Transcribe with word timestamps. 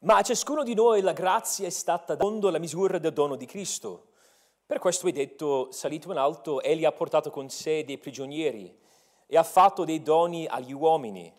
Ma 0.00 0.18
a 0.18 0.22
ciascuno 0.22 0.62
di 0.62 0.74
noi 0.74 1.00
la 1.00 1.12
grazia 1.12 1.66
è 1.66 1.70
stata 1.70 2.14
dando 2.14 2.50
la 2.50 2.60
misura 2.60 2.98
del 2.98 3.12
dono 3.12 3.34
di 3.34 3.46
Cristo. 3.46 4.10
Per 4.64 4.78
questo 4.78 5.08
è 5.08 5.12
detto, 5.12 5.72
salito 5.72 6.12
in 6.12 6.18
alto, 6.18 6.62
egli 6.62 6.84
ha 6.84 6.92
portato 6.92 7.30
con 7.30 7.50
sé 7.50 7.82
dei 7.84 7.98
prigionieri 7.98 8.78
e 9.26 9.36
ha 9.36 9.42
fatto 9.42 9.84
dei 9.84 10.00
doni 10.00 10.46
agli 10.46 10.72
uomini. 10.72 11.34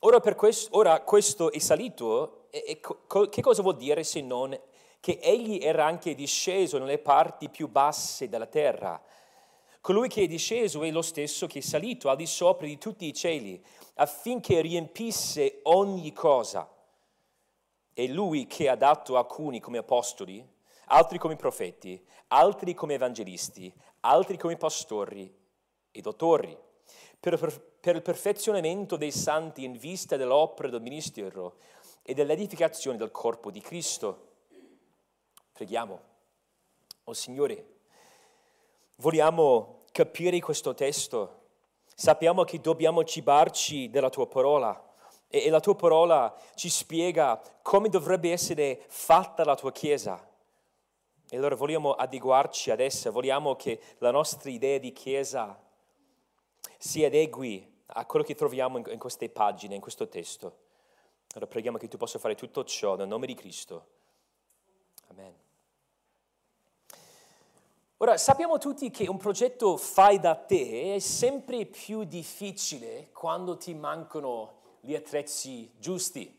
Ora, 0.00 0.20
questo, 0.20 0.76
ora 0.76 1.00
questo, 1.00 1.50
è 1.50 1.58
salito, 1.58 2.48
e, 2.50 2.64
e 2.66 2.80
co, 2.80 3.28
che 3.30 3.40
cosa 3.40 3.62
vuol 3.62 3.76
dire 3.76 4.04
se 4.04 4.20
non 4.20 4.58
che 5.00 5.18
egli 5.22 5.58
era 5.62 5.86
anche 5.86 6.14
disceso 6.14 6.76
nelle 6.76 6.98
parti 6.98 7.48
più 7.48 7.66
basse 7.68 8.28
della 8.28 8.46
terra? 8.46 9.00
Colui 9.80 10.08
che 10.08 10.24
è 10.24 10.26
disceso 10.26 10.82
è 10.82 10.90
lo 10.90 11.00
stesso 11.00 11.46
che 11.46 11.60
è 11.60 11.62
salito 11.62 12.10
al 12.10 12.16
di 12.16 12.26
sopra 12.26 12.66
di 12.66 12.76
tutti 12.76 13.06
i 13.06 13.14
cieli, 13.14 13.64
affinché 13.94 14.60
riempisse 14.60 15.60
ogni 15.62 16.12
cosa. 16.12 16.68
È 17.98 18.06
lui 18.06 18.46
che 18.46 18.68
ha 18.68 18.76
dato 18.76 19.16
alcuni 19.16 19.58
come 19.58 19.78
apostoli, 19.78 20.48
altri 20.84 21.18
come 21.18 21.34
profeti, 21.34 22.00
altri 22.28 22.72
come 22.72 22.94
evangelisti, 22.94 23.74
altri 24.02 24.38
come 24.38 24.56
pastori 24.56 25.36
e 25.90 26.00
dottori, 26.00 26.56
per, 27.18 27.76
per 27.80 27.96
il 27.96 28.02
perfezionamento 28.02 28.94
dei 28.94 29.10
santi 29.10 29.64
in 29.64 29.76
vista 29.76 30.16
dell'opera 30.16 30.68
del 30.68 30.80
ministero 30.80 31.56
e 32.02 32.14
dell'edificazione 32.14 32.96
del 32.96 33.10
corpo 33.10 33.50
di 33.50 33.60
Cristo. 33.60 34.28
Preghiamo. 35.52 36.00
Oh 37.02 37.14
Signore, 37.14 37.66
vogliamo 38.98 39.86
capire 39.90 40.38
questo 40.38 40.72
testo. 40.72 41.46
Sappiamo 41.92 42.44
che 42.44 42.60
dobbiamo 42.60 43.02
cibarci 43.02 43.90
della 43.90 44.08
tua 44.08 44.28
parola 44.28 44.87
e 45.28 45.50
la 45.50 45.60
tua 45.60 45.76
parola 45.76 46.34
ci 46.54 46.70
spiega 46.70 47.40
come 47.62 47.88
dovrebbe 47.88 48.32
essere 48.32 48.84
fatta 48.88 49.44
la 49.44 49.54
tua 49.54 49.72
Chiesa. 49.72 50.26
E 51.30 51.36
allora 51.36 51.54
vogliamo 51.54 51.92
adeguarci 51.92 52.70
ad 52.70 52.80
essa, 52.80 53.10
vogliamo 53.10 53.54
che 53.54 53.80
la 53.98 54.10
nostra 54.10 54.50
idea 54.50 54.78
di 54.78 54.92
Chiesa 54.92 55.60
si 56.78 57.04
adegui 57.04 57.76
a 57.86 58.06
quello 58.06 58.24
che 58.24 58.34
troviamo 58.34 58.78
in 58.78 58.98
queste 58.98 59.28
pagine, 59.28 59.74
in 59.74 59.80
questo 59.80 60.08
testo. 60.08 60.66
Allora 61.34 61.50
preghiamo 61.50 61.76
che 61.76 61.88
tu 61.88 61.98
possa 61.98 62.18
fare 62.18 62.34
tutto 62.34 62.64
ciò 62.64 62.96
nel 62.96 63.08
nome 63.08 63.26
di 63.26 63.34
Cristo. 63.34 63.86
Amen. 65.08 65.34
Ora, 67.98 68.16
sappiamo 68.16 68.58
tutti 68.58 68.90
che 68.90 69.08
un 69.08 69.18
progetto 69.18 69.76
fai 69.76 70.20
da 70.20 70.36
te 70.36 70.94
è 70.94 70.98
sempre 71.00 71.66
più 71.66 72.04
difficile 72.04 73.10
quando 73.12 73.56
ti 73.56 73.74
mancano 73.74 74.57
gli 74.88 74.94
attrezzi 74.94 75.70
giusti. 75.78 76.34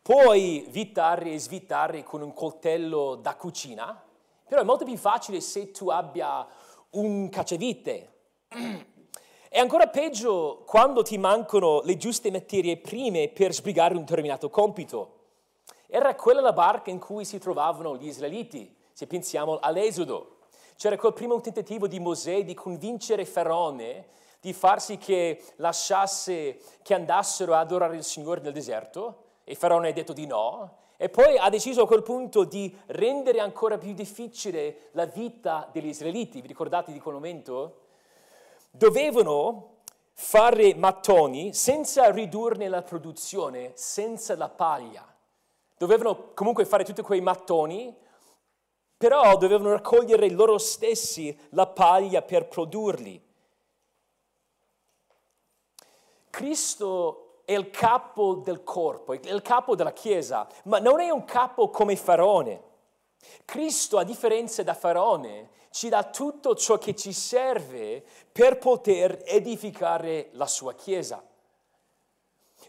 Puoi 0.00 0.66
vitare 0.68 1.32
e 1.32 1.40
svitare 1.40 2.04
con 2.04 2.22
un 2.22 2.32
coltello 2.32 3.16
da 3.16 3.34
cucina, 3.34 4.00
però 4.46 4.60
è 4.60 4.64
molto 4.64 4.84
più 4.84 4.96
facile 4.96 5.40
se 5.40 5.72
tu 5.72 5.88
abbia 5.88 6.46
un 6.90 7.28
cacciavite. 7.28 8.12
È 9.48 9.58
ancora 9.58 9.88
peggio 9.88 10.62
quando 10.66 11.02
ti 11.02 11.18
mancano 11.18 11.80
le 11.82 11.96
giuste 11.96 12.30
materie 12.30 12.76
prime 12.76 13.26
per 13.26 13.52
sbrigare 13.52 13.94
un 13.94 14.02
determinato 14.02 14.50
compito. 14.50 15.14
Era 15.88 16.14
quella 16.14 16.40
la 16.40 16.52
barca 16.52 16.90
in 16.90 17.00
cui 17.00 17.24
si 17.24 17.40
trovavano 17.40 17.96
gli 17.96 18.06
israeliti, 18.06 18.72
se 18.92 19.08
pensiamo 19.08 19.58
all'Esodo. 19.58 20.42
C'era 20.76 20.96
quel 20.96 21.12
primo 21.12 21.40
tentativo 21.40 21.88
di 21.88 21.98
Mosè 21.98 22.44
di 22.44 22.54
convincere 22.54 23.24
Faraone 23.24 24.06
di 24.40 24.52
far 24.52 24.80
sì 24.80 24.98
che 24.98 25.42
lasciasse 25.56 26.60
che 26.82 26.94
andassero 26.94 27.54
ad 27.54 27.60
adorare 27.60 27.96
il 27.96 28.04
Signore 28.04 28.40
nel 28.40 28.52
deserto 28.52 29.24
e 29.44 29.54
Faraone 29.54 29.88
ha 29.88 29.92
detto 29.92 30.12
di 30.12 30.26
no 30.26 30.76
e 30.96 31.08
poi 31.08 31.38
ha 31.38 31.48
deciso 31.48 31.82
a 31.82 31.86
quel 31.86 32.02
punto 32.02 32.44
di 32.44 32.76
rendere 32.86 33.40
ancora 33.40 33.78
più 33.78 33.94
difficile 33.94 34.88
la 34.92 35.06
vita 35.06 35.68
degli 35.72 35.86
israeliti. 35.86 36.40
Vi 36.40 36.48
ricordate 36.48 36.92
di 36.92 36.98
quel 36.98 37.14
momento? 37.14 37.82
Dovevano 38.70 39.76
fare 40.12 40.74
mattoni 40.74 41.54
senza 41.54 42.10
ridurne 42.10 42.68
la 42.68 42.82
produzione, 42.82 43.70
senza 43.74 44.36
la 44.36 44.48
paglia. 44.48 45.06
Dovevano 45.76 46.32
comunque 46.34 46.64
fare 46.64 46.82
tutti 46.82 47.02
quei 47.02 47.20
mattoni, 47.20 47.96
però 48.96 49.36
dovevano 49.36 49.70
raccogliere 49.70 50.28
loro 50.30 50.58
stessi 50.58 51.38
la 51.50 51.68
paglia 51.68 52.22
per 52.22 52.48
produrli. 52.48 53.27
Cristo 56.30 57.42
è 57.44 57.52
il 57.52 57.70
capo 57.70 58.34
del 58.34 58.62
corpo, 58.62 59.14
è 59.14 59.32
il 59.32 59.42
capo 59.42 59.74
della 59.74 59.92
Chiesa, 59.92 60.46
ma 60.64 60.78
non 60.78 61.00
è 61.00 61.10
un 61.10 61.24
capo 61.24 61.70
come 61.70 61.96
Faraone. 61.96 62.62
Cristo, 63.44 63.98
a 63.98 64.04
differenza 64.04 64.62
da 64.62 64.74
Faraone, 64.74 65.48
ci 65.70 65.88
dà 65.88 66.04
tutto 66.04 66.54
ciò 66.54 66.76
che 66.76 66.94
ci 66.94 67.12
serve 67.12 68.04
per 68.30 68.58
poter 68.58 69.22
edificare 69.24 70.28
la 70.32 70.46
sua 70.46 70.74
Chiesa. 70.74 71.24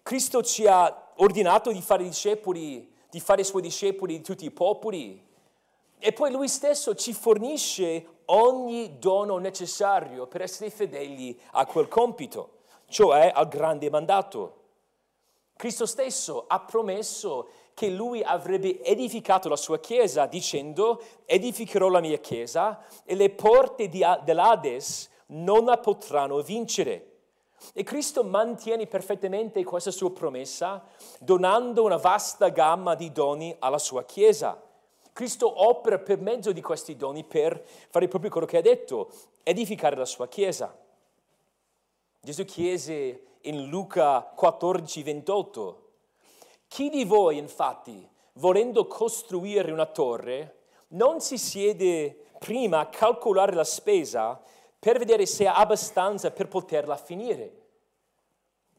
Cristo 0.01 0.43
ci 0.43 0.65
ha 0.65 1.11
ordinato 1.15 1.71
di 1.71 1.81
fare 1.81 2.03
discepoli, 2.03 2.93
di 3.09 3.19
fare 3.19 3.43
suoi 3.43 3.61
discepoli 3.61 4.17
di 4.17 4.23
tutti 4.23 4.45
i 4.45 4.51
popoli 4.51 5.27
e 5.99 6.13
poi 6.13 6.31
lui 6.31 6.47
stesso 6.47 6.95
ci 6.95 7.11
fornisce 7.11 8.21
ogni 8.25 8.97
dono 8.99 9.37
necessario 9.37 10.27
per 10.27 10.41
essere 10.41 10.69
fedeli 10.69 11.37
a 11.51 11.65
quel 11.65 11.89
compito 11.89 12.58
cioè 12.89 13.31
al 13.33 13.47
grande 13.47 13.89
mandato. 13.89 14.55
Cristo 15.55 15.85
stesso 15.85 16.45
ha 16.47 16.59
promesso 16.59 17.49
che 17.73 17.89
lui 17.89 18.21
avrebbe 18.23 18.83
edificato 18.83 19.47
la 19.47 19.55
sua 19.55 19.79
chiesa 19.79 20.25
dicendo 20.25 21.01
edificherò 21.25 21.87
la 21.87 22.01
mia 22.01 22.17
chiesa 22.17 22.83
e 23.05 23.15
le 23.15 23.29
porte 23.29 23.89
dell'Ades 23.89 25.09
non 25.27 25.65
la 25.65 25.77
potranno 25.77 26.41
vincere. 26.41 27.05
E 27.73 27.83
Cristo 27.83 28.23
mantiene 28.23 28.87
perfettamente 28.87 29.63
questa 29.63 29.91
sua 29.91 30.11
promessa 30.11 30.83
donando 31.19 31.83
una 31.83 31.97
vasta 31.97 32.49
gamma 32.49 32.95
di 32.95 33.11
doni 33.11 33.55
alla 33.59 33.79
sua 33.79 34.03
chiesa. 34.05 34.61
Cristo 35.11 35.67
opera 35.67 35.99
per 35.99 36.21
mezzo 36.21 36.53
di 36.53 36.61
questi 36.61 36.95
doni 36.95 37.25
per 37.25 37.61
fare 37.89 38.07
proprio 38.07 38.31
quello 38.31 38.47
che 38.47 38.57
ha 38.57 38.61
detto, 38.61 39.11
edificare 39.43 39.97
la 39.97 40.05
sua 40.05 40.29
chiesa. 40.29 40.73
Gesù 42.21 42.43
chiese 42.43 43.23
in 43.41 43.69
Luca 43.69 44.21
14, 44.21 45.03
28, 45.03 45.89
chi 46.67 46.89
di 46.89 47.05
voi 47.05 47.37
infatti, 47.37 48.07
volendo 48.33 48.87
costruire 48.87 49.71
una 49.71 49.85
torre, 49.85 50.57
non 50.89 51.21
si 51.21 51.37
siede 51.37 52.25
prima 52.37 52.79
a 52.79 52.87
calcolare 52.87 53.53
la 53.53 53.63
spesa 53.63 54.41
per 54.77 54.97
vedere 54.97 55.25
se 55.25 55.47
ha 55.47 55.55
abbastanza 55.55 56.31
per 56.31 56.47
poterla 56.47 56.97
finire? 56.97 57.67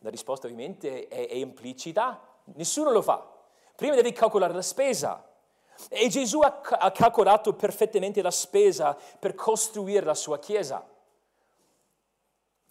La 0.00 0.10
risposta 0.10 0.46
ovviamente 0.46 1.08
è, 1.08 1.28
è 1.28 1.34
implicita, 1.34 2.20
nessuno 2.56 2.90
lo 2.90 3.02
fa. 3.02 3.26
Prima 3.74 3.94
devi 3.94 4.12
calcolare 4.12 4.52
la 4.52 4.62
spesa. 4.62 5.26
E 5.88 6.08
Gesù 6.08 6.40
ha, 6.40 6.60
ha 6.60 6.90
calcolato 6.90 7.54
perfettamente 7.54 8.20
la 8.20 8.30
spesa 8.30 8.96
per 9.18 9.34
costruire 9.34 10.04
la 10.04 10.14
sua 10.14 10.38
chiesa. 10.38 10.86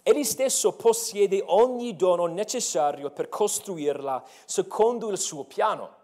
Egli 0.04 0.24
stesso 0.24 0.74
possiede 0.74 1.44
ogni 1.46 1.96
dono 1.96 2.26
necessario 2.26 3.12
per 3.12 3.30
costruirla 3.30 4.24
secondo 4.46 5.10
il 5.10 5.18
suo 5.18 5.44
piano. 5.44 5.98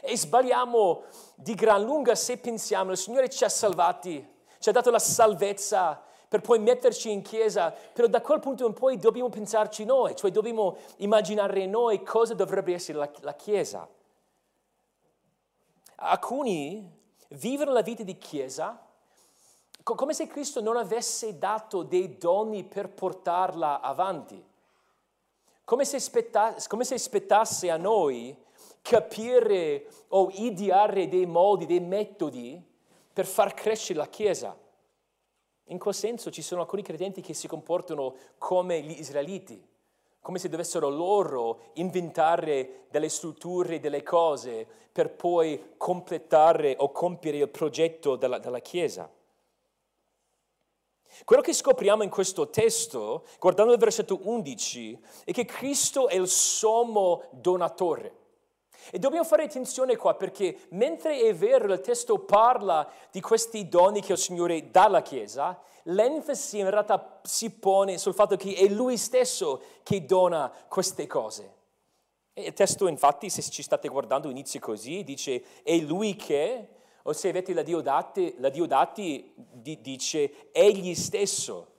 E 0.00 0.16
sbagliamo 0.16 1.04
di 1.34 1.54
gran 1.54 1.82
lunga 1.82 2.14
se 2.14 2.36
pensiamo, 2.38 2.92
il 2.92 2.98
Signore 2.98 3.28
ci 3.30 3.44
ha 3.44 3.48
salvati, 3.48 4.26
ci 4.58 4.68
ha 4.68 4.72
dato 4.72 4.90
la 4.90 4.98
salvezza 4.98 6.02
per 6.28 6.42
poi 6.42 6.58
metterci 6.58 7.10
in 7.10 7.22
chiesa, 7.22 7.70
però 7.70 8.06
da 8.06 8.20
quel 8.20 8.38
punto 8.38 8.66
in 8.66 8.74
poi 8.74 8.98
dobbiamo 8.98 9.30
pensarci 9.30 9.84
noi, 9.84 10.14
cioè 10.14 10.30
dobbiamo 10.30 10.76
immaginare 10.98 11.64
noi 11.66 12.02
cosa 12.02 12.34
dovrebbe 12.34 12.74
essere 12.74 12.98
la, 12.98 13.10
la 13.20 13.34
chiesa. 13.34 13.88
Alcuni 15.96 16.96
vivono 17.28 17.72
la 17.72 17.80
vita 17.80 18.02
di 18.02 18.18
chiesa 18.18 18.87
come 19.94 20.12
se 20.12 20.26
Cristo 20.26 20.60
non 20.60 20.76
avesse 20.76 21.38
dato 21.38 21.82
dei 21.82 22.18
doni 22.18 22.64
per 22.64 22.88
portarla 22.88 23.80
avanti, 23.80 24.44
come 25.64 25.84
se, 25.84 25.98
spettasse, 26.00 26.68
come 26.68 26.84
se 26.84 26.94
aspettasse 26.94 27.70
a 27.70 27.76
noi 27.76 28.36
capire 28.82 29.86
o 30.08 30.30
ideare 30.32 31.08
dei 31.08 31.26
modi, 31.26 31.66
dei 31.66 31.80
metodi 31.80 32.60
per 33.12 33.26
far 33.26 33.52
crescere 33.52 33.98
la 33.98 34.06
Chiesa. 34.06 34.56
In 35.70 35.78
quel 35.78 35.94
senso 35.94 36.30
ci 36.30 36.40
sono 36.40 36.62
alcuni 36.62 36.82
credenti 36.82 37.20
che 37.20 37.34
si 37.34 37.46
comportano 37.46 38.14
come 38.38 38.80
gli 38.80 38.98
israeliti, 38.98 39.62
come 40.20 40.38
se 40.38 40.48
dovessero 40.48 40.88
loro 40.88 41.70
inventare 41.74 42.86
delle 42.90 43.10
strutture, 43.10 43.78
delle 43.78 44.02
cose 44.02 44.66
per 44.90 45.14
poi 45.14 45.74
completare 45.76 46.74
o 46.78 46.90
compiere 46.90 47.38
il 47.38 47.48
progetto 47.48 48.16
della, 48.16 48.38
della 48.38 48.60
Chiesa. 48.60 49.10
Quello 51.24 51.42
che 51.42 51.52
scopriamo 51.52 52.02
in 52.02 52.10
questo 52.10 52.48
testo, 52.50 53.24
guardando 53.38 53.72
il 53.72 53.78
versetto 53.78 54.20
11, 54.22 54.98
è 55.24 55.32
che 55.32 55.44
Cristo 55.44 56.08
è 56.08 56.14
il 56.14 56.28
sommo 56.28 57.24
donatore. 57.32 58.26
E 58.90 58.98
dobbiamo 58.98 59.24
fare 59.24 59.44
attenzione 59.44 59.96
qua 59.96 60.14
perché 60.14 60.56
mentre 60.70 61.20
è 61.20 61.34
vero 61.34 61.72
il 61.72 61.80
testo 61.80 62.20
parla 62.20 62.90
di 63.10 63.20
questi 63.20 63.68
doni 63.68 64.00
che 64.00 64.12
il 64.12 64.18
Signore 64.18 64.70
dà 64.70 64.84
alla 64.84 65.02
Chiesa, 65.02 65.60
l'enfasi 65.84 66.58
in 66.58 66.70
realtà 66.70 67.20
si 67.22 67.50
pone 67.50 67.98
sul 67.98 68.14
fatto 68.14 68.36
che 68.36 68.54
è 68.54 68.66
Lui 68.68 68.96
stesso 68.96 69.60
che 69.82 70.04
dona 70.04 70.50
queste 70.68 71.06
cose. 71.06 71.56
E 72.32 72.46
il 72.46 72.52
testo 72.52 72.86
infatti, 72.86 73.28
se 73.30 73.42
ci 73.42 73.62
state 73.62 73.88
guardando, 73.88 74.30
inizia 74.30 74.60
così, 74.60 75.02
dice 75.02 75.42
è 75.62 75.76
Lui 75.78 76.14
che, 76.14 76.68
o 77.08 77.14
se 77.14 77.30
avete 77.30 77.54
la 77.54 77.62
Diodati, 77.62 78.34
la 78.38 78.50
Diodati 78.50 79.32
dice 79.34 80.52
egli 80.52 80.94
stesso. 80.94 81.76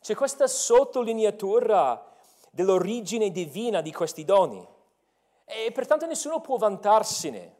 C'è 0.00 0.14
questa 0.14 0.46
sottolineatura 0.46 2.10
dell'origine 2.50 3.30
divina 3.30 3.82
di 3.82 3.92
questi 3.92 4.24
doni 4.24 4.66
e 5.44 5.70
pertanto 5.72 6.06
nessuno 6.06 6.40
può 6.40 6.56
vantarsene. 6.56 7.56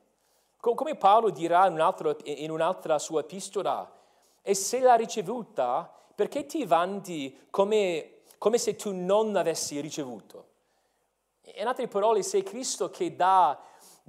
Come 0.58 0.96
Paolo 0.96 1.28
dirà 1.28 1.66
in, 1.66 1.74
un 1.74 1.80
altro, 1.80 2.16
in 2.24 2.50
un'altra 2.50 2.98
sua 2.98 3.20
epistola, 3.20 3.92
e 4.40 4.54
se 4.54 4.80
l'ha 4.80 4.94
ricevuta, 4.94 5.94
perché 6.14 6.46
ti 6.46 6.64
vanti 6.64 7.48
come, 7.50 8.22
come 8.38 8.56
se 8.56 8.76
tu 8.76 8.94
non 8.94 9.30
l'avessi 9.32 9.78
ricevuto? 9.80 10.46
In 11.56 11.66
altre 11.66 11.86
parole, 11.86 12.22
se 12.22 12.38
è 12.38 12.42
Cristo 12.42 12.88
che 12.88 13.14
dà 13.14 13.60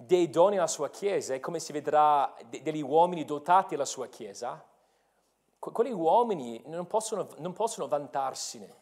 dei 0.06 0.30
doni 0.30 0.58
alla 0.58 0.68
sua 0.68 0.90
Chiesa, 0.90 1.34
è 1.34 1.40
come 1.40 1.60
si 1.60 1.72
vedrà 1.72 2.34
degli 2.48 2.82
uomini 2.82 3.26
dotati 3.26 3.76
alla 3.76 3.86
sua 3.86 4.08
Chiesa, 4.08 4.64
quegli 5.60 5.92
uomini 5.92 6.62
non 6.68 6.88
possono, 6.88 7.28
non 7.38 7.54
possono 7.54 7.88
vantarsene. 7.88 8.78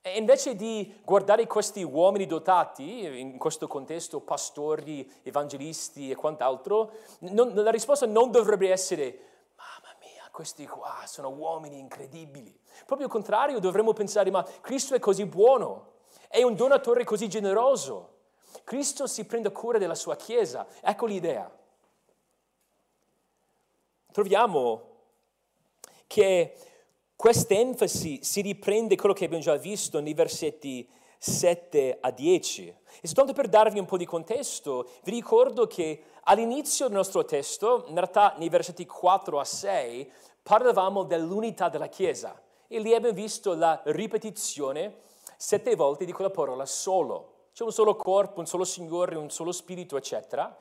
E 0.00 0.18
invece 0.18 0.54
di 0.54 1.00
guardare 1.04 1.46
questi 1.46 1.82
uomini 1.82 2.26
dotati, 2.26 3.20
in 3.20 3.38
questo 3.38 3.66
contesto 3.66 4.20
pastori, 4.20 5.10
evangelisti 5.22 6.10
e 6.10 6.14
quant'altro, 6.14 6.92
non, 7.20 7.54
la 7.54 7.70
risposta 7.70 8.04
non 8.04 8.30
dovrebbe 8.30 8.70
essere, 8.70 9.18
mamma 9.56 9.96
mia, 10.00 10.28
questi 10.30 10.66
qua 10.66 11.04
sono 11.06 11.30
uomini 11.30 11.78
incredibili. 11.78 12.54
Proprio 12.84 13.06
il 13.06 13.12
contrario, 13.12 13.60
dovremmo 13.60 13.92
pensare, 13.92 14.30
ma 14.30 14.44
Cristo 14.60 14.94
è 14.94 14.98
così 14.98 15.24
buono, 15.24 15.92
è 16.28 16.42
un 16.42 16.54
donatore 16.54 17.04
così 17.04 17.28
generoso. 17.28 18.13
Cristo 18.62 19.06
si 19.06 19.24
prende 19.24 19.50
cura 19.50 19.78
della 19.78 19.94
sua 19.94 20.16
Chiesa. 20.16 20.66
Ecco 20.80 21.06
l'idea. 21.06 21.50
Troviamo 24.12 24.92
che 26.06 26.56
questa 27.16 27.54
enfasi 27.54 28.20
si 28.22 28.40
riprende 28.42 28.96
quello 28.96 29.14
che 29.14 29.24
abbiamo 29.24 29.42
già 29.42 29.56
visto 29.56 30.00
nei 30.00 30.14
versetti 30.14 30.88
7 31.18 31.98
a 32.00 32.10
10. 32.10 32.68
E 33.00 33.06
soltanto 33.06 33.32
per 33.32 33.48
darvi 33.48 33.78
un 33.78 33.86
po' 33.86 33.96
di 33.96 34.04
contesto, 34.04 34.90
vi 35.04 35.12
ricordo 35.12 35.66
che 35.66 36.04
all'inizio 36.24 36.86
del 36.86 36.96
nostro 36.96 37.24
testo, 37.24 37.86
in 37.88 37.94
realtà 37.94 38.34
nei 38.36 38.50
versetti 38.50 38.84
4 38.86 39.40
a 39.40 39.44
6, 39.44 40.12
parlavamo 40.42 41.04
dell'unità 41.04 41.68
della 41.68 41.88
Chiesa 41.88 42.40
e 42.68 42.78
lì 42.78 42.94
abbiamo 42.94 43.14
visto 43.14 43.54
la 43.54 43.80
ripetizione 43.86 45.00
sette 45.36 45.74
volte 45.74 46.04
di 46.04 46.12
quella 46.12 46.30
parola 46.30 46.66
solo. 46.66 47.33
C'è 47.54 47.62
un 47.62 47.70
solo 47.70 47.94
corpo, 47.94 48.40
un 48.40 48.46
solo 48.46 48.64
Signore, 48.64 49.14
un 49.14 49.30
solo 49.30 49.52
Spirito, 49.52 49.96
eccetera. 49.96 50.56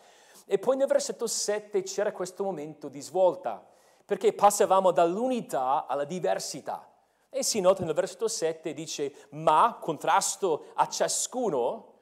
E 0.45 0.60
poi 0.60 0.78
nel 0.78 0.86
versetto 0.86 1.25
7 1.25 1.81
c'era 1.81 2.12
questo 2.12 2.44
momento 2.44 2.88
di 2.88 3.01
svolta 3.01 3.68
perché 4.06 4.31
passavamo 4.31 4.92
dall'unità 4.92 5.88
alla 5.88 6.04
diversità. 6.04 6.88
E 7.31 7.42
si 7.42 7.62
nota 7.62 7.84
nel 7.84 7.95
versetto 7.95 8.28
7 8.28 8.74
dice, 8.74 9.12
ma 9.31 9.80
contrasto 9.81 10.66
a 10.75 10.88
ciascuno, 10.88 11.94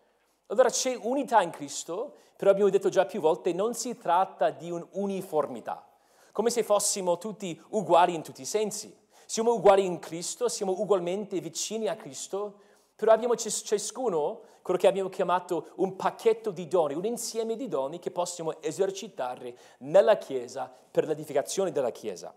allora 0.48 0.70
c'è 0.70 1.00
unità 1.00 1.42
in 1.42 1.52
Cristo, 1.52 2.16
però 2.36 2.52
abbiamo 2.52 2.70
detto 2.70 2.90
già 2.90 3.06
più 3.06 3.22
volte, 3.22 3.54
non 3.54 3.74
si 3.74 3.98
tratta 3.98 4.50
di 4.50 4.72
un'uniformità, 4.72 5.88
come 6.34 6.50
se 6.50 6.64
fossimo 6.64 7.18
tutti 7.18 7.58
uguali 7.70 8.14
in 8.14 8.24
tutti 8.24 8.42
i 8.42 8.46
sensi. 8.46 8.94
Siamo 9.26 9.54
uguali 9.54 9.86
in 9.86 10.00
Cristo, 10.00 10.50
siamo 10.50 10.74
ugualmente 10.78 11.40
vicini 11.40 11.88
a 11.88 11.96
Cristo, 11.96 12.64
però 13.02 13.14
abbiamo 13.14 13.36
ciascuno 13.36 14.42
quello 14.62 14.80
che 14.80 14.86
abbiamo 14.86 15.10
chiamato 15.10 15.70
un 15.78 15.96
pacchetto 15.96 16.52
di 16.52 16.68
doni, 16.68 16.94
un 16.94 17.06
insieme 17.06 17.56
di 17.56 17.68
doni 17.68 17.98
che 17.98 18.12
possiamo 18.12 18.62
esercitare 18.62 19.58
nella 19.80 20.20
Chiesa 20.20 20.72
per 20.92 21.08
l'edificazione 21.08 21.72
della 21.72 21.90
Chiesa. 21.90 22.32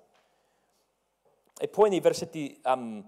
E 1.58 1.68
poi 1.68 1.90
nei 1.90 2.00
versetti 2.00 2.58
um, 2.64 3.04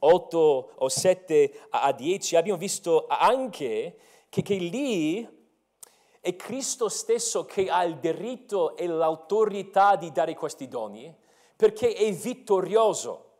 8 0.00 0.72
o 0.76 0.88
7 0.90 1.60
a 1.70 1.92
10 1.92 2.36
abbiamo 2.36 2.58
visto 2.58 3.06
anche 3.08 3.96
che, 4.28 4.42
che 4.42 4.54
lì 4.56 5.26
è 6.20 6.36
Cristo 6.36 6.90
stesso 6.90 7.46
che 7.46 7.70
ha 7.70 7.84
il 7.84 7.96
diritto 8.00 8.76
e 8.76 8.86
l'autorità 8.86 9.96
di 9.96 10.12
dare 10.12 10.34
questi 10.34 10.68
doni, 10.68 11.16
perché 11.56 11.94
è 11.94 12.12
vittorioso. 12.12 13.30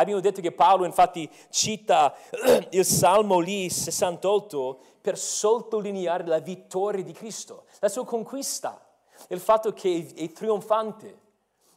Abbiamo 0.00 0.20
detto 0.20 0.40
che 0.40 0.50
Paolo 0.50 0.86
infatti 0.86 1.30
cita 1.50 2.14
il 2.70 2.86
Salmo 2.86 3.38
lì 3.38 3.68
68 3.68 4.80
per 5.02 5.18
sottolineare 5.18 6.24
la 6.24 6.38
vittoria 6.38 7.04
di 7.04 7.12
Cristo, 7.12 7.64
la 7.80 7.88
sua 7.90 8.06
conquista, 8.06 8.82
il 9.28 9.40
fatto 9.40 9.74
che 9.74 10.10
è 10.16 10.32
trionfante. 10.32 11.18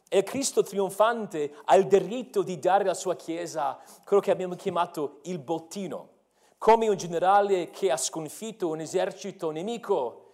E 0.08 0.22
Cristo 0.22 0.62
trionfante 0.62 1.54
ha 1.66 1.76
il 1.76 1.86
diritto 1.86 2.42
di 2.42 2.58
dare 2.58 2.84
alla 2.84 2.94
sua 2.94 3.14
Chiesa 3.14 3.78
quello 4.06 4.22
che 4.22 4.30
abbiamo 4.30 4.54
chiamato 4.54 5.18
il 5.24 5.38
bottino, 5.38 6.08
come 6.56 6.88
un 6.88 6.96
generale 6.96 7.68
che 7.68 7.90
ha 7.90 7.96
sconfitto 7.98 8.68
un 8.68 8.80
esercito 8.80 9.50
nemico, 9.50 10.30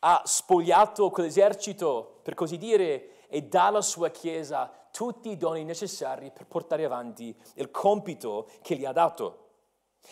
ha 0.00 0.20
spogliato 0.26 1.08
quell'esercito, 1.08 2.20
per 2.22 2.34
così 2.34 2.58
dire, 2.58 3.26
e 3.28 3.42
dà 3.44 3.66
alla 3.66 3.80
sua 3.80 4.10
Chiesa 4.10 4.70
tutti 4.98 5.30
i 5.30 5.36
doni 5.36 5.62
necessari 5.62 6.32
per 6.32 6.46
portare 6.46 6.84
avanti 6.84 7.32
il 7.54 7.70
compito 7.70 8.48
che 8.62 8.74
gli 8.74 8.84
ha 8.84 8.90
dato. 8.90 9.46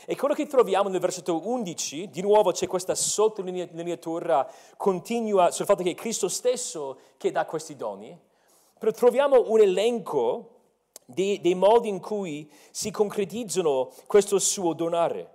E 0.05 0.15
quello 0.15 0.33
che 0.33 0.47
troviamo 0.47 0.89
nel 0.89 1.01
versetto 1.01 1.45
11, 1.45 2.09
di 2.09 2.21
nuovo 2.21 2.53
c'è 2.53 2.69
questa 2.69 2.95
sottolineatura 2.95 4.49
continua 4.77 5.51
sul 5.51 5.67
fatto 5.67 5.83
che 5.83 5.91
è 5.91 5.95
Cristo 5.95 6.29
stesso 6.29 7.01
che 7.17 7.33
dà 7.33 7.45
questi 7.47 7.75
doni, 7.75 8.17
però 8.79 8.93
troviamo 8.93 9.51
un 9.51 9.59
elenco 9.59 10.51
dei, 11.05 11.41
dei 11.41 11.57
modi 11.57 11.89
in 11.89 11.99
cui 11.99 12.49
si 12.71 12.93
concretizzano 12.93 13.91
questo 14.07 14.39
suo 14.39 14.73
donare. 14.73 15.35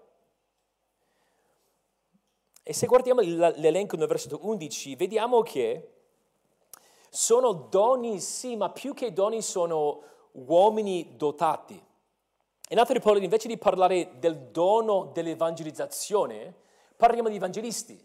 E 2.63 2.71
se 2.71 2.87
guardiamo 2.87 3.19
l'elenco 3.19 3.97
nel 3.97 4.07
versetto 4.07 4.39
11, 4.43 4.95
vediamo 4.95 5.41
che 5.41 6.00
sono 7.13 7.51
doni, 7.51 8.21
sì, 8.21 8.55
ma 8.55 8.69
più 8.69 8.93
che 8.93 9.11
doni 9.11 9.41
sono 9.41 10.01
uomini 10.31 11.17
dotati. 11.17 11.79
In 12.69 12.79
altre 12.79 13.01
parole, 13.01 13.21
invece 13.21 13.49
di 13.49 13.57
parlare 13.57 14.11
del 14.17 14.37
dono 14.49 15.11
dell'evangelizzazione, 15.13 16.55
parliamo 16.95 17.27
di 17.27 17.35
evangelisti. 17.35 18.01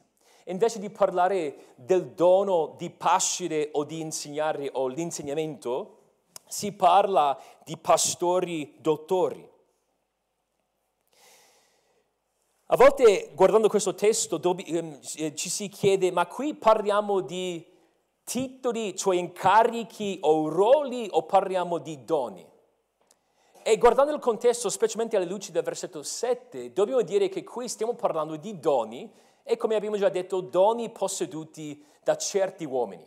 Invece 0.47 0.81
di 0.81 0.91
parlare 0.91 1.75
del 1.77 2.15
dono 2.15 2.75
di 2.77 2.91
pascere 2.91 3.69
o 3.73 3.85
di 3.85 4.01
insegnare 4.01 4.71
o 4.73 4.89
l'insegnamento, 4.89 5.99
si 6.49 6.73
parla 6.73 7.41
di 7.65 7.77
pastori 7.77 8.75
dottori. 8.81 9.49
A 12.67 12.77
volte 12.77 13.31
guardando 13.35 13.69
questo 13.69 13.95
testo 13.95 14.41
ehm, 14.43 15.01
ci 15.35 15.49
si 15.49 15.69
chiede, 15.69 16.11
ma 16.11 16.27
qui 16.27 16.55
parliamo 16.55 17.21
di 17.21 17.75
titoli, 18.27 18.97
cioè 18.97 19.15
incarichi 19.15 20.19
o 20.23 20.49
ruoli 20.49 21.07
o 21.13 21.23
parliamo 21.23 21.79
di 21.79 22.05
doni? 22.05 22.45
E 23.63 23.79
guardando 23.79 24.13
il 24.13 24.19
contesto, 24.19 24.69
specialmente 24.69 25.17
alla 25.17 25.27
luce 25.27 25.53
del 25.53 25.63
versetto 25.63 26.03
7, 26.03 26.73
dobbiamo 26.73 27.03
dire 27.03 27.29
che 27.29 27.45
qui 27.45 27.69
stiamo 27.69 27.95
parlando 27.95 28.35
di 28.37 28.59
doni 28.59 29.11
e 29.45 29.57
come 29.57 29.77
abbiamo 29.77 29.97
già 29.97 30.09
detto, 30.09 30.41
doni 30.41 30.91
posseduti 30.91 31.85
da 32.03 32.17
certi 32.17 32.65
uomini. 32.65 33.07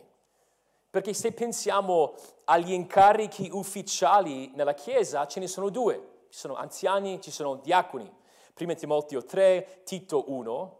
Perché 0.88 1.12
se 1.12 1.32
pensiamo 1.32 2.14
agli 2.44 2.72
incarichi 2.72 3.50
ufficiali 3.52 4.50
nella 4.54 4.74
Chiesa, 4.74 5.26
ce 5.26 5.38
ne 5.38 5.46
sono 5.46 5.68
due. 5.68 6.24
Ci 6.30 6.38
sono 6.38 6.54
anziani, 6.54 7.20
ci 7.20 7.30
sono 7.30 7.56
diaconi. 7.56 8.10
Prima 8.54 8.74
Timoteo 8.74 9.22
3, 9.22 9.82
Tito 9.84 10.24
1. 10.30 10.79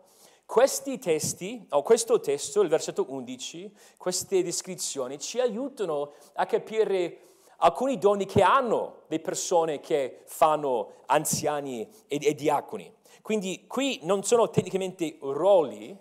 Questi 0.50 0.98
testi, 0.98 1.64
o 1.68 1.82
questo 1.82 2.18
testo, 2.18 2.60
il 2.60 2.68
versetto 2.68 3.06
11, 3.08 3.72
queste 3.96 4.42
descrizioni 4.42 5.20
ci 5.20 5.38
aiutano 5.38 6.14
a 6.34 6.44
capire 6.44 7.18
alcuni 7.58 7.98
doni 7.98 8.26
che 8.26 8.42
hanno 8.42 9.02
le 9.06 9.20
persone 9.20 9.78
che 9.78 10.22
fanno 10.24 11.04
anziani 11.06 11.88
e, 12.08 12.18
e 12.20 12.34
diaconi. 12.34 12.92
Quindi 13.22 13.66
qui 13.68 14.00
non 14.02 14.24
sono 14.24 14.50
tecnicamente 14.50 15.18
ruoli, 15.20 15.96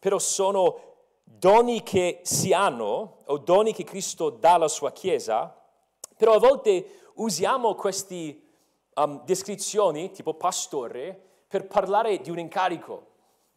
però 0.00 0.18
sono 0.18 0.80
doni 1.22 1.84
che 1.84 2.22
si 2.24 2.52
hanno 2.52 3.18
o 3.24 3.38
doni 3.38 3.72
che 3.72 3.84
Cristo 3.84 4.30
dà 4.30 4.54
alla 4.54 4.66
sua 4.66 4.90
Chiesa, 4.90 5.56
però 6.16 6.32
a 6.32 6.38
volte 6.40 7.12
usiamo 7.14 7.76
queste 7.76 8.36
um, 8.94 9.22
descrizioni, 9.24 10.10
tipo 10.10 10.34
pastore, 10.34 11.16
per 11.46 11.68
parlare 11.68 12.18
di 12.18 12.30
un 12.30 12.40
incarico 12.40 13.12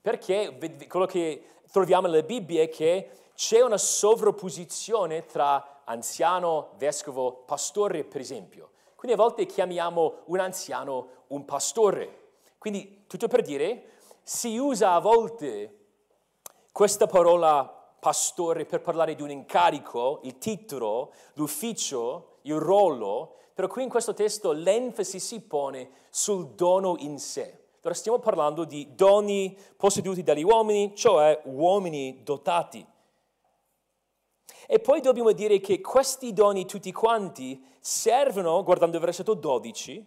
Perché 0.07 0.57
quello 0.87 1.05
che 1.05 1.43
troviamo 1.69 2.07
nella 2.07 2.23
Bibbia 2.23 2.61
è 2.61 2.69
che 2.69 3.09
c'è 3.35 3.59
una 3.59 3.77
sovrapposizione 3.77 5.25
tra 5.25 5.81
anziano, 5.83 6.69
vescovo, 6.77 7.43
pastore, 7.45 8.05
per 8.05 8.21
esempio. 8.21 8.69
Quindi 8.95 9.17
a 9.17 9.21
volte 9.21 9.45
chiamiamo 9.45 10.19
un 10.27 10.39
anziano 10.39 11.07
un 11.27 11.43
pastore. 11.43 12.19
Quindi, 12.57 13.03
tutto 13.05 13.27
per 13.27 13.41
dire, 13.41 13.95
si 14.23 14.57
usa 14.57 14.93
a 14.93 14.99
volte 14.99 15.77
questa 16.71 17.05
parola 17.07 17.65
pastore 17.99 18.63
per 18.63 18.79
parlare 18.79 19.13
di 19.13 19.23
un 19.23 19.29
incarico, 19.29 20.21
il 20.23 20.37
titolo, 20.37 21.11
l'ufficio, 21.33 22.37
il 22.43 22.55
ruolo, 22.55 23.39
però 23.53 23.67
qui 23.67 23.83
in 23.83 23.89
questo 23.89 24.13
testo 24.13 24.53
l'enfasi 24.53 25.19
si 25.19 25.41
pone 25.41 25.89
sul 26.09 26.51
dono 26.51 26.95
in 26.99 27.19
sé. 27.19 27.65
Allora 27.87 28.01
stiamo 28.01 28.19
parlando 28.19 28.65
di 28.65 28.95
doni 28.95 29.57
posseduti 29.77 30.21
dagli 30.21 30.43
uomini, 30.43 30.93
cioè 30.93 31.39
uomini 31.45 32.19
dotati. 32.21 32.85
E 34.67 34.79
poi 34.79 34.99
dobbiamo 34.99 35.31
dire 35.31 35.61
che 35.61 35.79
questi 35.79 36.33
doni 36.33 36.65
tutti 36.65 36.91
quanti 36.91 37.65
servono, 37.79 38.61
guardando 38.63 38.97
il 38.97 39.03
versetto 39.03 39.35
12, 39.35 40.05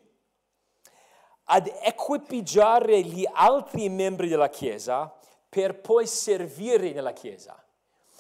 ad 1.45 1.73
equipaggiare 1.83 3.01
gli 3.01 3.27
altri 3.33 3.89
membri 3.89 4.29
della 4.29 4.51
Chiesa 4.51 5.11
per 5.49 5.81
poi 5.81 6.07
servire 6.07 6.93
nella 6.93 7.15
Chiesa. 7.15 7.65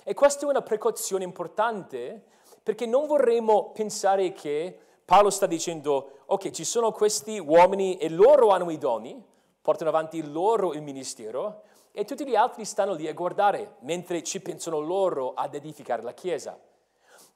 E 0.02 0.14
questa 0.14 0.46
è 0.46 0.48
una 0.48 0.62
precauzione 0.62 1.24
importante 1.24 2.24
perché 2.62 2.86
non 2.86 3.06
vorremmo 3.06 3.72
pensare 3.72 4.32
che 4.32 4.78
Paolo 5.04 5.28
sta 5.28 5.44
dicendo, 5.44 6.20
ok, 6.24 6.48
ci 6.48 6.64
sono 6.64 6.92
questi 6.92 7.38
uomini 7.38 7.98
e 7.98 8.08
loro 8.08 8.48
hanno 8.48 8.70
i 8.70 8.78
doni, 8.78 9.28
portano 9.60 9.90
avanti 9.90 10.22
loro 10.22 10.72
il 10.72 10.82
ministero, 10.82 11.62
e 11.92 12.04
tutti 12.04 12.26
gli 12.26 12.36
altri 12.36 12.64
stanno 12.64 12.94
lì 12.94 13.08
a 13.08 13.12
guardare 13.12 13.76
mentre 13.80 14.22
ci 14.22 14.40
pensano 14.40 14.78
loro 14.78 15.34
ad 15.34 15.54
edificare 15.54 16.02
la 16.02 16.14
Chiesa. 16.14 16.58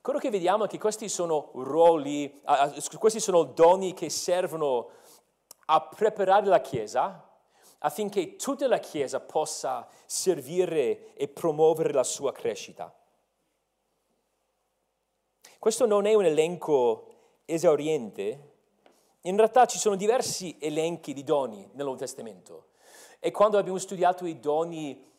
Quello 0.00 0.18
che 0.18 0.30
vediamo 0.30 0.64
è 0.64 0.68
che 0.68 0.78
questi 0.78 1.08
sono 1.08 1.50
ruoli, 1.54 2.42
questi 2.98 3.20
sono 3.20 3.42
doni 3.44 3.94
che 3.94 4.10
servono 4.10 4.90
a 5.66 5.80
preparare 5.80 6.46
la 6.46 6.60
Chiesa 6.60 7.28
affinché 7.78 8.36
tutta 8.36 8.68
la 8.68 8.78
Chiesa 8.78 9.20
possa 9.20 9.88
servire 10.06 11.14
e 11.14 11.28
promuovere 11.28 11.92
la 11.92 12.04
sua 12.04 12.32
crescita. 12.32 12.94
Questo 15.58 15.86
non 15.86 16.06
è 16.06 16.14
un 16.14 16.26
elenco 16.26 17.06
esauriente, 17.46 18.53
in 19.26 19.36
realtà 19.36 19.66
ci 19.66 19.78
sono 19.78 19.96
diversi 19.96 20.56
elenchi 20.60 21.12
di 21.12 21.24
doni 21.24 21.58
nel 21.72 21.84
Nuovo 21.84 21.96
Testamento. 21.96 22.68
E 23.20 23.30
quando 23.30 23.56
abbiamo 23.56 23.78
studiato 23.78 24.26
i 24.26 24.38
doni 24.38 25.12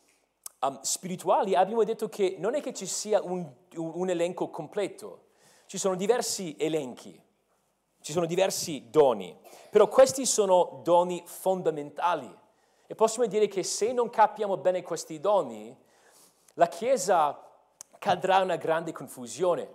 um, 0.60 0.80
spirituali 0.82 1.56
abbiamo 1.56 1.82
detto 1.82 2.08
che 2.08 2.36
non 2.38 2.54
è 2.54 2.60
che 2.60 2.72
ci 2.72 2.86
sia 2.86 3.20
un, 3.20 3.44
un, 3.74 3.90
un 3.94 4.08
elenco 4.08 4.48
completo, 4.48 5.24
ci 5.66 5.78
sono 5.78 5.96
diversi 5.96 6.54
elenchi, 6.56 7.20
ci 8.00 8.12
sono 8.12 8.26
diversi 8.26 8.90
doni, 8.90 9.36
però 9.70 9.88
questi 9.88 10.24
sono 10.24 10.80
doni 10.84 11.22
fondamentali. 11.26 12.32
E 12.86 12.94
possiamo 12.94 13.28
dire 13.28 13.48
che 13.48 13.64
se 13.64 13.92
non 13.92 14.08
capiamo 14.08 14.56
bene 14.56 14.82
questi 14.82 15.18
doni, 15.18 15.76
la 16.54 16.68
Chiesa 16.68 17.42
cadrà 17.98 18.36
in 18.36 18.44
una 18.44 18.56
grande 18.56 18.92
confusione. 18.92 19.68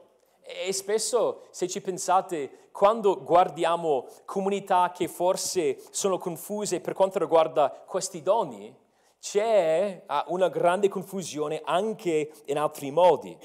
E 0.53 0.73
spesso, 0.73 1.43
se 1.51 1.67
ci 1.67 1.81
pensate, 1.81 2.69
quando 2.71 3.23
guardiamo 3.23 4.07
comunità 4.25 4.91
che 4.93 5.07
forse 5.07 5.81
sono 5.91 6.17
confuse 6.17 6.81
per 6.81 6.93
quanto 6.93 7.19
riguarda 7.19 7.69
questi 7.69 8.21
doni, 8.21 8.75
c'è 9.19 10.03
ah, 10.07 10.25
una 10.27 10.49
grande 10.49 10.89
confusione 10.89 11.61
anche 11.63 12.31
in 12.45 12.57
altri 12.57 12.91
modi. 12.91 13.37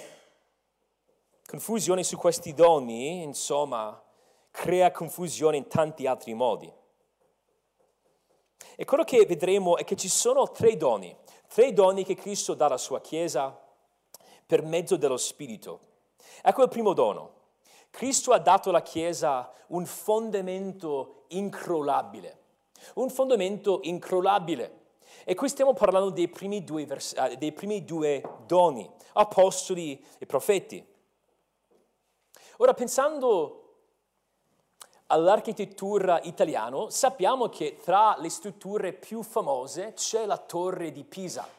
Confusione 1.47 2.03
su 2.03 2.17
questi 2.17 2.55
doni, 2.55 3.23
insomma, 3.23 4.03
crea 4.51 4.91
confusione 4.91 5.59
in 5.59 5.69
tanti 5.69 6.07
altri 6.07 6.35
modi. 6.35 6.73
E 8.75 8.85
quello 8.85 9.05
che 9.05 9.25
vedremo 9.27 9.77
è 9.77 9.85
che 9.85 9.97
ci 9.97 10.09
sono 10.09 10.51
tre 10.51 10.77
doni, 10.77 11.15
tre 11.49 11.73
doni 11.73 12.05
che 12.05 12.15
Cristo 12.15 12.55
dà 12.55 12.67
alla 12.67 12.79
sua 12.79 13.01
Chiesa 13.01 13.59
per 14.45 14.63
mezzo 14.63 14.97
dello 14.97 15.17
Spirito. 15.17 15.95
Ecco 16.43 16.63
il 16.63 16.69
primo 16.69 16.93
dono. 16.93 17.35
Cristo 17.91 18.33
ha 18.33 18.39
dato 18.39 18.69
alla 18.69 18.83
Chiesa 18.83 19.51
un 19.69 19.87
fondamento 19.87 21.25
incrollabile, 21.29 22.39
un 22.95 23.09
fondamento 23.11 23.81
incrollabile. 23.83 24.85
E 25.25 25.35
qui 25.35 25.49
stiamo 25.49 25.73
parlando 25.73 26.11
dei 26.11 26.29
primi 26.29 26.63
due, 26.63 26.87
vers- 26.87 27.15
eh, 27.15 27.37
dei 27.37 27.53
primi 27.53 27.85
due 27.85 28.23
doni, 28.47 28.89
apostoli 29.15 30.05
e 30.19 30.27
profeti. 30.27 30.87
Ora, 32.59 32.75
pensando 32.75 33.63
all'architettura 35.07 36.21
italiana, 36.23 36.91
sappiamo 36.91 37.49
che 37.49 37.79
tra 37.83 38.17
le 38.19 38.29
strutture 38.29 38.93
più 38.93 39.23
famose 39.23 39.93
c'è 39.95 40.27
la 40.27 40.39
torre 40.39 40.93
di 40.93 41.05
Pisa. 41.05 41.56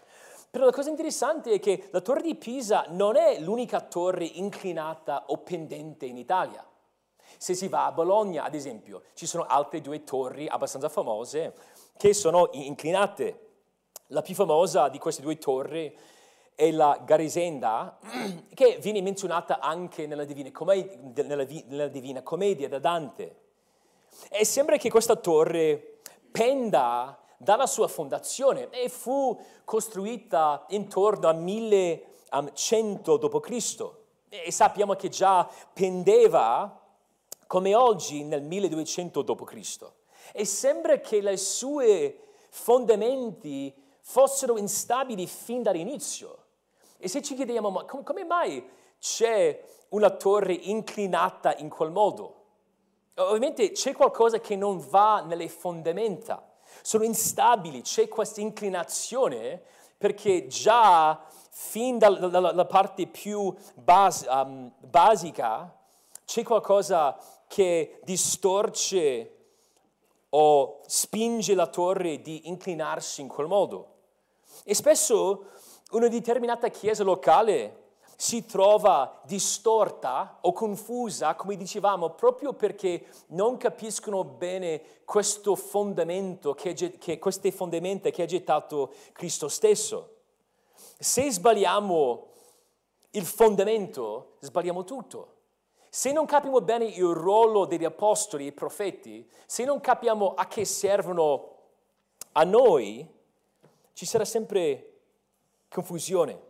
Però 0.57 0.69
la 0.69 0.75
cosa 0.75 0.89
interessante 0.89 1.51
è 1.51 1.59
che 1.59 1.87
la 1.91 2.01
torre 2.01 2.23
di 2.23 2.33
Pisa 2.33 2.85
non 2.89 3.15
è 3.15 3.39
l'unica 3.39 3.79
torre 3.79 4.25
inclinata 4.25 5.25
o 5.27 5.37
pendente 5.37 6.07
in 6.07 6.17
Italia. 6.17 6.67
Se 7.37 7.53
si 7.53 7.67
va 7.67 7.85
a 7.85 7.91
Bologna, 7.91 8.43
ad 8.43 8.55
esempio, 8.55 9.03
ci 9.13 9.27
sono 9.27 9.45
altre 9.45 9.81
due 9.81 10.03
torri 10.03 10.47
abbastanza 10.47 10.89
famose 10.89 11.53
che 11.95 12.11
sono 12.15 12.49
inclinate. 12.53 13.49
La 14.07 14.23
più 14.23 14.33
famosa 14.33 14.89
di 14.89 14.97
queste 14.97 15.21
due 15.21 15.37
torri 15.37 15.95
è 16.55 16.71
la 16.71 17.03
Garisenda, 17.05 17.99
che 18.55 18.79
viene 18.81 19.03
menzionata 19.03 19.59
anche 19.59 20.07
nella 20.07 20.25
Divina 20.25 20.49
Commedia, 20.51 21.23
nella, 21.23 21.45
nella 21.67 21.87
Divina 21.87 22.23
Commedia 22.23 22.67
da 22.67 22.79
Dante. 22.79 23.41
E 24.31 24.43
sembra 24.43 24.77
che 24.77 24.89
questa 24.89 25.17
torre 25.17 25.99
penda 26.31 27.19
dalla 27.37 27.67
sua 27.67 27.87
fondazione 27.87 28.69
e 28.71 28.89
fu 28.89 29.39
costruita 29.63 30.65
intorno 30.69 31.27
a 31.27 31.33
1100 31.33 33.17
d.C. 33.17 33.89
E 34.29 34.51
sappiamo 34.51 34.95
che 34.95 35.09
già 35.09 35.47
pendeva 35.73 36.81
come 37.45 37.75
oggi 37.75 38.23
nel 38.23 38.41
1200 38.41 39.21
d.C. 39.21 39.91
E 40.33 40.45
sembra 40.45 40.99
che 40.99 41.17
i 41.17 41.37
suoi 41.37 42.19
fondamenti 42.49 43.73
fossero 44.01 44.57
instabili 44.57 45.27
fin 45.27 45.61
dall'inizio. 45.61 46.45
E 46.97 47.07
se 47.07 47.21
ci 47.21 47.35
chiediamo, 47.35 47.69
ma 47.69 47.85
come 47.85 48.25
mai 48.25 48.67
c'è 48.99 49.63
una 49.89 50.09
torre 50.09 50.53
inclinata 50.53 51.55
in 51.57 51.69
quel 51.69 51.91
modo? 51.91 52.33
Ovviamente 53.15 53.71
c'è 53.71 53.93
qualcosa 53.93 54.39
che 54.39 54.55
non 54.55 54.79
va 54.79 55.21
nelle 55.21 55.47
fondamenta 55.49 56.46
sono 56.87 57.03
instabili, 57.03 57.81
c'è 57.81 58.07
questa 58.07 58.39
inclinazione 58.39 59.61
perché 59.97 60.47
già 60.47 61.21
fin 61.49 61.97
dalla, 61.97 62.29
dalla 62.29 62.65
parte 62.65 63.07
più 63.07 63.53
bas, 63.73 64.25
um, 64.29 64.71
basica 64.79 65.77
c'è 66.23 66.43
qualcosa 66.43 67.19
che 67.49 67.99
distorce 68.05 69.35
o 70.29 70.79
spinge 70.85 71.55
la 71.55 71.67
torre 71.67 72.21
di 72.21 72.47
inclinarsi 72.47 73.19
in 73.19 73.27
quel 73.27 73.47
modo. 73.47 73.95
E 74.63 74.73
spesso 74.73 75.47
una 75.91 76.07
determinata 76.07 76.69
chiesa 76.69 77.03
locale 77.03 77.86
si 78.19 78.45
trova 78.47 79.21
distorta 79.25 80.39
o 80.41 80.51
confusa, 80.51 81.35
come 81.35 81.55
dicevamo, 81.55 82.09
proprio 82.09 82.53
perché 82.53 83.05
non 83.27 83.57
capiscono 83.57 84.23
bene 84.23 84.81
questo 85.05 85.55
fondamento, 85.55 86.55
che, 86.55 86.73
che, 86.73 87.19
queste 87.19 87.51
fondamenta 87.51 88.09
che 88.09 88.23
ha 88.23 88.25
gettato 88.25 88.91
Cristo 89.11 89.47
stesso. 89.47 90.15
Se 90.97 91.31
sbagliamo 91.31 92.25
il 93.11 93.23
fondamento, 93.23 94.37
sbagliamo 94.39 94.83
tutto. 94.83 95.35
Se 95.87 96.11
non 96.11 96.25
capiamo 96.25 96.59
bene 96.61 96.85
il 96.85 97.13
ruolo 97.13 97.65
degli 97.65 97.85
apostoli 97.85 98.47
e 98.47 98.51
profeti, 98.51 99.29
se 99.45 99.63
non 99.63 99.79
capiamo 99.79 100.33
a 100.33 100.47
che 100.47 100.65
servono 100.65 101.51
a 102.31 102.43
noi, 102.43 103.07
ci 103.93 104.07
sarà 104.07 104.25
sempre 104.25 105.01
confusione. 105.69 106.46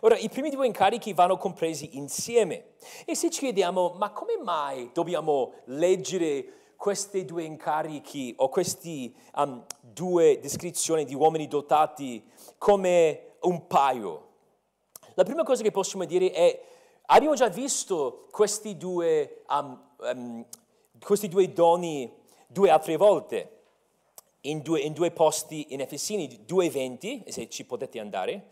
Ora, 0.00 0.16
i 0.16 0.28
primi 0.28 0.50
due 0.50 0.66
incarichi 0.66 1.12
vanno 1.12 1.36
compresi 1.36 1.96
insieme 1.96 2.74
e 3.04 3.14
se 3.14 3.30
ci 3.30 3.40
chiediamo, 3.40 3.94
ma 3.98 4.10
come 4.10 4.36
mai 4.42 4.90
dobbiamo 4.92 5.54
leggere 5.66 6.72
questi 6.76 7.24
due 7.24 7.44
incarichi 7.44 8.32
o 8.38 8.48
queste 8.48 9.12
um, 9.34 9.64
due 9.80 10.38
descrizioni 10.40 11.04
di 11.04 11.14
uomini 11.14 11.46
dotati 11.46 12.24
come 12.56 13.34
un 13.40 13.66
paio? 13.66 14.28
La 15.14 15.24
prima 15.24 15.42
cosa 15.42 15.62
che 15.62 15.70
possiamo 15.70 16.04
dire 16.04 16.30
è, 16.30 16.62
abbiamo 17.06 17.34
già 17.34 17.48
visto 17.48 18.26
questi 18.30 18.76
due, 18.76 19.42
um, 19.50 19.80
um, 19.98 20.46
questi 20.98 21.28
due 21.28 21.52
doni 21.52 22.10
due 22.46 22.70
altre 22.70 22.96
volte. 22.96 23.58
in 24.42 24.62
due, 24.62 24.80
in 24.80 24.92
due 24.92 25.10
posti 25.10 25.66
in 25.70 25.80
Efesini, 25.80 26.44
due 26.46 26.66
eventi, 26.66 27.22
se 27.28 27.48
ci 27.48 27.64
potete 27.64 28.00
andare, 28.00 28.48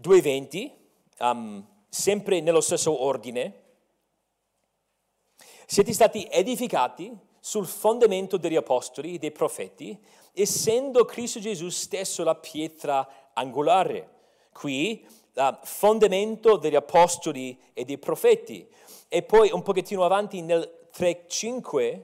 due 0.00 0.16
eventi, 0.16 0.72
um, 1.18 1.62
sempre 1.88 2.40
nello 2.40 2.62
stesso 2.62 3.02
ordine. 3.02 3.58
Siete 5.66 5.92
stati 5.92 6.26
edificati 6.30 7.14
sul 7.38 7.66
fondamento 7.66 8.38
degli 8.38 8.56
apostoli 8.56 9.14
e 9.14 9.18
dei 9.18 9.30
profeti, 9.30 9.98
essendo 10.32 11.04
Cristo 11.04 11.38
Gesù 11.38 11.68
stesso 11.68 12.24
la 12.24 12.34
pietra 12.34 13.30
angolare. 13.34 14.08
Qui, 14.52 15.06
uh, 15.34 15.58
fondamento 15.64 16.56
degli 16.56 16.76
apostoli 16.76 17.60
e 17.74 17.84
dei 17.84 17.98
profeti. 17.98 18.66
E 19.06 19.22
poi 19.22 19.50
un 19.52 19.62
pochettino 19.62 20.02
avanti 20.02 20.40
nel 20.40 20.88
3.5 20.96 22.02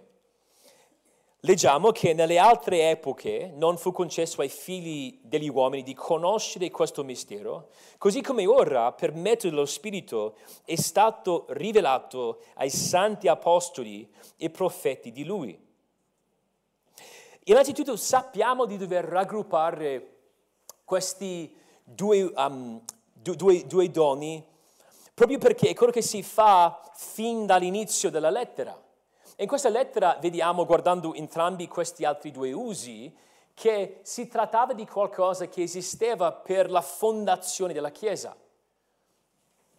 leggiamo 1.46 1.92
che 1.92 2.12
nelle 2.12 2.38
altre 2.38 2.90
epoche 2.90 3.52
non 3.54 3.78
fu 3.78 3.92
concesso 3.92 4.40
ai 4.40 4.48
figli 4.48 5.20
degli 5.22 5.48
uomini 5.48 5.84
di 5.84 5.94
conoscere 5.94 6.72
questo 6.72 7.04
mistero, 7.04 7.68
così 7.98 8.20
come 8.20 8.46
ora 8.46 8.90
per 8.90 9.14
mezzo 9.14 9.48
dello 9.48 9.64
Spirito 9.64 10.36
è 10.64 10.74
stato 10.74 11.46
rivelato 11.50 12.42
ai 12.54 12.68
santi 12.68 13.28
apostoli 13.28 14.12
e 14.36 14.50
profeti 14.50 15.12
di 15.12 15.24
Lui. 15.24 15.56
Innanzitutto 17.44 17.94
sappiamo 17.96 18.66
di 18.66 18.76
dover 18.76 19.04
raggruppare 19.04 20.14
questi 20.84 21.54
due, 21.84 22.22
um, 22.22 22.82
due, 23.12 23.64
due 23.66 23.90
doni 23.92 24.44
proprio 25.14 25.38
perché 25.38 25.68
è 25.68 25.74
quello 25.74 25.92
che 25.92 26.02
si 26.02 26.24
fa 26.24 26.90
fin 26.96 27.46
dall'inizio 27.46 28.10
della 28.10 28.30
lettera. 28.30 28.85
In 29.38 29.46
questa 29.46 29.68
lettera 29.68 30.16
vediamo, 30.18 30.64
guardando 30.64 31.12
entrambi 31.12 31.68
questi 31.68 32.06
altri 32.06 32.30
due 32.30 32.52
usi, 32.52 33.14
che 33.52 34.00
si 34.02 34.28
trattava 34.28 34.72
di 34.72 34.86
qualcosa 34.86 35.46
che 35.46 35.62
esisteva 35.62 36.32
per 36.32 36.70
la 36.70 36.80
fondazione 36.80 37.74
della 37.74 37.90
Chiesa. 37.90 38.34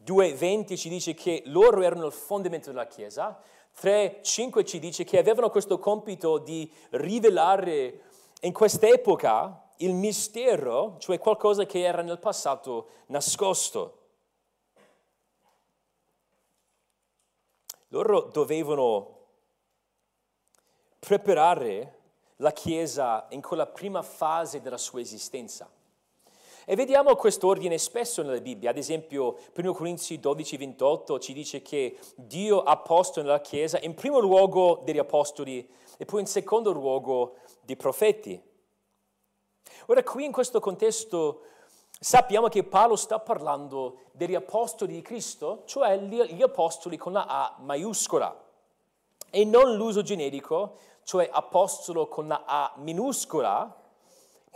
2.20 0.06 0.78
ci 0.78 0.90
dice 0.90 1.16
che 1.16 1.42
loro 1.46 1.82
erano 1.82 2.06
il 2.06 2.12
fondamento 2.12 2.70
della 2.70 2.86
Chiesa, 2.86 3.42
3.5 3.76 4.64
ci 4.64 4.78
dice 4.78 5.04
che 5.04 5.18
avevano 5.18 5.50
questo 5.50 5.80
compito 5.80 6.38
di 6.38 6.72
rivelare 6.92 8.02
in 8.42 8.54
quest'epoca 8.54 9.70
il 9.78 9.94
mistero, 9.94 10.98
cioè 11.00 11.18
qualcosa 11.18 11.66
che 11.66 11.82
era 11.82 12.04
nel 12.04 12.20
passato 12.20 12.90
nascosto. 13.08 14.02
Loro 17.90 18.30
dovevano 18.32 19.17
preparare 21.08 22.00
la 22.38 22.52
Chiesa 22.52 23.28
in 23.30 23.42
quella 23.42 23.66
prima 23.66 24.02
fase 24.02 24.60
della 24.60 24.78
sua 24.78 25.00
esistenza. 25.00 25.72
E 26.66 26.76
vediamo 26.76 27.16
quest'ordine 27.16 27.78
spesso 27.78 28.22
nella 28.22 28.42
Bibbia, 28.42 28.72
ad 28.72 28.78
esempio 28.78 29.38
1 29.56 29.72
Corinzi 29.72 30.20
12, 30.20 30.58
28 30.58 31.20
ci 31.20 31.32
dice 31.32 31.62
che 31.62 31.98
Dio 32.16 32.62
ha 32.62 32.76
posto 32.76 33.22
nella 33.22 33.40
Chiesa 33.40 33.80
in 33.80 33.94
primo 33.94 34.20
luogo 34.20 34.82
degli 34.84 34.98
apostoli 34.98 35.66
e 35.98 36.04
poi 36.04 36.20
in 36.20 36.28
secondo 36.28 36.74
luogo 36.74 37.38
dei 37.62 37.78
profeti. 37.78 38.44
Ora 39.86 40.04
qui 40.04 40.26
in 40.26 40.34
questo 40.34 40.60
contesto 40.60 41.44
sappiamo 41.98 42.50
che 42.50 42.66
Paolo 42.66 42.98
sta 42.98 43.18
parlando 43.20 44.00
degli 44.12 44.36
apostoli 44.36 44.96
di 44.96 45.02
Cristo, 45.02 45.64
cioè 45.68 45.98
gli 45.98 46.42
apostoli 46.42 46.98
con 46.98 47.14
la 47.14 47.26
A 47.28 47.56
maiuscola 47.60 48.44
e 49.30 49.46
non 49.46 49.76
l'uso 49.76 50.02
generico 50.02 50.78
cioè 51.08 51.30
apostolo 51.32 52.10
con 52.10 52.28
la 52.28 52.44
A 52.46 52.74
minuscola, 52.80 53.74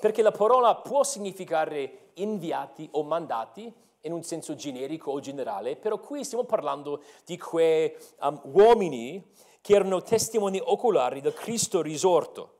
perché 0.01 0.21
la 0.21 0.33
parola 0.33 0.75
può 0.75 1.01
significare 1.01 2.09
inviati 2.15 2.89
o 2.91 3.03
mandati 3.03 3.73
in 4.01 4.11
un 4.11 4.21
senso 4.21 4.55
generico 4.55 5.11
o 5.11 5.21
generale, 5.21 5.77
però 5.77 5.97
qui 5.99 6.25
stiamo 6.25 6.43
parlando 6.43 7.03
di 7.23 7.37
quei 7.37 7.95
um, 8.19 8.37
uomini 8.51 9.31
che 9.61 9.75
erano 9.75 10.01
testimoni 10.01 10.59
oculari 10.61 11.21
del 11.21 11.33
Cristo 11.33 11.81
risorto. 11.81 12.55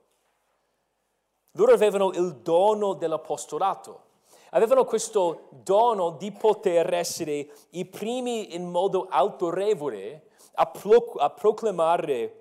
Loro 1.55 1.73
avevano 1.73 2.11
il 2.11 2.35
dono 2.35 2.93
dell'apostolato, 2.93 4.03
avevano 4.51 4.85
questo 4.85 5.49
dono 5.49 6.11
di 6.11 6.31
poter 6.31 6.93
essere 6.93 7.49
i 7.71 7.83
primi 7.83 8.55
in 8.55 8.69
modo 8.69 9.07
autorevole 9.09 10.29
a, 10.53 10.65
pro- 10.67 11.15
a 11.17 11.29
proclamare 11.29 12.40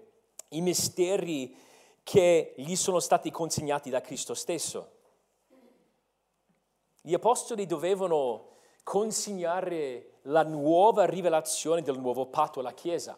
i 0.50 0.60
misteri 0.60 1.54
che 2.02 2.54
gli 2.56 2.76
sono 2.76 3.00
stati 3.00 3.30
consegnati 3.30 3.90
da 3.90 4.00
Cristo 4.00 4.34
stesso. 4.34 4.98
Gli 7.00 7.14
apostoli 7.14 7.66
dovevano 7.66 8.48
consegnare 8.82 10.18
la 10.22 10.42
nuova 10.42 11.04
rivelazione 11.04 11.82
del 11.82 11.98
nuovo 11.98 12.26
patto 12.26 12.60
alla 12.60 12.74
Chiesa. 12.74 13.16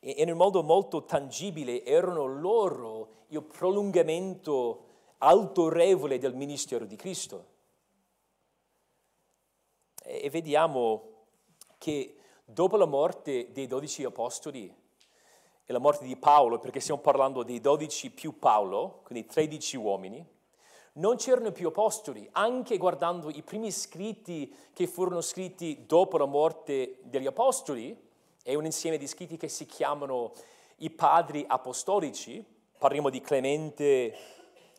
E 0.00 0.10
in 0.22 0.30
un 0.30 0.36
modo 0.36 0.62
molto 0.62 1.04
tangibile 1.04 1.84
erano 1.84 2.24
loro 2.26 3.24
il 3.28 3.42
prolungamento 3.42 4.86
autorevole 5.18 6.18
del 6.18 6.34
ministero 6.34 6.86
di 6.86 6.96
Cristo. 6.96 7.46
E 10.02 10.30
vediamo 10.30 11.26
che 11.76 12.17
Dopo 12.50 12.78
la 12.78 12.86
morte 12.86 13.52
dei 13.52 13.66
dodici 13.66 14.04
apostoli 14.04 14.74
e 15.66 15.70
la 15.70 15.78
morte 15.78 16.06
di 16.06 16.16
Paolo, 16.16 16.58
perché 16.58 16.80
stiamo 16.80 16.98
parlando 16.98 17.42
dei 17.42 17.60
dodici 17.60 18.10
più 18.10 18.38
Paolo, 18.38 19.02
quindi 19.04 19.28
tredici 19.28 19.76
uomini, 19.76 20.26
non 20.94 21.16
c'erano 21.16 21.52
più 21.52 21.68
apostoli, 21.68 22.26
anche 22.32 22.78
guardando 22.78 23.28
i 23.28 23.42
primi 23.42 23.70
scritti 23.70 24.50
che 24.72 24.86
furono 24.86 25.20
scritti 25.20 25.84
dopo 25.84 26.16
la 26.16 26.24
morte 26.24 27.00
degli 27.02 27.26
apostoli, 27.26 27.94
è 28.42 28.54
un 28.54 28.64
insieme 28.64 28.96
di 28.96 29.06
scritti 29.06 29.36
che 29.36 29.48
si 29.48 29.66
chiamano 29.66 30.32
i 30.76 30.88
padri 30.88 31.44
apostolici, 31.46 32.42
parliamo 32.78 33.10
di 33.10 33.20
Clemente, 33.20 34.16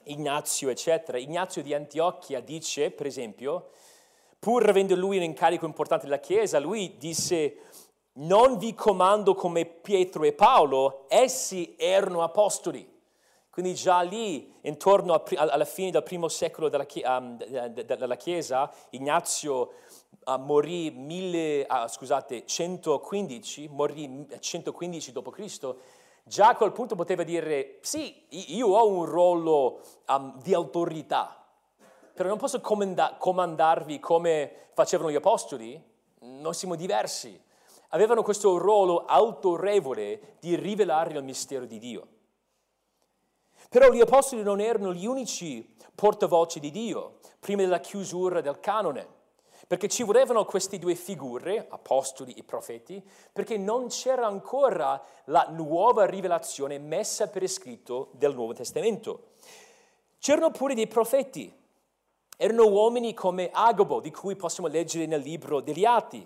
Ignazio, 0.06 0.70
eccetera. 0.70 1.20
Ignazio 1.20 1.62
di 1.62 1.76
Antiochia 1.76 2.40
dice, 2.40 2.90
per 2.90 3.06
esempio, 3.06 3.70
pur 4.40 4.68
avendo 4.68 4.96
lui 4.96 5.18
un 5.18 5.24
incarico 5.24 5.66
importante 5.66 6.06
della 6.06 6.20
Chiesa, 6.20 6.60
lui 6.60 6.96
disse, 6.98 7.58
non 8.14 8.58
vi 8.58 8.74
comando 8.74 9.36
come 9.36 9.66
Pietro 9.66 10.24
e 10.24 10.34
Paolo, 10.34 11.06
essi 11.10 11.76
erano 11.78 12.24
apostoli. 12.24 12.98
Quindi 13.50 13.74
già 13.74 14.00
lì, 14.02 14.54
intorno 14.62 15.22
alla 15.36 15.66
fine 15.66 15.92
del 15.92 16.04
primo 16.04 16.30
secolo 16.30 16.70
della, 16.70 16.86
um, 17.04 18.16
Chiesa, 18.16 18.72
Ignazio 18.92 19.72
uh, 20.24 20.38
morì 20.38 20.92
mille, 20.92 21.68
uh, 21.70 21.88
scusate, 21.88 22.46
115, 22.46 23.68
morì 23.68 24.28
115 24.40 25.12
d.C., 25.12 25.76
già 26.24 26.50
a 26.50 26.56
quel 26.56 26.72
punto 26.72 26.96
poteva 26.96 27.24
dire, 27.24 27.80
sì, 27.82 28.24
io 28.30 28.68
ho 28.68 28.88
un 28.88 29.04
ruolo 29.04 29.82
um, 30.08 30.40
di 30.42 30.54
autorità, 30.54 31.49
però 32.20 32.28
non 32.28 32.38
posso 32.38 32.60
comanda- 32.60 33.16
comandarvi 33.18 33.98
come 34.02 34.52
facevano 34.74 35.10
gli 35.10 35.16
apostoli, 35.16 35.82
noi 36.20 36.54
siamo 36.54 36.76
diversi. 36.76 37.42
Avevano 37.92 38.24
questo 38.24 38.58
ruolo 38.58 39.06
autorevole 39.06 40.36
di 40.42 40.58
rivelare 40.58 41.14
il 41.14 41.24
mistero 41.24 41.64
di 41.64 41.80
Dio. 41.80 42.08
Però 43.70 43.90
gli 43.94 44.02
apostoli 44.02 44.44
non 44.44 44.60
erano 44.60 44.94
gli 44.94 45.06
unici 45.06 45.78
portavoce 45.96 46.60
di 46.60 46.72
Dio 46.72 47.20
prima 47.40 47.62
della 47.62 47.80
chiusura 47.80 48.42
del 48.42 48.60
canone, 48.60 49.08
perché 49.66 49.88
ci 49.88 50.04
volevano 50.04 50.44
queste 50.44 50.78
due 50.78 50.96
figure, 50.96 51.68
apostoli 51.70 52.34
e 52.34 52.44
profeti, 52.44 53.02
perché 53.32 53.58
non 53.58 53.88
c'era 53.88 54.26
ancora 54.26 55.02
la 55.28 55.48
nuova 55.52 56.06
rivelazione 56.06 56.80
messa 56.80 57.30
per 57.30 57.44
iscritto 57.44 58.10
del 58.12 58.34
Nuovo 58.34 58.52
Testamento. 58.52 59.36
C'erano 60.20 60.52
pure 60.52 60.74
dei 60.74 60.88
profeti, 60.88 61.56
erano 62.42 62.70
uomini 62.70 63.14
come 63.14 63.50
Agabo, 63.52 64.00
di 64.00 64.12
cui 64.12 64.38
possiamo 64.38 64.70
leggere 64.70 65.06
nel 65.06 65.20
libro 65.20 65.60
degli 65.60 65.84
Atti. 65.84 66.26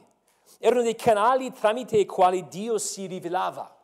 Erano 0.60 0.84
dei 0.84 0.94
canali 0.94 1.52
tramite 1.52 1.98
i 1.98 2.06
quali 2.06 2.48
Dio 2.50 2.78
si 2.78 3.08
rivelava. 3.08 3.76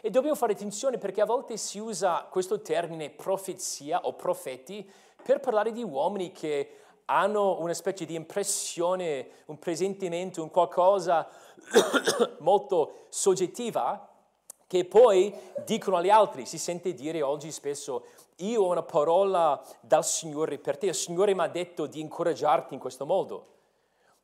E 0.00 0.08
dobbiamo 0.08 0.34
fare 0.34 0.54
attenzione 0.54 0.96
perché 0.96 1.20
a 1.20 1.26
volte 1.26 1.58
si 1.58 1.78
usa 1.78 2.26
questo 2.30 2.62
termine 2.62 3.10
profezia 3.10 4.00
o 4.06 4.14
profeti 4.14 4.90
per 5.22 5.40
parlare 5.40 5.72
di 5.72 5.82
uomini 5.82 6.32
che 6.32 6.78
hanno 7.04 7.60
una 7.60 7.74
specie 7.74 8.06
di 8.06 8.14
impressione, 8.14 9.28
un 9.46 9.58
presentimento, 9.58 10.42
un 10.42 10.50
qualcosa 10.50 11.28
molto 12.40 13.04
soggettiva 13.10 14.08
che 14.66 14.86
poi 14.86 15.34
dicono 15.66 15.98
agli 15.98 16.08
altri. 16.08 16.46
Si 16.46 16.56
sente 16.56 16.94
dire 16.94 17.20
oggi 17.20 17.52
spesso 17.52 18.06
io 18.36 18.62
ho 18.62 18.70
una 18.70 18.82
parola 18.82 19.62
dal 19.80 20.04
Signore 20.04 20.58
per 20.58 20.76
te, 20.76 20.86
il 20.86 20.94
Signore 20.94 21.34
mi 21.34 21.42
ha 21.42 21.48
detto 21.48 21.86
di 21.86 22.00
incoraggiarti 22.00 22.74
in 22.74 22.80
questo 22.80 23.06
modo. 23.06 23.52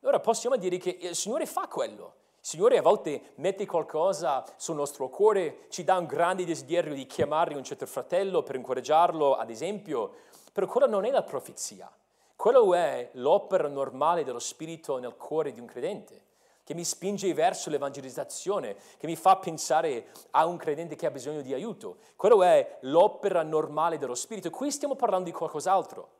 Allora 0.01 0.19
possiamo 0.19 0.57
dire 0.57 0.77
che 0.77 0.97
il 0.99 1.15
Signore 1.15 1.45
fa 1.45 1.67
quello. 1.67 2.15
Signore 2.39 2.77
a 2.77 2.81
volte 2.81 3.33
mette 3.35 3.67
qualcosa 3.67 4.43
sul 4.55 4.75
nostro 4.75 5.09
cuore, 5.09 5.67
ci 5.69 5.83
dà 5.83 5.97
un 5.97 6.07
grande 6.07 6.43
desiderio 6.43 6.95
di 6.95 7.05
chiamare 7.05 7.55
un 7.55 7.63
certo 7.63 7.85
fratello 7.85 8.41
per 8.41 8.55
incoraggiarlo, 8.55 9.35
ad 9.35 9.51
esempio, 9.51 10.13
però 10.51 10.65
quella 10.65 10.87
non 10.87 11.05
è 11.05 11.11
la 11.11 11.21
profezia. 11.21 11.91
Quello 12.35 12.73
è 12.73 13.11
l'opera 13.13 13.67
normale 13.67 14.23
dello 14.23 14.39
Spirito 14.39 14.97
nel 14.97 15.15
cuore 15.15 15.51
di 15.51 15.59
un 15.59 15.67
credente, 15.67 16.29
che 16.71 16.77
mi 16.77 16.85
spinge 16.85 17.33
verso 17.33 17.69
l'evangelizzazione, 17.69 18.77
che 18.97 19.05
mi 19.05 19.17
fa 19.17 19.35
pensare 19.35 20.07
a 20.31 20.45
un 20.45 20.55
credente 20.55 20.95
che 20.95 21.05
ha 21.05 21.11
bisogno 21.11 21.41
di 21.41 21.53
aiuto. 21.53 21.97
Quello 22.15 22.43
è 22.43 22.77
l'opera 22.81 23.43
normale 23.43 23.97
dello 23.97 24.15
Spirito. 24.15 24.49
Qui 24.49 24.71
stiamo 24.71 24.95
parlando 24.95 25.25
di 25.25 25.33
qualcos'altro. 25.33 26.19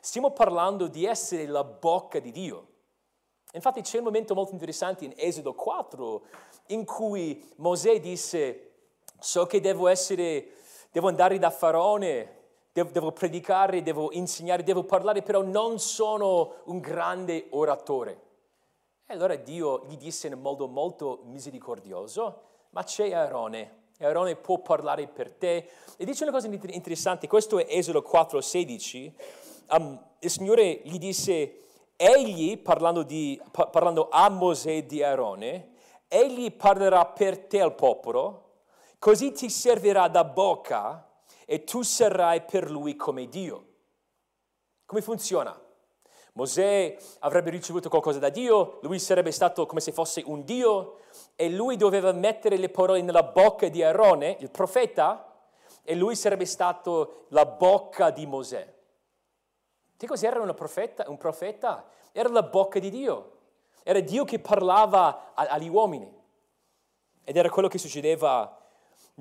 Stiamo 0.00 0.32
parlando 0.32 0.88
di 0.88 1.04
essere 1.04 1.46
la 1.46 1.62
bocca 1.62 2.18
di 2.18 2.32
Dio. 2.32 2.66
Infatti 3.52 3.82
c'è 3.82 3.98
un 3.98 4.04
momento 4.04 4.34
molto 4.34 4.52
interessante 4.52 5.04
in 5.04 5.12
Esodo 5.14 5.54
4 5.54 6.22
in 6.68 6.84
cui 6.84 7.48
Mosè 7.58 8.00
disse, 8.00 8.72
so 9.20 9.46
che 9.46 9.60
devo 9.60 9.86
essere, 9.86 10.48
devo 10.90 11.06
andare 11.06 11.38
da 11.38 11.50
Faraone, 11.50 12.40
devo, 12.72 13.12
predicare, 13.12 13.82
devo 13.82 14.10
insegnare, 14.10 14.64
devo 14.64 14.82
parlare, 14.82 15.22
però 15.22 15.42
non 15.42 15.78
sono 15.78 16.54
un 16.64 16.80
grande 16.80 17.46
oratore. 17.50 18.30
E 19.06 19.14
allora 19.14 19.36
Dio 19.36 19.84
gli 19.86 19.96
disse 19.96 20.28
in 20.28 20.40
modo 20.40 20.68
molto 20.68 21.22
misericordioso, 21.24 22.42
ma 22.70 22.82
c'è 22.82 23.12
Aarone, 23.12 23.82
Aarone 23.98 24.36
può 24.36 24.60
parlare 24.60 25.06
per 25.06 25.32
te. 25.32 25.68
E 25.96 26.04
dice 26.04 26.24
una 26.24 26.32
cosa 26.32 26.46
interessante, 26.48 27.26
questo 27.26 27.58
è 27.58 27.66
Esodo 27.68 28.02
4, 28.02 28.40
16, 28.40 29.14
um, 29.70 30.00
il 30.18 30.30
Signore 30.30 30.80
gli 30.84 30.98
disse, 30.98 31.62
egli, 31.96 32.58
parlando, 32.58 33.02
di, 33.02 33.40
parlando 33.50 34.08
a 34.10 34.28
Mosè 34.28 34.84
di 34.84 35.02
Aarone, 35.02 35.74
egli 36.08 36.50
parlerà 36.52 37.06
per 37.06 37.38
te 37.46 37.60
al 37.60 37.74
popolo, 37.74 38.62
così 38.98 39.32
ti 39.32 39.48
servirà 39.48 40.08
da 40.08 40.24
bocca 40.24 41.08
e 41.44 41.64
tu 41.64 41.82
sarai 41.82 42.42
per 42.42 42.70
lui 42.70 42.96
come 42.96 43.28
Dio. 43.28 43.66
Come 44.84 45.00
funziona? 45.00 45.61
Mosè 46.34 46.96
avrebbe 47.20 47.50
ricevuto 47.50 47.90
qualcosa 47.90 48.18
da 48.18 48.30
Dio, 48.30 48.78
lui 48.82 48.98
sarebbe 48.98 49.32
stato 49.32 49.66
come 49.66 49.80
se 49.80 49.92
fosse 49.92 50.22
un 50.24 50.44
Dio 50.44 51.00
e 51.36 51.50
lui 51.50 51.76
doveva 51.76 52.12
mettere 52.12 52.56
le 52.56 52.70
parole 52.70 53.02
nella 53.02 53.22
bocca 53.22 53.68
di 53.68 53.82
Aarone, 53.82 54.36
il 54.40 54.50
profeta, 54.50 55.26
e 55.82 55.94
lui 55.94 56.16
sarebbe 56.16 56.46
stato 56.46 57.26
la 57.28 57.44
bocca 57.44 58.10
di 58.10 58.24
Mosè. 58.26 58.74
Che 59.96 60.06
cos'era 60.06 60.40
un 60.40 60.54
profeta? 60.54 61.04
Un 61.08 61.18
profeta 61.18 61.86
era 62.12 62.30
la 62.30 62.42
bocca 62.42 62.78
di 62.78 62.88
Dio, 62.88 63.38
era 63.82 64.00
Dio 64.00 64.24
che 64.24 64.38
parlava 64.38 65.32
agli 65.34 65.68
uomini. 65.68 66.20
Ed 67.24 67.36
era 67.36 67.50
quello 67.50 67.68
che 67.68 67.78
succedeva 67.78 68.61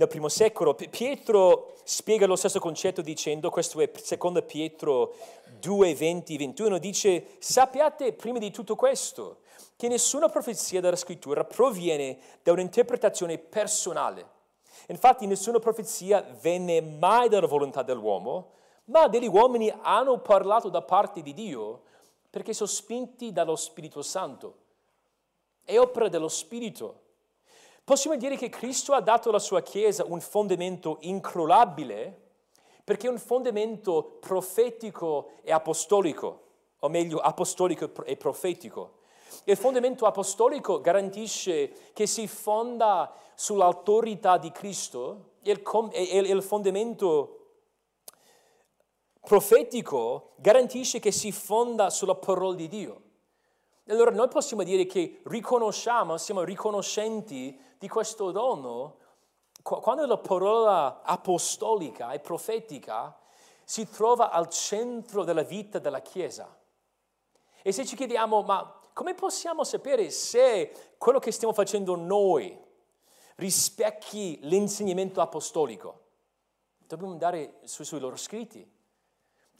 nel 0.01 0.09
primo 0.09 0.29
secolo. 0.29 0.73
Pietro 0.73 1.75
spiega 1.83 2.25
lo 2.25 2.35
stesso 2.35 2.59
concetto 2.59 3.01
dicendo, 3.01 3.49
questo 3.49 3.79
è 3.81 3.91
secondo 3.95 4.41
Pietro 4.41 5.13
2, 5.59 5.93
20, 5.95 6.37
21, 6.37 6.77
dice, 6.79 7.37
sappiate 7.39 8.13
prima 8.13 8.39
di 8.39 8.51
tutto 8.51 8.75
questo, 8.75 9.41
che 9.75 9.87
nessuna 9.87 10.27
profezia 10.27 10.81
della 10.81 10.95
scrittura 10.95 11.43
proviene 11.43 12.17
da 12.41 12.51
un'interpretazione 12.51 13.37
personale. 13.37 14.39
Infatti 14.87 15.27
nessuna 15.27 15.59
profezia 15.59 16.25
venne 16.41 16.81
mai 16.81 17.29
dalla 17.29 17.47
volontà 17.47 17.83
dell'uomo, 17.83 18.53
ma 18.85 19.07
degli 19.07 19.27
uomini 19.27 19.71
hanno 19.81 20.19
parlato 20.19 20.69
da 20.69 20.81
parte 20.81 21.21
di 21.21 21.33
Dio 21.33 21.83
perché 22.29 22.53
sono 22.53 22.69
spinti 22.69 23.31
dallo 23.31 23.55
Spirito 23.55 24.01
Santo. 24.01 24.55
È 25.63 25.77
opera 25.77 26.09
dello 26.09 26.27
Spirito. 26.27 27.09
Possiamo 27.91 28.15
dire 28.15 28.37
che 28.37 28.47
Cristo 28.47 28.93
ha 28.93 29.01
dato 29.01 29.27
alla 29.27 29.37
sua 29.37 29.61
Chiesa 29.61 30.05
un 30.05 30.21
fondamento 30.21 30.99
incrollabile 31.01 32.21
perché 32.85 33.07
è 33.07 33.09
un 33.09 33.19
fondamento 33.19 34.17
profetico 34.21 35.31
e 35.43 35.51
apostolico, 35.51 36.41
o 36.79 36.87
meglio 36.87 37.17
apostolico 37.17 37.91
e 38.05 38.15
profetico. 38.15 38.99
Il 39.43 39.57
fondamento 39.57 40.05
apostolico 40.05 40.79
garantisce 40.79 41.91
che 41.91 42.07
si 42.07 42.27
fonda 42.27 43.13
sull'autorità 43.35 44.37
di 44.37 44.53
Cristo 44.53 45.31
e 45.41 45.51
il, 45.51 46.41
fondamento 46.41 47.39
profetico 49.19 50.31
garantisce 50.37 50.99
che 50.99 51.11
si 51.11 51.33
fonda 51.33 51.89
sulla 51.89 52.15
parola 52.15 52.55
di 52.55 52.69
Dio. 52.69 53.01
Allora 53.87 54.11
noi 54.11 54.27
possiamo 54.27 54.63
dire 54.63 54.85
che 54.85 55.21
riconosciamo, 55.25 56.17
siamo 56.17 56.43
riconoscenti 56.43 57.59
di 57.77 57.87
questo 57.87 58.31
dono 58.31 58.97
quando 59.61 60.05
la 60.05 60.17
parola 60.17 61.01
apostolica 61.03 62.11
e 62.11 62.19
profetica 62.19 63.15
si 63.63 63.89
trova 63.89 64.31
al 64.31 64.49
centro 64.49 65.23
della 65.23 65.43
vita 65.43 65.79
della 65.79 66.01
Chiesa. 66.01 66.57
E 67.61 67.71
se 67.71 67.85
ci 67.85 67.95
chiediamo, 67.95 68.41
ma 68.41 68.79
come 68.93 69.13
possiamo 69.13 69.63
sapere 69.63 70.09
se 70.09 70.93
quello 70.97 71.19
che 71.19 71.31
stiamo 71.31 71.53
facendo 71.53 71.95
noi 71.95 72.57
rispecchi 73.35 74.39
l'insegnamento 74.41 75.21
apostolico? 75.21 75.99
Dobbiamo 76.77 77.11
andare 77.11 77.59
su, 77.63 77.83
sui 77.83 77.99
loro 77.99 78.17
scritti. 78.17 78.79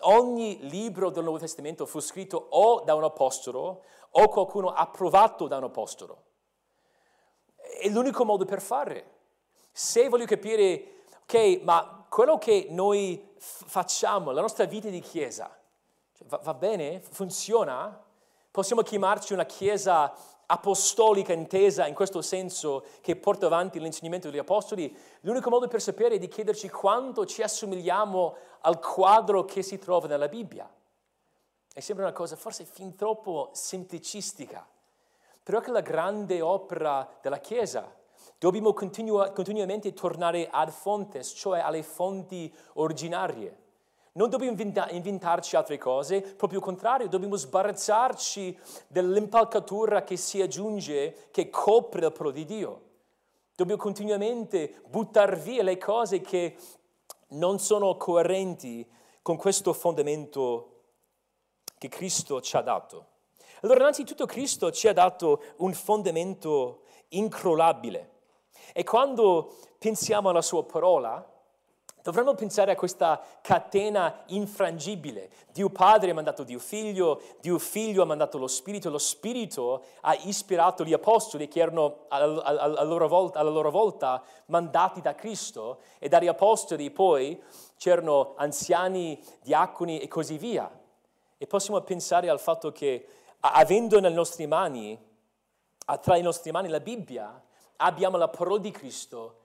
Ogni 0.02 0.60
libro 0.68 1.10
del 1.10 1.24
Nuovo 1.24 1.40
Testamento 1.40 1.86
fu 1.86 2.00
scritto 2.00 2.48
o 2.50 2.82
da 2.82 2.96
un 2.96 3.04
apostolo 3.04 3.84
o 4.12 4.28
qualcuno 4.30 4.70
approvato 4.70 5.48
da 5.48 5.58
un 5.58 5.66
apostolo. 5.66 6.24
È 7.56 7.88
l'unico 7.90 8.26
modo 8.26 8.46
per 8.46 8.62
fare. 8.62 9.20
Se 9.72 10.10
voglio 10.10 10.26
capire, 10.26 11.04
ok, 11.24 11.62
ma 11.64 12.06
quello 12.10 12.38
che 12.38 12.68
noi 12.70 13.30
facciamo, 13.40 14.32
la 14.32 14.42
nostra 14.42 14.66
vita 14.66 14.90
di 14.90 15.00
chiesa, 15.00 15.56
cioè, 16.14 16.28
va, 16.28 16.38
va 16.38 16.54
bene? 16.54 17.00
Funziona? 17.00 18.04
Possiamo 18.52 18.82
chiamarci 18.82 19.32
una 19.34 19.46
chiesa 19.46 20.14
apostolica 20.52 21.32
intesa 21.32 21.88
in 21.88 21.94
questo 21.94 22.22
senso 22.22 22.84
che 23.00 23.16
porta 23.16 23.46
avanti 23.46 23.80
l'insegnamento 23.80 24.30
degli 24.30 24.40
apostoli, 24.40 24.94
l'unico 25.22 25.50
modo 25.50 25.68
per 25.68 25.82
sapere 25.82 26.16
è 26.16 26.20
di 26.20 26.28
chiederci 26.28 26.70
quanto 26.70 27.26
ci 27.26 27.42
assomigliamo 27.42 28.36
al 28.62 28.80
quadro 28.80 29.46
che 29.46 29.62
si 29.62 29.80
trova 29.80 30.08
nella 30.08 30.28
Bibbia. 30.28 30.70
E 31.74 31.80
sembra 31.80 32.06
una 32.06 32.14
cosa 32.14 32.36
forse 32.36 32.66
fin 32.66 32.96
troppo 32.96 33.50
semplicistica, 33.54 34.68
però 35.42 35.62
è 35.62 35.70
la 35.70 35.80
grande 35.80 36.42
opera 36.42 37.08
della 37.22 37.40
Chiesa. 37.40 37.90
Dobbiamo 38.38 38.74
continua, 38.74 39.32
continuamente 39.32 39.94
tornare 39.94 40.50
ad 40.52 40.70
fontes, 40.70 41.34
cioè 41.34 41.60
alle 41.60 41.82
fonti 41.82 42.54
originarie. 42.74 43.61
Non 44.14 44.30
dobbiamo 44.30 44.60
inventarci 44.90 45.56
altre 45.56 45.78
cose, 45.78 46.22
proprio 46.22 46.60
il 46.60 46.66
contrario, 46.66 47.08
dobbiamo 47.08 47.38
sbarazzarci 47.38 48.60
dell'impalcatura 48.88 50.04
che 50.04 50.18
si 50.18 50.42
aggiunge, 50.42 51.30
che 51.32 51.50
copre 51.50 52.02
la 52.02 52.12
parola 52.12 52.34
di 52.34 52.44
Dio. 52.44 52.82
Dobbiamo 53.56 53.82
continuamente 53.82 54.82
buttare 54.88 55.38
via 55.38 55.64
le 55.64 55.78
cose 55.78 56.20
che 56.20 56.58
non 57.30 57.60
sono 57.60 57.96
coerenti 57.96 58.86
con 59.22 59.38
questo 59.38 59.72
fondamento 59.72 60.68
che 61.78 61.88
Cristo 61.88 62.42
ci 62.42 62.58
ha 62.58 62.62
dato. 62.62 63.06
Allora, 63.62 63.80
innanzitutto 63.80 64.26
Cristo 64.26 64.72
ci 64.72 64.90
ha 64.90 64.94
dato 64.94 65.42
un 65.58 65.74
fondamento 65.74 66.82
incrollabile. 67.10 68.10
E 68.74 68.84
quando 68.84 69.56
pensiamo 69.78 70.30
alla 70.30 70.42
sua 70.42 70.66
parola, 70.66 71.26
Dovremmo 72.04 72.34
pensare 72.34 72.72
a 72.72 72.76
questa 72.76 73.22
catena 73.42 74.24
infrangibile. 74.28 75.30
Dio 75.52 75.70
Padre 75.70 76.12
ha 76.12 76.14
mandato 76.14 76.44
Dio 76.44 76.58
Figlio, 76.58 77.22
Dio 77.42 77.60
Figlio 77.60 78.02
ha 78.02 78.06
mandato 78.06 78.40
lo 78.40 78.48
Spirito, 78.48 78.90
lo 78.90 78.98
Spirito 78.98 79.84
ha 80.02 80.16
ispirato 80.24 80.84
gli 80.84 80.94
Apostoli 80.94 81.48
che 81.48 81.60
erano 81.60 82.06
alla 82.08 82.84
loro 82.84 83.08
volta, 83.08 83.40
alla 83.40 83.52
loro 83.52 83.70
volta 83.70 84.24
mandati 84.48 85.02
da 85.02 85.14
Cristo 85.14 85.82
e 86.00 86.10
dagli 86.10 86.28
Apostoli 86.28 86.90
poi 86.90 87.42
c'erano 87.78 88.34
anziani, 88.36 89.22
diaconi 89.44 90.00
e 90.00 90.08
così 90.08 90.38
via. 90.38 90.70
E 91.38 91.46
possiamo 91.46 91.80
pensare 91.82 92.30
al 92.30 92.40
fatto 92.40 92.72
che 92.72 93.06
avendo 93.42 94.00
nelle 94.00 94.16
nostre 94.16 94.48
mani, 94.48 95.00
tra 96.02 96.16
le 96.16 96.22
nostre 96.22 96.52
mani 96.52 96.68
la 96.68 96.80
Bibbia, 96.80 97.40
abbiamo 97.78 98.18
la 98.18 98.28
parola 98.28 98.58
di 98.58 98.72
Cristo 98.72 99.41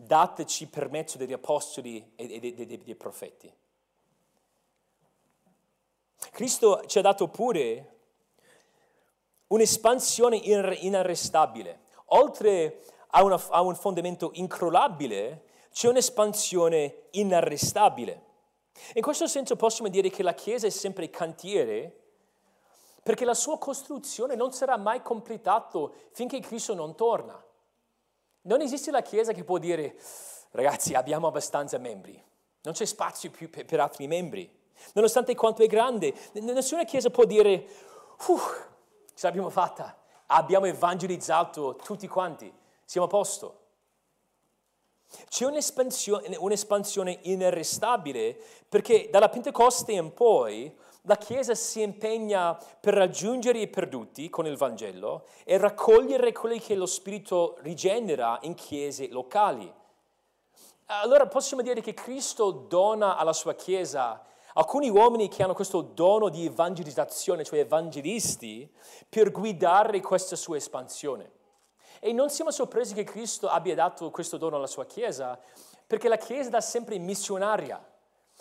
dateci 0.00 0.68
per 0.68 0.90
mezzo 0.90 1.18
degli 1.18 1.32
apostoli 1.32 2.12
e 2.14 2.38
dei, 2.38 2.54
dei, 2.54 2.82
dei 2.82 2.94
profeti. 2.94 3.52
Cristo 6.30 6.84
ci 6.86 6.98
ha 6.98 7.02
dato 7.02 7.26
pure 7.28 7.96
un'espansione 9.48 10.36
inarrestabile. 10.36 11.80
Oltre 12.06 12.84
a, 13.08 13.24
una, 13.24 13.42
a 13.50 13.60
un 13.60 13.74
fondamento 13.74 14.30
incrollabile, 14.34 15.46
c'è 15.72 15.88
un'espansione 15.88 17.08
inarrestabile. 17.12 18.26
In 18.94 19.02
questo 19.02 19.26
senso 19.26 19.56
possiamo 19.56 19.90
dire 19.90 20.10
che 20.10 20.22
la 20.22 20.34
Chiesa 20.34 20.68
è 20.68 20.70
sempre 20.70 21.10
cantiere 21.10 22.04
perché 23.02 23.24
la 23.24 23.34
sua 23.34 23.58
costruzione 23.58 24.36
non 24.36 24.52
sarà 24.52 24.76
mai 24.76 25.02
completata 25.02 25.90
finché 26.12 26.38
Cristo 26.40 26.74
non 26.74 26.94
torna. 26.94 27.42
Non 28.42 28.60
esiste 28.60 28.90
la 28.90 29.02
Chiesa 29.02 29.32
che 29.32 29.44
può 29.44 29.58
dire, 29.58 29.96
ragazzi, 30.52 30.94
abbiamo 30.94 31.26
abbastanza 31.26 31.78
membri, 31.78 32.22
non 32.62 32.74
c'è 32.74 32.84
spazio 32.84 33.30
più 33.30 33.50
per, 33.50 33.80
altri 33.80 34.06
membri. 34.06 34.56
Nonostante 34.94 35.34
quanto 35.34 35.62
è 35.62 35.66
grande, 35.66 36.14
nessuna 36.34 36.84
Chiesa 36.84 37.10
può 37.10 37.24
dire, 37.24 37.66
ce 38.16 39.26
l'abbiamo 39.26 39.50
fatta, 39.50 39.98
abbiamo 40.26 40.66
evangelizzato 40.66 41.76
tutti 41.76 42.06
quanti, 42.06 42.52
siamo 42.84 43.06
a 43.06 43.10
posto. 43.10 43.62
C'è 45.28 45.46
un'espansione, 45.46 46.36
un'espansione 46.36 47.18
inarrestabile 47.22 48.38
perché 48.68 49.08
dalla 49.10 49.30
Pentecoste 49.30 49.92
in 49.92 50.12
poi 50.12 50.74
la 51.08 51.16
Chiesa 51.16 51.54
si 51.54 51.80
impegna 51.80 52.54
per 52.80 52.92
raggiungere 52.92 53.58
i 53.58 53.68
perduti 53.68 54.28
con 54.28 54.46
il 54.46 54.58
Vangelo 54.58 55.26
e 55.44 55.56
raccogliere 55.56 56.32
quelli 56.32 56.60
che 56.60 56.74
lo 56.74 56.84
Spirito 56.84 57.56
rigenera 57.60 58.38
in 58.42 58.52
chiese 58.52 59.08
locali. 59.08 59.72
Allora 60.86 61.26
possiamo 61.26 61.62
dire 61.62 61.80
che 61.80 61.94
Cristo 61.94 62.50
dona 62.50 63.16
alla 63.16 63.32
sua 63.32 63.54
Chiesa 63.54 64.22
alcuni 64.52 64.90
uomini 64.90 65.28
che 65.28 65.42
hanno 65.42 65.54
questo 65.54 65.80
dono 65.80 66.28
di 66.28 66.44
evangelizzazione, 66.44 67.42
cioè 67.42 67.60
evangelisti, 67.60 68.70
per 69.08 69.30
guidare 69.30 70.00
questa 70.00 70.36
sua 70.36 70.58
espansione. 70.58 71.30
E 72.00 72.12
non 72.12 72.28
siamo 72.28 72.50
sorpresi 72.50 72.92
che 72.92 73.04
Cristo 73.04 73.48
abbia 73.48 73.74
dato 73.74 74.10
questo 74.10 74.36
dono 74.36 74.56
alla 74.56 74.66
sua 74.66 74.84
Chiesa, 74.84 75.38
perché 75.86 76.08
la 76.08 76.18
Chiesa 76.18 76.50
da 76.50 76.60
sempre 76.60 76.98
missionaria, 76.98 77.82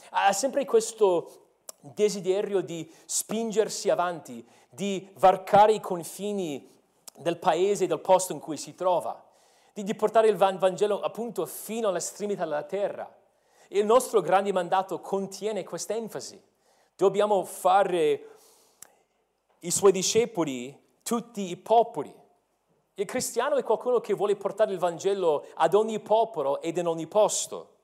ha 0.09 0.33
sempre 0.33 0.65
questo 0.65 1.46
desiderio 1.93 2.61
di 2.61 2.91
spingersi 3.05 3.89
avanti, 3.89 4.45
di 4.69 5.09
varcare 5.15 5.73
i 5.73 5.79
confini 5.79 6.75
del 7.15 7.37
paese, 7.37 7.87
del 7.87 7.99
posto 7.99 8.33
in 8.33 8.39
cui 8.39 8.57
si 8.57 8.75
trova, 8.75 9.23
di, 9.73 9.83
di 9.83 9.95
portare 9.95 10.27
il 10.27 10.37
Vangelo 10.37 11.01
appunto 11.01 11.45
fino 11.45 11.89
all'estremità 11.89 12.43
della 12.43 12.63
terra. 12.63 13.11
Il 13.69 13.85
nostro 13.85 14.21
grande 14.21 14.51
mandato 14.51 14.99
contiene 14.99 15.63
questa 15.63 15.93
enfasi. 15.93 16.41
Dobbiamo 16.95 17.43
fare 17.43 18.27
i 19.59 19.71
suoi 19.71 19.91
discepoli 19.91 20.75
tutti 21.03 21.49
i 21.49 21.57
popoli. 21.57 22.13
Il 22.95 23.05
cristiano 23.05 23.55
è 23.55 23.63
qualcuno 23.63 23.99
che 23.99 24.13
vuole 24.13 24.35
portare 24.35 24.71
il 24.71 24.79
Vangelo 24.79 25.45
ad 25.55 25.73
ogni 25.73 25.99
popolo 25.99 26.61
ed 26.61 26.77
in 26.77 26.87
ogni 26.87 27.07
posto. 27.07 27.75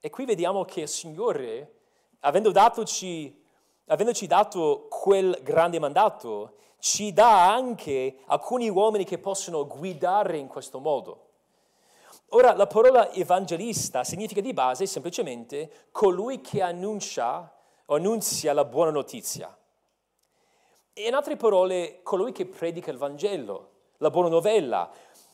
E 0.00 0.08
qui 0.10 0.24
vediamo 0.24 0.64
che 0.64 0.82
il 0.82 0.88
Signore, 0.88 1.79
avendo 2.20 2.50
datoci, 2.50 3.42
avendoci 3.86 4.26
dato 4.26 4.86
quel 4.88 5.38
grande 5.42 5.78
mandato, 5.78 6.54
ci 6.78 7.12
dà 7.12 7.52
anche 7.52 8.18
alcuni 8.26 8.68
uomini 8.68 9.04
che 9.04 9.18
possono 9.18 9.66
guidare 9.66 10.38
in 10.38 10.46
questo 10.46 10.78
modo. 10.78 11.26
Ora, 12.30 12.54
la 12.54 12.66
parola 12.66 13.12
evangelista 13.12 14.04
significa 14.04 14.40
di 14.40 14.52
base 14.52 14.86
semplicemente 14.86 15.88
colui 15.90 16.40
che 16.40 16.62
annuncia 16.62 17.52
o 17.86 17.96
annunzia 17.96 18.52
la 18.52 18.64
buona 18.64 18.92
notizia. 18.92 19.56
E 20.92 21.06
in 21.06 21.14
altre 21.14 21.36
parole, 21.36 22.00
colui 22.02 22.32
che 22.32 22.46
predica 22.46 22.90
il 22.90 22.98
Vangelo 22.98 23.70
la 24.00 24.10
buona 24.10 24.28
novella. 24.28 24.90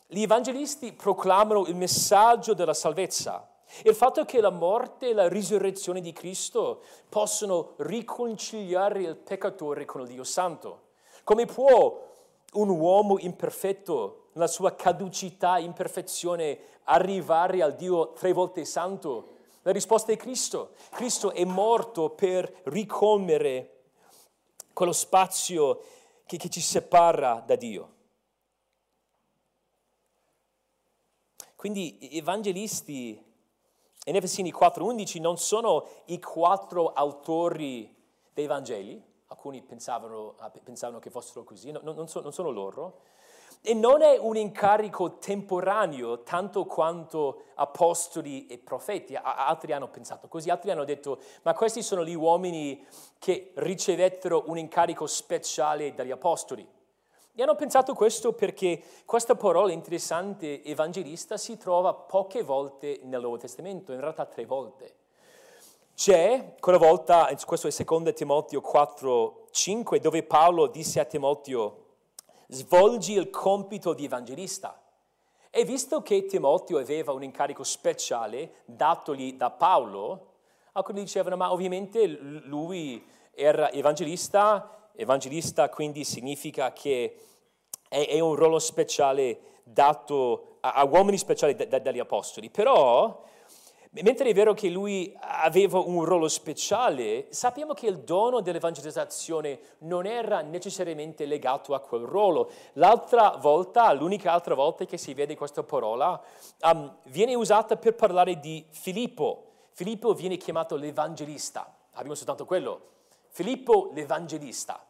Gli 0.07 0.21
evangelisti 0.21 0.93
proclamano 0.93 1.65
il 1.67 1.75
messaggio 1.75 2.53
della 2.53 2.73
salvezza. 2.73 3.49
Il 3.83 3.95
fatto 3.95 4.25
che 4.25 4.39
la 4.39 4.49
morte 4.49 5.09
e 5.09 5.13
la 5.13 5.27
risurrezione 5.27 6.01
di 6.01 6.13
Cristo 6.13 6.81
possono 7.09 7.73
riconciliare 7.77 9.01
il 9.01 9.15
peccatore 9.17 9.85
con 9.85 10.01
il 10.01 10.07
Dio 10.07 10.23
Santo. 10.23 10.85
Come 11.23 11.45
può 11.45 12.05
un 12.53 12.69
uomo 12.69 13.19
imperfetto, 13.19 14.29
nella 14.33 14.47
sua 14.47 14.75
caducità, 14.75 15.57
imperfezione, 15.57 16.59
arrivare 16.85 17.61
al 17.61 17.75
Dio 17.75 18.13
tre 18.13 18.31
volte 18.31 18.63
santo? 18.65 19.35
La 19.63 19.71
risposta 19.71 20.13
è 20.13 20.17
Cristo. 20.17 20.71
Cristo 20.91 21.31
è 21.31 21.43
morto 21.43 22.11
per 22.11 22.61
ricolmere 22.65 23.73
quello 24.71 24.93
spazio 24.93 25.81
che, 26.25 26.37
che 26.37 26.49
ci 26.49 26.61
separa 26.61 27.43
da 27.45 27.55
Dio. 27.55 27.95
Quindi 31.57 31.97
gli 31.99 32.17
evangelisti 32.17 33.26
in 34.07 34.15
Efesini 34.15 34.51
4:11 34.51 35.19
non 35.19 35.37
sono 35.37 35.85
i 36.05 36.19
quattro 36.19 36.93
autori 36.93 37.93
dei 38.33 38.47
Vangeli, 38.47 39.01
alcuni 39.27 39.61
pensavano, 39.61 40.35
pensavano 40.63 40.99
che 40.99 41.09
fossero 41.09 41.43
così, 41.43 41.71
no, 41.71 41.81
non, 41.83 42.07
sono, 42.07 42.23
non 42.23 42.33
sono 42.33 42.49
loro, 42.49 43.01
e 43.61 43.73
non 43.73 44.01
è 44.01 44.17
un 44.17 44.37
incarico 44.37 45.17
temporaneo 45.17 46.23
tanto 46.23 46.65
quanto 46.65 47.43
apostoli 47.55 48.47
e 48.47 48.59
profeti. 48.59 49.15
Altri 49.15 49.73
hanno 49.73 49.89
pensato 49.89 50.27
così, 50.27 50.49
altri 50.49 50.71
hanno 50.71 50.85
detto, 50.85 51.19
ma 51.41 51.53
questi 51.53 51.81
sono 51.81 52.05
gli 52.05 52.15
uomini 52.15 52.85
che 53.19 53.51
ricevettero 53.55 54.43
un 54.47 54.57
incarico 54.57 55.05
speciale 55.05 55.93
dagli 55.93 56.11
apostoli. 56.11 56.65
E 57.39 57.43
hanno 57.43 57.53
pensato 57.53 57.93
questo 57.93 58.33
perché 58.33 58.81
questa 59.05 59.35
parola 59.35 59.71
interessante 59.71 60.63
evangelista 60.63 61.37
si 61.37 61.55
trova 61.55 61.93
poche 61.93 62.41
volte 62.41 63.01
nel 63.03 63.21
Nuovo 63.21 63.37
Testamento, 63.37 63.93
in 63.93 63.99
realtà 63.99 64.25
tre 64.25 64.43
volte. 64.43 64.95
C'è 65.93 66.55
quella 66.59 66.79
volta, 66.79 67.29
questo 67.45 67.67
è 67.67 67.83
2 67.85 68.13
Timoteo 68.13 68.59
4, 68.59 69.49
5, 69.51 69.99
dove 69.99 70.23
Paolo 70.23 70.65
disse 70.65 70.99
a 70.99 71.05
Timoteo, 71.05 71.83
svolgi 72.47 73.13
il 73.13 73.29
compito 73.29 73.93
di 73.93 74.05
evangelista. 74.05 74.81
E 75.51 75.63
visto 75.63 76.01
che 76.01 76.25
Timoteo 76.25 76.79
aveva 76.79 77.11
un 77.11 77.21
incarico 77.21 77.63
speciale 77.63 78.63
datogli 78.65 79.33
da 79.33 79.51
Paolo, 79.51 80.37
alcuni 80.71 81.01
dicevano, 81.01 81.37
ma 81.37 81.51
ovviamente 81.51 82.07
lui 82.07 83.05
era 83.31 83.71
evangelista, 83.71 84.76
evangelista 84.97 85.69
quindi 85.69 86.03
significa 86.03 86.73
che 86.73 87.15
è, 87.87 88.07
è 88.07 88.19
un 88.19 88.35
ruolo 88.35 88.59
speciale 88.59 89.39
dato 89.63 90.57
a, 90.61 90.73
a 90.73 90.85
uomini 90.85 91.17
speciali 91.17 91.55
da, 91.55 91.65
da, 91.65 91.79
dagli 91.79 91.99
apostoli, 91.99 92.49
però 92.49 93.23
mentre 93.91 94.29
è 94.29 94.33
vero 94.33 94.53
che 94.53 94.69
lui 94.69 95.15
aveva 95.19 95.79
un 95.79 96.03
ruolo 96.03 96.27
speciale, 96.27 97.27
sappiamo 97.29 97.73
che 97.73 97.87
il 97.87 97.99
dono 97.99 98.41
dell'evangelizzazione 98.41 99.59
non 99.79 100.05
era 100.05 100.41
necessariamente 100.41 101.25
legato 101.25 101.73
a 101.73 101.79
quel 101.79 102.03
ruolo. 102.03 102.51
L'altra 102.73 103.37
volta, 103.39 103.91
l'unica 103.93 104.31
altra 104.31 104.55
volta 104.55 104.85
che 104.85 104.97
si 104.97 105.13
vede 105.13 105.35
questa 105.35 105.63
parola, 105.63 106.21
um, 106.61 106.97
viene 107.05 107.33
usata 107.35 107.77
per 107.77 107.95
parlare 107.95 108.39
di 108.39 108.65
Filippo. 108.69 109.43
Filippo 109.71 110.13
viene 110.13 110.37
chiamato 110.37 110.75
l'evangelista, 110.75 111.75
abbiamo 111.93 112.15
soltanto 112.15 112.45
quello. 112.45 112.95
Filippo 113.37 113.91
l'evangelista. 113.93 114.83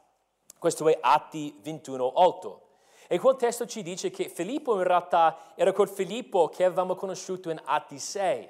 Questo 0.58 0.88
è 0.88 0.98
Atti 1.02 1.60
21, 1.62 2.22
8. 2.22 2.62
E 3.10 3.20
quel 3.20 3.36
testo 3.36 3.66
ci 3.66 3.84
dice 3.84 4.10
che 4.10 4.30
Filippo 4.30 4.78
in 4.78 4.84
realtà 4.84 5.52
era 5.54 5.74
quel 5.74 5.90
Filippo 5.90 6.48
che 6.48 6.64
avevamo 6.64 6.96
conosciuto 6.96 7.50
in 7.50 7.62
Atti 7.62 8.00
6. 8.00 8.50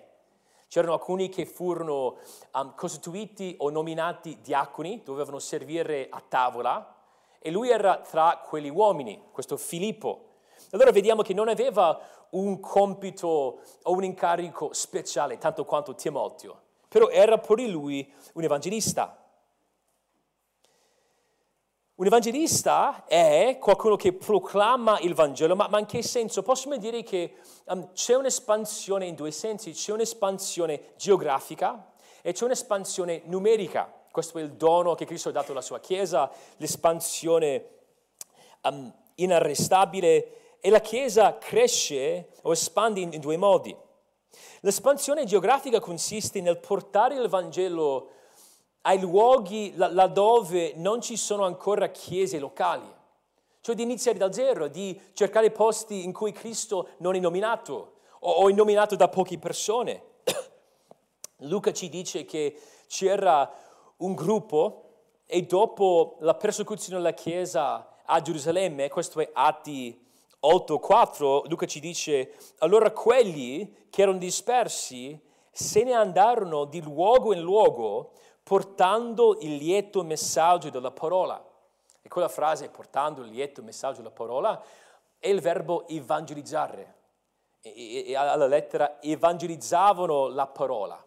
C'erano 0.68 0.94
alcuni 0.94 1.30
che 1.30 1.48
furono 1.48 2.18
um, 2.54 2.76
costituiti 2.76 3.56
o 3.58 3.72
nominati 3.72 4.38
diaconi, 4.40 5.02
dovevano 5.04 5.40
servire 5.40 6.10
a 6.12 6.22
tavola, 6.22 6.96
e 7.40 7.50
lui 7.50 7.72
era 7.72 7.98
tra 7.98 8.44
quegli 8.48 8.70
uomini, 8.70 9.20
questo 9.32 9.58
Filippo. 9.58 10.26
Allora 10.74 10.92
vediamo 10.92 11.24
che 11.24 11.34
non 11.34 11.48
aveva 11.48 12.00
un 12.30 12.60
compito 12.60 13.62
o 13.82 13.92
un 13.94 14.04
incarico 14.04 14.74
speciale, 14.74 15.40
tanto 15.40 15.66
quanto 15.66 15.96
Timoteo, 15.96 16.62
però 16.88 17.10
era 17.10 17.40
pure 17.40 17.66
lui 17.66 18.14
un 18.34 18.44
evangelista. 18.44 19.26
Un 22.00 22.06
evangelista 22.06 23.06
è 23.08 23.58
qualcuno 23.60 23.96
che 23.96 24.14
proclama 24.14 25.00
il 25.00 25.16
Vangelo, 25.16 25.56
ma, 25.56 25.68
ma 25.68 25.80
in 25.80 25.88
che 25.88 26.04
senso? 26.04 26.44
Possiamo 26.44 26.78
dire 26.78 27.02
che 27.02 27.34
um, 27.66 27.92
c'è 27.94 28.14
un'espansione 28.14 29.08
in 29.08 29.16
due 29.16 29.32
sensi, 29.32 29.72
c'è 29.72 29.94
un'espansione 29.94 30.94
geografica 30.96 31.92
e 32.22 32.34
c'è 32.34 32.44
un'espansione 32.44 33.24
numerica. 33.26 33.92
Questo 34.12 34.38
è 34.38 34.44
il 34.44 34.52
dono 34.52 34.94
che 34.94 35.06
Cristo 35.06 35.30
ha 35.30 35.32
dato 35.32 35.54
alla 35.54 35.62
sua 35.62 35.80
Chiesa, 35.80 36.30
l'espansione 36.58 37.66
um, 38.62 38.94
inarrestabile 39.16 40.60
e 40.60 40.70
la 40.70 40.82
Chiesa 40.82 41.40
cresce 41.40 42.30
o 42.44 42.52
espande 42.52 43.00
in, 43.00 43.12
in 43.12 43.20
due 43.20 43.38
modi. 43.38 43.76
L'espansione 44.60 45.26
geografica 45.26 45.80
consiste 45.80 46.42
nel 46.42 46.60
portare 46.60 47.16
il 47.16 47.28
Vangelo 47.28 48.12
ai 48.88 49.00
luoghi 49.02 49.74
laddove 49.76 50.72
non 50.76 51.02
ci 51.02 51.18
sono 51.18 51.44
ancora 51.44 51.90
chiese 51.90 52.40
locali. 52.40 52.90
Cioè 53.60 53.76
di 53.76 53.84
iniziare 53.84 54.18
da 54.18 54.32
zero, 54.32 54.70
di 54.70 55.00
cercare 55.12 55.52
posti 55.52 56.06
in 56.06 56.14
cui 56.14 56.32
Cristo 56.32 56.90
non 57.00 57.14
è 57.16 57.20
nominato 57.20 57.96
o 58.20 58.48
è 58.48 58.54
nominato 58.54 58.96
da 58.96 59.10
poche 59.10 59.38
persone. 59.38 60.02
Luca 61.40 61.74
ci 61.74 61.90
dice 61.90 62.24
che 62.24 62.58
c'era 62.88 63.52
un 63.98 64.14
gruppo 64.16 64.84
e 65.26 65.42
dopo 65.42 66.16
la 66.22 66.36
persecuzione 66.36 66.98
della 67.02 67.14
Chiesa 67.14 67.90
a 68.06 68.22
Gerusalemme, 68.22 68.88
questo 68.88 69.20
è 69.20 69.30
Atti 69.34 70.02
8:4, 70.42 71.50
Luca 71.50 71.66
ci 71.66 71.82
dice, 71.82 72.36
allora 72.60 72.92
quelli 72.92 73.88
che 73.90 74.04
erano 74.04 74.18
dispersi 74.18 75.20
se 75.52 75.84
ne 75.84 75.92
andarono 75.92 76.64
di 76.64 76.82
luogo 76.82 77.34
in 77.34 77.42
luogo 77.42 78.12
portando 78.48 79.38
il 79.42 79.58
lieto 79.58 80.06
messaggio 80.06 80.70
della 80.70 80.92
parola. 80.92 81.44
E 82.02 82.08
quella 82.08 82.30
frase, 82.30 82.70
portando 82.70 83.22
il 83.22 83.30
lieto 83.30 83.62
messaggio 83.62 83.98
della 83.98 84.10
parola, 84.10 84.64
è 85.20 85.28
il 85.28 85.42
verbo 85.42 85.86
evangelizzare. 85.90 86.96
E, 87.60 88.06
e 88.08 88.16
alla 88.16 88.48
lettera 88.48 89.02
evangelizzavano 89.02 90.30
la 90.30 90.48
parola. 90.48 91.04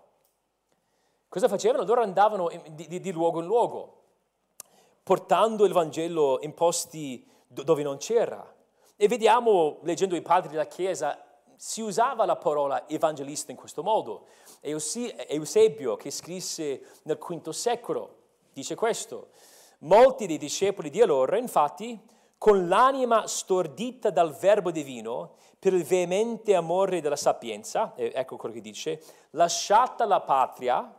Cosa 1.31 1.49
facevano? 1.49 1.85
Loro 1.85 2.03
andavano 2.03 2.51
di, 2.73 2.87
di, 2.87 3.01
di 3.01 3.11
luogo 3.11 3.41
in 3.41 3.47
luogo, 3.47 4.03
portando 5.03 5.65
il 5.65 5.73
Vangelo 5.73 6.41
in 6.43 6.53
posti 6.53 7.27
dove 7.47 7.83
non 7.83 7.97
c'era. 7.97 8.55
E 8.97 9.09
vediamo, 9.09 9.79
leggendo 9.81 10.15
i 10.15 10.21
padri 10.21 10.51
della 10.51 10.67
Chiesa, 10.67 11.19
si 11.57 11.81
usava 11.81 12.27
la 12.27 12.37
parola 12.37 12.87
evangelista 12.87 13.51
in 13.51 13.57
questo 13.57 13.83
modo. 13.83 14.27
Eusebio, 14.61 15.97
che 15.97 16.11
scrisse 16.11 16.83
nel 17.05 17.19
V 17.19 17.49
secolo, 17.51 18.17
dice 18.53 18.75
questo. 18.75 19.29
Molti 19.81 20.27
dei 20.27 20.39
discepoli 20.39 20.91
di 20.91 21.01
allora, 21.01 21.39
infatti, 21.39 21.99
con 22.37 22.69
l'anima 22.69 23.27
stordita 23.27 24.11
dal 24.11 24.35
verbo 24.37 24.71
divino, 24.71 25.37
per 25.59 25.75
il 25.75 25.85
veemente 25.85 26.55
amore 26.55 27.03
della 27.03 27.17
sapienza, 27.17 27.93
ecco 27.97 28.37
quello 28.37 28.55
che 28.55 28.63
dice, 28.63 29.03
lasciata 29.31 30.07
la 30.07 30.21
patria, 30.21 30.95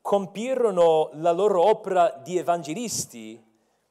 compirono 0.00 1.10
la 1.14 1.32
loro 1.32 1.62
opera 1.64 2.10
di 2.22 2.38
evangelisti 2.38 3.44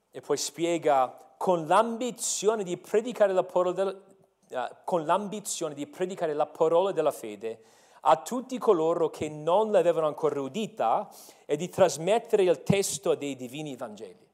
e 0.10 0.22
poi 0.22 0.38
spiega 0.38 1.36
con 1.38 1.68
l'ambizione 1.68 2.64
di 2.64 2.78
predicare 2.78 3.34
la 3.34 3.44
parola 3.44 3.72
del, 3.74 4.04
eh, 4.50 4.72
con 4.84 5.06
l'ambizione 5.06 5.76
di 5.76 5.86
predicare 5.86 6.34
la 6.34 6.48
parola 6.48 6.92
della 6.92 7.12
fede 7.12 7.62
a 8.02 8.18
tutti 8.18 8.58
coloro 8.58 9.10
che 9.10 9.30
non 9.30 9.72
l'avevano 9.72 10.08
ancora 10.08 10.40
udita 10.42 11.10
e 11.46 11.56
di 11.56 11.70
trasmettere 11.70 12.44
il 12.44 12.64
testo 12.64 13.16
dei 13.16 13.36
divini 13.36 13.76
Vangeli. 13.76 14.28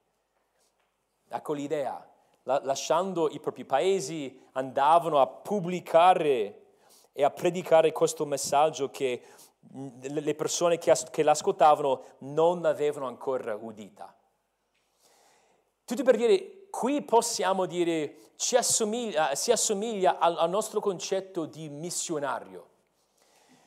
Ecco 1.29 1.53
l'idea. 1.53 2.07
La, 2.43 2.59
lasciando 2.63 3.29
i 3.29 3.39
propri 3.39 3.63
paesi, 3.63 4.41
andavano 4.53 5.21
a 5.21 5.27
pubblicare 5.27 6.63
e 7.13 7.23
a 7.23 7.29
predicare 7.29 7.91
questo 7.91 8.25
messaggio 8.25 8.89
che 8.89 9.21
le 10.01 10.35
persone 10.35 10.77
che, 10.77 10.91
as- 10.91 11.09
che 11.09 11.23
l'ascoltavano 11.23 12.03
non 12.19 12.65
avevano 12.65 13.07
ancora 13.07 13.55
udita. 13.55 14.13
Tutto 15.85 16.03
per 16.03 16.17
dire, 16.17 16.67
qui 16.69 17.01
possiamo 17.01 17.65
dire 17.65 18.31
ci 18.35 18.55
assomiglia, 18.55 19.35
si 19.35 19.51
assomiglia 19.51 20.17
al 20.17 20.49
nostro 20.49 20.79
concetto 20.79 21.45
di 21.45 21.69
missionario. 21.69 22.71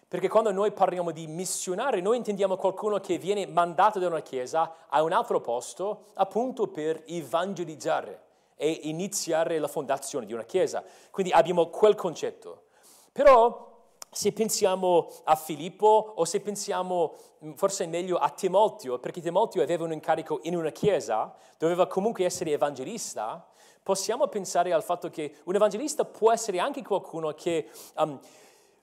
Perché 0.09 0.29
quando 0.29 0.53
noi 0.53 0.71
parliamo 0.71 1.11
di 1.11 1.27
missionario, 1.27 2.01
noi 2.01 2.17
intendiamo 2.17 2.57
qualcuno 2.57 3.01
che 3.01 3.19
viene 3.19 3.47
mandato 3.47 3.99
da 3.99 4.07
una 4.07 4.21
chiesa 4.21 4.87
a 4.89 5.03
un 5.03 5.13
altro 5.13 5.41
posto 5.41 6.11
appunto 6.15 6.69
per 6.69 7.03
evangelizzare 7.07 8.23
e 8.55 8.71
iniziare 8.85 9.59
la 9.59 9.67
fondazione 9.67 10.25
di 10.25 10.33
una 10.33 10.45
chiesa. 10.45 10.85
Quindi 11.11 11.33
abbiamo 11.33 11.67
quel 11.71 11.97
concetto. 11.97 12.67
Però 13.11 13.75
se 14.09 14.33
pensiamo 14.33 15.09
a 15.25 15.35
Filippo 15.35 16.15
o 16.17 16.25
se 16.25 16.41
pensiamo 16.41 17.15
mm, 17.45 17.53
forse 17.53 17.87
meglio 17.87 18.17
a 18.17 18.31
Timoteo, 18.31 18.99
perché 18.99 19.21
Timoteo 19.21 19.63
aveva 19.63 19.85
un 19.85 19.93
incarico 19.93 20.39
in 20.45 20.57
una 20.57 20.71
chiesa, 20.71 21.35
doveva 21.59 21.87
comunque 21.87 22.25
essere 22.25 22.53
evangelista, 22.53 23.47
possiamo 23.83 24.27
pensare 24.29 24.73
al 24.73 24.83
fatto 24.83 25.11
che 25.11 25.37
un 25.45 25.55
evangelista 25.55 26.05
può 26.05 26.33
essere 26.33 26.61
anche 26.61 26.83
qualcuno 26.83 27.35
che 27.35 27.69
um, 27.97 28.19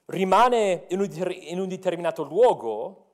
rimane 0.06 0.86
in 0.88 1.00
un, 1.00 1.08
in 1.40 1.60
un 1.60 1.68
determinato 1.68 2.22
luogo 2.22 3.04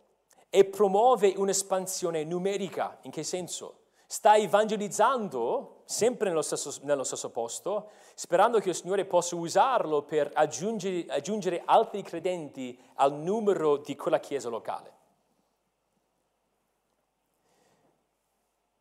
e 0.50 0.64
promuove 0.64 1.35
un'espansione 1.37 2.24
numerica. 2.24 2.98
In 3.03 3.11
che 3.11 3.22
senso? 3.22 3.76
Sta 4.07 4.37
evangelizzando 4.37 5.83
sempre 5.85 6.29
nello 6.29 6.42
stesso, 6.42 6.81
nello 6.83 7.05
stesso, 7.05 7.31
posto, 7.31 7.90
sperando 8.14 8.59
che 8.59 8.70
il 8.70 8.74
Signore 8.74 9.05
possa 9.05 9.37
usarlo 9.37 10.03
per 10.03 10.31
aggiungere, 10.35 11.07
aggiungere 11.07 11.62
altri 11.64 12.03
credenti 12.03 12.76
al 12.94 13.14
numero 13.14 13.76
di 13.76 13.94
quella 13.94 14.18
chiesa 14.18 14.48
locale. 14.48 14.98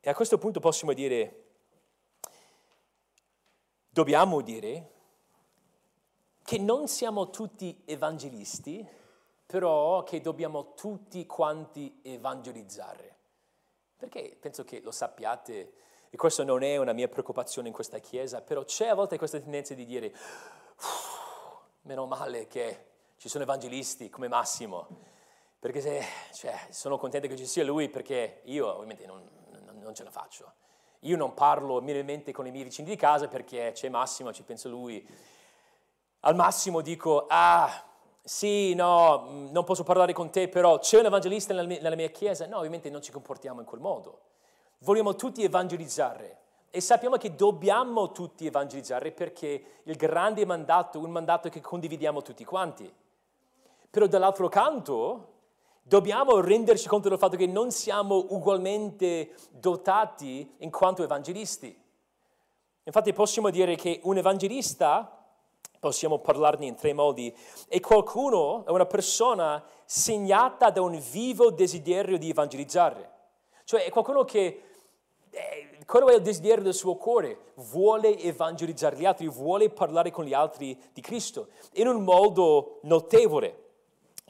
E 0.01 0.09
a 0.09 0.15
questo 0.15 0.39
punto 0.39 0.59
possiamo 0.59 0.93
dire, 0.93 1.43
dobbiamo 3.89 4.41
dire 4.41 4.93
che 6.49 6.57
non 6.57 6.87
siamo 6.87 7.29
tutti 7.29 7.83
evangelisti, 7.85 8.83
però 9.45 10.01
che 10.01 10.19
dobbiamo 10.19 10.73
tutti 10.73 11.27
quanti 11.27 11.99
evangelizzare. 12.01 13.17
Perché 13.95 14.35
penso 14.39 14.63
che 14.63 14.81
lo 14.81 14.89
sappiate, 14.89 15.73
e 16.09 16.17
questa 16.17 16.43
non 16.43 16.63
è 16.63 16.77
una 16.77 16.93
mia 16.93 17.07
preoccupazione 17.07 17.67
in 17.67 17.73
questa 17.75 17.99
chiesa, 17.99 18.41
però 18.41 18.63
c'è 18.63 18.87
a 18.87 18.95
volte 18.95 19.19
questa 19.19 19.39
tendenza 19.39 19.75
di 19.75 19.85
dire, 19.85 20.11
meno 21.81 22.07
male 22.07 22.47
che 22.47 22.85
ci 23.17 23.29
sono 23.29 23.43
evangelisti 23.43 24.09
come 24.09 24.27
Massimo, 24.27 24.87
perché 25.59 25.81
se, 25.81 26.03
cioè, 26.33 26.59
sono 26.71 26.97
contento 26.97 27.27
che 27.27 27.37
ci 27.37 27.45
sia 27.45 27.63
lui 27.63 27.89
perché 27.89 28.41
io 28.45 28.73
ovviamente 28.73 29.05
non, 29.05 29.23
non, 29.79 29.93
ce 29.93 30.03
la 30.03 30.09
faccio. 30.09 30.51
Io 31.01 31.15
non 31.15 31.35
parlo 31.35 31.79
minimamente 31.79 32.31
con 32.31 32.47
i 32.47 32.51
miei 32.51 32.63
vicini 32.63 32.89
di 32.89 32.95
casa 32.95 33.27
perché 33.27 33.69
c'è 33.71 33.87
Massimo, 33.89 34.33
ci 34.33 34.41
pensa 34.41 34.67
lui. 34.67 35.37
Al 36.21 36.35
massimo 36.35 36.81
dico, 36.81 37.25
ah, 37.27 37.83
sì, 38.21 38.73
no, 38.75 39.25
mm, 39.27 39.51
non 39.51 39.63
posso 39.63 39.83
parlare 39.83 40.13
con 40.13 40.29
te, 40.29 40.49
però 40.49 40.79
c'è 40.79 40.99
un 40.99 41.05
evangelista 41.05 41.53
nella 41.53 41.95
mia, 41.95 42.09
chiesa? 42.09 42.45
No, 42.45 42.57
ovviamente 42.57 42.89
non 42.89 43.01
ci 43.01 43.11
comportiamo 43.11 43.59
in 43.61 43.65
quel 43.65 43.81
modo. 43.81 44.19
Vogliamo 44.79 45.15
tutti 45.15 45.43
evangelizzare 45.43 46.37
e 46.69 46.81
sappiamo 46.81 47.17
che 47.17 47.35
dobbiamo 47.35 48.11
tutti 48.11 48.45
evangelizzare 48.45 49.11
perché 49.11 49.81
il 49.83 49.95
grande 49.95 50.45
mandato 50.45 50.99
è 50.99 51.03
un 51.03 51.09
mandato 51.09 51.49
che 51.49 51.61
condividiamo 51.61 52.21
tutti 52.21 52.45
quanti. 52.45 52.93
Però 53.89 54.05
dall'altro 54.05 54.47
canto 54.47 55.33
dobbiamo 55.81 56.39
renderci 56.39 56.87
conto 56.87 57.09
del 57.09 57.17
fatto 57.17 57.35
che 57.35 57.47
non 57.47 57.71
siamo 57.71 58.27
ugualmente 58.29 59.33
dotati 59.49 60.55
in 60.57 60.69
quanto 60.69 61.01
evangelisti. 61.01 61.75
Infatti 62.83 63.13
possiamo 63.13 63.49
dire 63.49 63.75
che 63.75 63.99
un 64.03 64.17
evangelista, 64.17 65.18
possiamo 65.79 66.19
parlarne 66.19 66.65
in 66.65 66.75
tre 66.75 66.93
modi, 66.93 67.35
è 67.67 67.79
qualcuno, 67.79 68.65
è 68.65 68.69
una 68.69 68.85
persona 68.85 69.63
segnata 69.85 70.69
da 70.69 70.81
un 70.81 71.01
vivo 71.11 71.51
desiderio 71.51 72.17
di 72.17 72.29
evangelizzare. 72.29 73.17
Cioè 73.63 73.83
è 73.85 73.89
qualcuno 73.89 74.23
che, 74.25 74.61
eh, 75.29 75.77
quello 75.85 76.09
è 76.09 76.15
il 76.15 76.21
desiderio 76.21 76.63
del 76.63 76.73
suo 76.73 76.95
cuore, 76.95 77.53
vuole 77.55 78.17
evangelizzare 78.17 78.97
gli 78.97 79.05
altri, 79.05 79.27
vuole 79.27 79.69
parlare 79.69 80.11
con 80.11 80.25
gli 80.25 80.33
altri 80.33 80.79
di 80.93 81.01
Cristo 81.01 81.49
in 81.73 81.87
un 81.87 82.03
modo 82.03 82.79
notevole. 82.83 83.67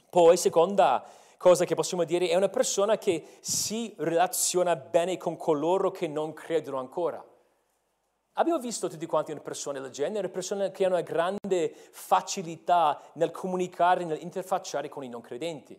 Poi, 0.08 0.36
seconda 0.36 1.04
cosa 1.36 1.64
che 1.64 1.74
possiamo 1.74 2.04
dire, 2.04 2.28
è 2.28 2.34
una 2.34 2.48
persona 2.48 2.98
che 2.98 3.38
si 3.40 3.94
relaziona 3.98 4.76
bene 4.76 5.16
con 5.16 5.36
coloro 5.36 5.90
che 5.90 6.06
non 6.06 6.32
credono 6.32 6.78
ancora. 6.78 7.24
Abbiamo 8.40 8.58
visto 8.58 8.88
tutti 8.88 9.04
quanti 9.04 9.32
una 9.32 9.42
persona 9.42 9.80
del 9.80 9.90
genere, 9.90 10.30
persone 10.30 10.70
che 10.70 10.86
hanno 10.86 10.94
una 10.94 11.04
grande 11.04 11.74
facilità 11.90 12.98
nel 13.12 13.30
comunicare, 13.30 14.06
nell'interfacciare 14.06 14.88
con 14.88 15.04
i 15.04 15.10
non 15.10 15.20
credenti. 15.20 15.78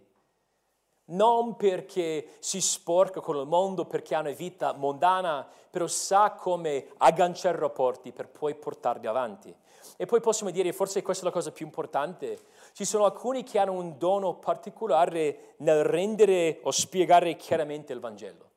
Non 1.06 1.56
perché 1.56 2.36
si 2.38 2.62
sporca 2.62 3.19
con 3.19 3.36
il 3.38 3.47
mondo, 3.47 3.86
perché 3.86 4.13
ha 4.13 4.19
una 4.19 4.30
vita 4.30 4.74
mondana, 4.74 5.43
però 5.71 5.88
sa 5.88 6.34
come 6.34 6.89
agganciare 6.97 7.57
rapporti 7.57 8.12
per 8.12 8.28
poi 8.28 8.53
portarli 8.53 9.07
avanti. 9.07 9.51
E 9.97 10.05
poi 10.05 10.22
possiamo 10.22 10.51
dire, 10.51 10.72
forse 10.72 11.01
questa 11.01 11.24
è 11.24 11.26
la 11.26 11.34
cosa 11.34 11.51
più 11.51 11.66
importante, 11.66 12.38
ci 12.74 12.86
sono 12.86 13.05
alcuni 13.05 13.41
che 13.41 13.57
hanno 13.57 13.74
un 13.74 13.97
dono 13.97 14.36
particolare 14.36 15.55
nel 15.57 15.84
rendere 15.84 16.59
o 16.62 16.70
spiegare 16.70 17.36
chiaramente 17.38 17.91
il 17.91 17.99
Vangelo. 17.99 18.49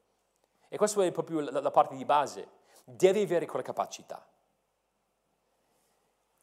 E 0.69 0.77
questa 0.77 1.03
è 1.03 1.11
proprio 1.11 1.41
la 1.41 1.71
parte 1.71 1.97
di 1.97 2.05
base. 2.05 2.61
Devi 2.85 3.23
avere 3.23 3.47
quella 3.47 3.65
capacità. 3.65 4.27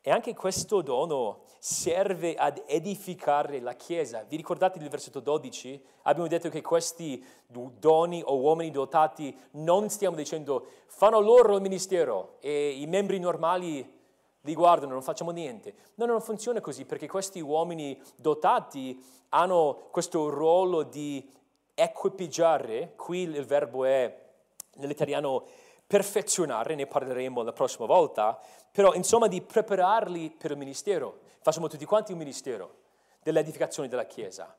E 0.04 0.10
anche 0.10 0.34
questo 0.34 0.82
dono 0.82 1.44
serve 1.60 2.34
ad 2.34 2.64
edificare 2.66 3.60
la 3.60 3.74
Chiesa. 3.74 4.24
Vi 4.24 4.36
ricordate 4.36 4.80
il 4.80 4.90
versetto 4.90 5.20
12? 5.20 5.80
Abbiamo 6.04 6.28
detto 6.28 6.50
che 6.50 6.62
questi 6.62 7.24
doni 7.46 8.24
o 8.26 8.40
uomini 8.40 8.72
dotati 8.72 9.38
non 9.52 9.90
stiamo 9.90 10.16
dicendo 10.16 10.66
fanno 10.88 11.20
loro 11.20 11.56
il 11.56 11.62
ministero 11.62 12.38
e 12.40 12.72
i 12.72 12.88
membri 12.88 13.20
normali 13.20 14.00
li 14.42 14.54
guardano, 14.56 14.94
non 14.94 15.04
facciamo 15.04 15.30
niente. 15.30 15.76
No, 15.96 16.08
non 16.08 16.20
funziona 16.20 16.62
così 16.62 16.86
perché 16.86 17.08
questi 17.08 17.40
uomini 17.40 18.02
dotati 18.16 19.00
hanno 19.30 19.90
questo 19.92 20.30
ruolo 20.30 20.82
di 20.82 21.32
equipaggiare, 21.76 22.94
qui 22.96 23.20
il 23.20 23.46
verbo 23.46 23.86
è 23.86 24.30
nell'italiano 24.78 25.46
perfezionare, 25.92 26.74
ne 26.74 26.88
parleremo 26.88 27.42
la 27.42 27.52
prossima 27.52 27.86
volta, 27.86 28.40
però 28.72 28.94
insomma 28.94 29.28
di 29.28 29.42
prepararli 29.42 30.30
per 30.30 30.52
il 30.52 30.58
ministero. 30.58 31.20
Facciamo 31.42 31.68
tutti 31.68 31.84
quanti 31.84 32.14
un 32.14 32.18
ministero 32.18 32.76
dell'edificazione 33.22 33.90
della 33.90 34.06
Chiesa. 34.06 34.56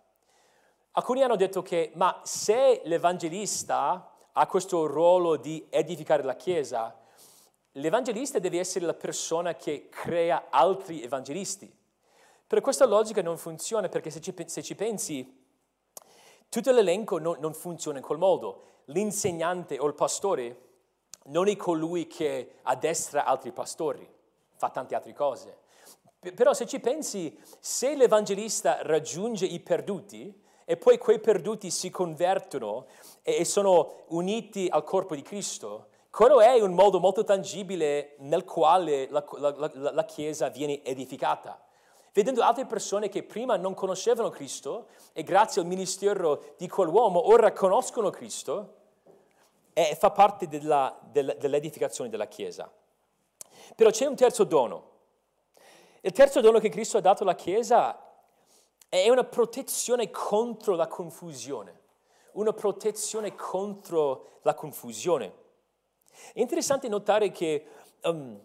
Alcuni 0.91 1.23
hanno 1.23 1.37
detto 1.37 1.63
che, 1.63 1.91
ma 1.95 2.21
se 2.23 2.83
l'evangelista 2.85 4.15
ha 4.31 4.47
questo 4.47 4.85
ruolo 4.85 5.37
di 5.37 5.67
edificare 5.71 6.23
la 6.23 6.37
Chiesa, 6.37 6.95
l'evangelista 7.73 8.39
deve 8.39 8.59
essere 8.59 8.85
la 8.85 8.93
persona 8.93 9.55
che 9.55 9.89
crea 9.89 10.49
altri 10.51 11.03
evangelisti. 11.03 11.75
Per 12.47 12.61
questa 12.61 12.85
logica 12.85 13.23
non 13.23 13.39
funziona 13.39 13.89
perché 13.89 14.11
se 14.11 14.21
ci, 14.21 14.35
se 14.45 14.63
ci 14.63 14.75
pensi, 14.75 15.47
tutto 16.51 16.73
l'elenco 16.73 17.17
non, 17.19 17.39
non 17.41 17.55
funziona 17.55 17.97
in 17.97 18.05
quel 18.05 18.19
modo. 18.19 18.65
L'insegnante 18.87 19.79
o 19.79 19.87
il 19.87 19.95
pastore 19.95 20.72
non 21.25 21.49
è 21.49 21.57
colui 21.57 22.07
che 22.07 22.57
addestra 22.63 23.25
altri 23.25 23.53
pastori, 23.53 24.09
fa 24.55 24.71
tante 24.71 24.95
altre 24.95 25.13
cose. 25.13 25.59
Però 26.35 26.53
se 26.55 26.67
ci 26.67 26.79
pensi, 26.79 27.37
se 27.59 27.97
l'evangelista 27.97 28.79
raggiunge 28.83 29.45
i 29.45 29.59
perduti 29.61 30.41
e 30.65 30.77
poi 30.77 30.97
quei 30.99 31.19
perduti 31.19 31.71
si 31.71 31.91
convertono 31.91 32.87
e 33.23 33.45
sono 33.45 34.05
uniti 34.09 34.69
al 34.71 34.85
corpo 34.85 35.17
di 35.17 35.23
Cristo, 35.23 35.89
quello 36.11 36.41
è 36.41 36.61
un 36.61 36.75
modo 36.75 37.01
molto 37.01 37.25
tangibile 37.25 38.15
nel 38.19 38.45
quale 38.45 39.09
la, 39.11 39.25
la, 39.39 39.55
la, 39.57 39.93
la 39.93 40.05
Chiesa 40.05 40.49
viene 40.49 40.85
edificata. 40.85 41.61
Vedendo 42.13 42.43
altre 42.43 42.67
persone 42.67 43.09
che 43.09 43.23
prima 43.23 43.57
non 43.57 43.73
conoscevano 43.73 44.29
Cristo 44.29 44.89
e 45.15 45.23
grazie 45.23 45.63
al 45.63 45.67
ministero 45.67 46.55
di 46.59 46.69
quell'uomo 46.69 47.31
ora 47.31 47.53
conoscono 47.53 48.11
Cristo, 48.11 48.82
e 49.73 49.97
fa 49.99 50.11
parte 50.11 50.49
della, 50.49 50.99
della, 51.11 51.35
dell'edificazione 51.35 52.11
della 52.11 52.27
Chiesa. 52.27 52.71
Però 53.75 53.91
c'è 53.91 54.07
un 54.07 54.17
terzo 54.17 54.45
dono. 54.45 54.91
Il 56.01 56.13
terzo 56.13 56.41
dono 56.41 56.59
che 56.59 56.69
Cristo 56.69 56.99
ha 56.99 57.01
dato 57.01 57.23
alla 57.23 57.35
Chiesa 57.35 57.99
è 58.89 59.09
una 59.09 59.25
protezione 59.25 60.11
contro 60.11 60.75
la 60.75 60.87
confusione. 60.87 61.81
Una 62.33 62.53
protezione 62.53 63.35
contro 63.35 64.39
la 64.43 64.55
confusione. 64.55 65.33
È 66.33 66.41
interessante 66.41 66.89
notare 66.89 67.31
che 67.31 67.67
um, 68.03 68.39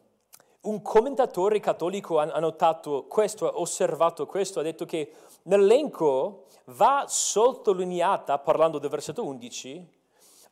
un 0.61 0.81
commentatore 0.81 1.59
cattolico 1.59 2.19
ha, 2.19 2.39
notato 2.39 3.05
questo, 3.07 3.47
ha 3.47 3.57
osservato 3.59 4.25
questo, 4.25 4.59
ha 4.59 4.63
detto 4.63 4.85
che 4.85 5.11
nell'elenco 5.43 6.45
va 6.65 7.05
sottolineata, 7.07 8.39
parlando 8.39 8.77
del 8.77 8.89
versetto 8.89 9.25
11, 9.25 9.96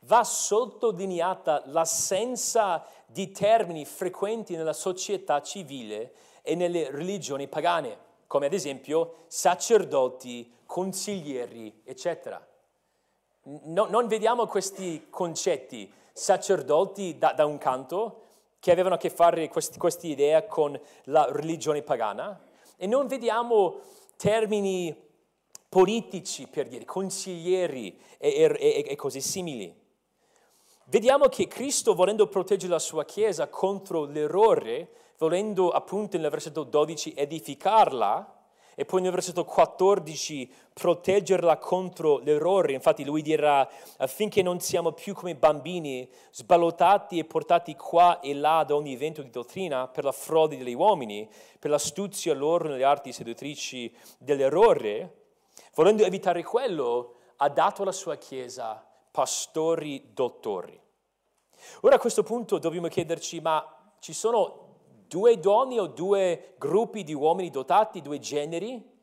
va 0.06 0.24
sottolineata 0.24 1.64
l'assenza 1.66 2.86
di 3.06 3.32
termini 3.32 3.86
frequenti 3.86 4.56
nella 4.56 4.74
società 4.74 5.41
civile 5.41 6.14
e 6.41 6.56
nelle 6.56 6.91
religioni 6.91 7.47
pagane, 7.47 7.97
come 8.28 8.45
ad 8.47 8.53
esempio 8.53 9.26
sacerdoti, 9.28 10.53
consiglieri, 10.66 11.82
eccetera. 11.84 12.45
No, 13.43 13.86
non 13.86 14.08
vediamo 14.08 14.47
questi 14.47 15.08
concetti, 15.10 15.91
sacerdoti 16.12 17.18
da, 17.18 17.34
da, 17.34 17.45
un 17.45 17.58
canto, 17.58 18.22
che 18.60 18.72
avevano 18.72 18.95
a 18.95 18.97
che 18.97 19.10
fare 19.10 19.47
quest, 19.47 19.78
questa 19.78 20.08
idea 20.08 20.45
con 20.45 20.80
la 21.06 21.28
religione 21.32 21.84
pagana, 21.84 22.39
e 22.78 22.88
non 22.88 23.08
vediamo 23.08 23.82
termini 24.18 24.95
politici, 25.70 26.47
per 26.47 26.68
dire, 26.68 26.86
consiglieri 26.86 27.99
e, 28.18 28.56
e, 28.60 28.86
e 28.88 28.95
cose 28.95 29.20
simili. 29.20 29.84
Vediamo 30.88 31.30
che 31.30 31.48
Cristo, 31.48 31.96
volendo 31.96 32.28
proteggere 32.28 32.72
la 32.72 32.78
sua 32.78 33.06
Chiesa 33.06 33.48
contro 33.48 34.06
l'errore, 34.06 34.90
volendo 35.18 35.72
appunto 35.72 36.16
nel 36.16 36.30
versetto 36.30 36.62
12 36.62 37.14
edificarla, 37.16 38.36
e 38.76 38.86
poi 38.86 39.02
nel 39.02 39.12
versetto 39.12 39.46
14 39.46 40.48
proteggerla 40.74 41.58
contro 41.58 42.20
l'errore. 42.20 42.74
Infatti 42.74 43.04
lui 43.04 43.24
dirà 43.24 43.68
affinché 43.98 44.44
non 44.44 44.60
siamo 44.60 44.92
più 44.92 45.16
come 45.16 45.34
bambini 45.34 46.08
sballottati 46.30 47.18
e 47.18 47.26
portati 47.26 47.76
qua 47.76 48.20
e 48.20 48.36
là 48.36 48.64
da 48.64 48.76
ogni 48.76 48.96
vento 48.96 49.24
di 49.24 49.32
dottrina 49.32 49.88
per 49.88 50.04
la 50.04 50.12
frode 50.12 50.56
degli 50.56 50.76
uomini, 50.76 51.28
per 51.58 51.72
l'astuzia 51.72 52.36
loro 52.36 52.68
nelle 52.68 52.84
arti 52.84 53.12
seduttrici 53.12 53.92
dell'errore. 54.20 55.24
Volendo 55.74 56.04
evitare 56.04 56.44
quello, 56.44 57.16
ha 57.38 57.50
dato 57.50 57.82
alla 57.82 57.92
sua 57.92 58.18
Chiesa 58.18 58.85
pastori 59.16 60.11
dottori. 60.13 60.78
Ora 61.82 61.95
a 61.95 61.99
questo 61.99 62.22
punto 62.22 62.57
dobbiamo 62.57 62.89
chiederci, 62.89 63.39
ma 63.39 63.66
ci 63.99 64.11
sono 64.11 64.74
due 65.07 65.39
donne 65.39 65.80
o 65.80 65.88
due 65.88 66.55
gruppi 66.57 67.05
di 67.05 67.13
uomini 67.13 67.49
dotati, 67.49 68.01
due 68.01 68.20
generi? 68.20 68.93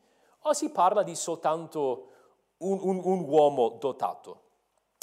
O 0.41 0.53
si 0.53 0.69
parla 0.69 1.01
di 1.01 1.15
soltanto 1.15 2.09
un, 2.57 2.77
un, 2.79 3.01
un 3.03 3.27
uomo 3.27 3.69
dotato? 3.79 4.41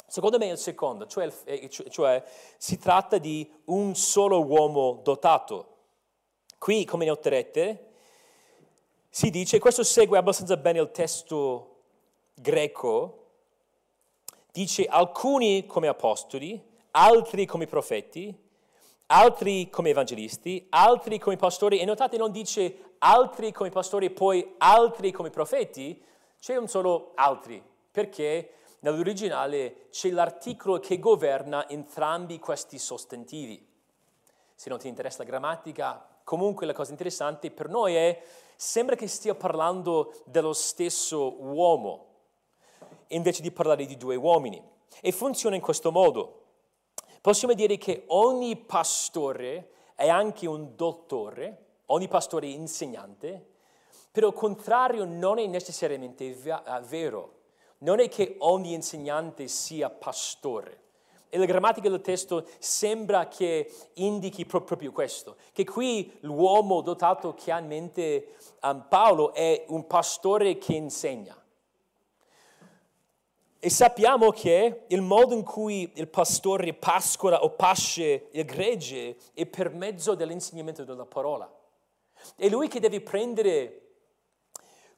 Secondo 0.07 0.37
me 0.37 0.47
è 0.47 0.51
il 0.51 0.57
secondo, 0.57 1.05
cioè, 1.07 1.29
eh, 1.43 1.69
cioè 1.69 2.23
si 2.57 2.77
tratta 2.77 3.17
di 3.17 3.51
un 3.65 3.93
solo 3.95 4.45
uomo 4.45 5.01
dotato. 5.03 5.75
Qui, 6.57 6.85
come 6.85 7.05
noterete, 7.05 7.91
si 9.09 9.29
dice, 9.29 9.59
questo 9.59 9.83
segue 9.83 10.17
abbastanza 10.17 10.55
bene 10.55 10.79
il 10.79 10.91
testo 10.91 11.79
greco, 12.33 13.20
dice 14.51 14.85
alcuni 14.85 15.65
come 15.65 15.87
apostoli, 15.87 16.61
altri 16.91 17.45
come 17.45 17.67
profeti, 17.67 18.35
altri 19.07 19.69
come 19.69 19.89
evangelisti, 19.89 20.67
altri 20.69 21.19
come 21.19 21.37
pastori, 21.37 21.79
e 21.79 21.85
notate 21.85 22.17
non 22.17 22.31
dice 22.31 22.95
altri 22.99 23.51
come 23.51 23.69
pastori 23.69 24.07
e 24.07 24.11
poi 24.11 24.55
altri 24.57 25.11
come 25.11 25.29
profeti, 25.29 26.03
c'è 26.39 26.55
un 26.55 26.67
solo 26.67 27.11
altri, 27.15 27.63
perché 27.91 28.53
nell'originale 28.79 29.87
c'è 29.89 30.09
l'articolo 30.09 30.79
che 30.79 30.99
governa 30.99 31.67
entrambi 31.69 32.39
questi 32.39 32.77
sostantivi. 32.77 33.67
Se 34.55 34.69
non 34.69 34.79
ti 34.79 34.87
interessa 34.87 35.19
la 35.19 35.29
grammatica, 35.29 36.07
comunque 36.23 36.65
la 36.65 36.73
cosa 36.73 36.91
interessante 36.91 37.51
per 37.51 37.69
noi 37.69 37.95
è, 37.95 38.21
sembra 38.55 38.95
che 38.95 39.07
stia 39.07 39.35
parlando 39.35 40.13
dello 40.25 40.53
stesso 40.53 41.41
uomo, 41.41 42.10
invece 43.15 43.41
di 43.41 43.51
parlare 43.51 43.85
di 43.85 43.97
due 43.97 44.15
uomini. 44.15 44.61
E 45.01 45.11
funziona 45.11 45.55
in 45.55 45.61
questo 45.61 45.91
modo. 45.91 46.39
Possiamo 47.21 47.53
dire 47.53 47.77
che 47.77 48.03
ogni 48.07 48.55
pastore 48.55 49.71
è 49.95 50.09
anche 50.09 50.47
un 50.47 50.75
dottore, 50.75 51.65
ogni 51.87 52.07
pastore 52.07 52.47
è 52.47 52.51
insegnante, 52.51 53.45
però 54.11 54.27
il 54.27 54.33
contrario 54.33 55.05
non 55.05 55.37
è 55.39 55.45
necessariamente 55.45 56.25
eh, 56.25 56.61
vero. 56.87 57.39
Non 57.79 57.99
è 57.99 58.09
che 58.09 58.35
ogni 58.39 58.73
insegnante 58.73 59.47
sia 59.47 59.89
pastore. 59.89 60.79
E 61.29 61.37
la 61.37 61.45
grammatica 61.45 61.87
del 61.87 62.01
testo 62.01 62.45
sembra 62.59 63.27
che 63.27 63.73
indichi 63.93 64.45
proprio 64.45 64.91
questo, 64.91 65.37
che 65.53 65.63
qui 65.63 66.11
l'uomo 66.21 66.81
dotato 66.81 67.33
che 67.33 67.51
ha 67.51 67.59
um, 67.59 68.85
Paolo 68.89 69.33
è 69.33 69.63
un 69.69 69.87
pastore 69.87 70.57
che 70.57 70.73
insegna. 70.73 71.40
E 73.63 73.69
sappiamo 73.69 74.31
che 74.31 74.85
il 74.87 75.01
modo 75.01 75.35
in 75.35 75.43
cui 75.43 75.91
il 75.93 76.07
pastore 76.07 76.73
pascola 76.73 77.43
o 77.43 77.51
pasce 77.51 78.29
il 78.31 78.43
gregge 78.43 79.17
è 79.35 79.45
per 79.45 79.69
mezzo 79.69 80.15
dell'insegnamento 80.15 80.83
della 80.83 81.05
parola. 81.05 81.47
È 82.35 82.49
lui 82.49 82.67
che 82.67 82.79
deve 82.79 83.01
prendere 83.01 83.81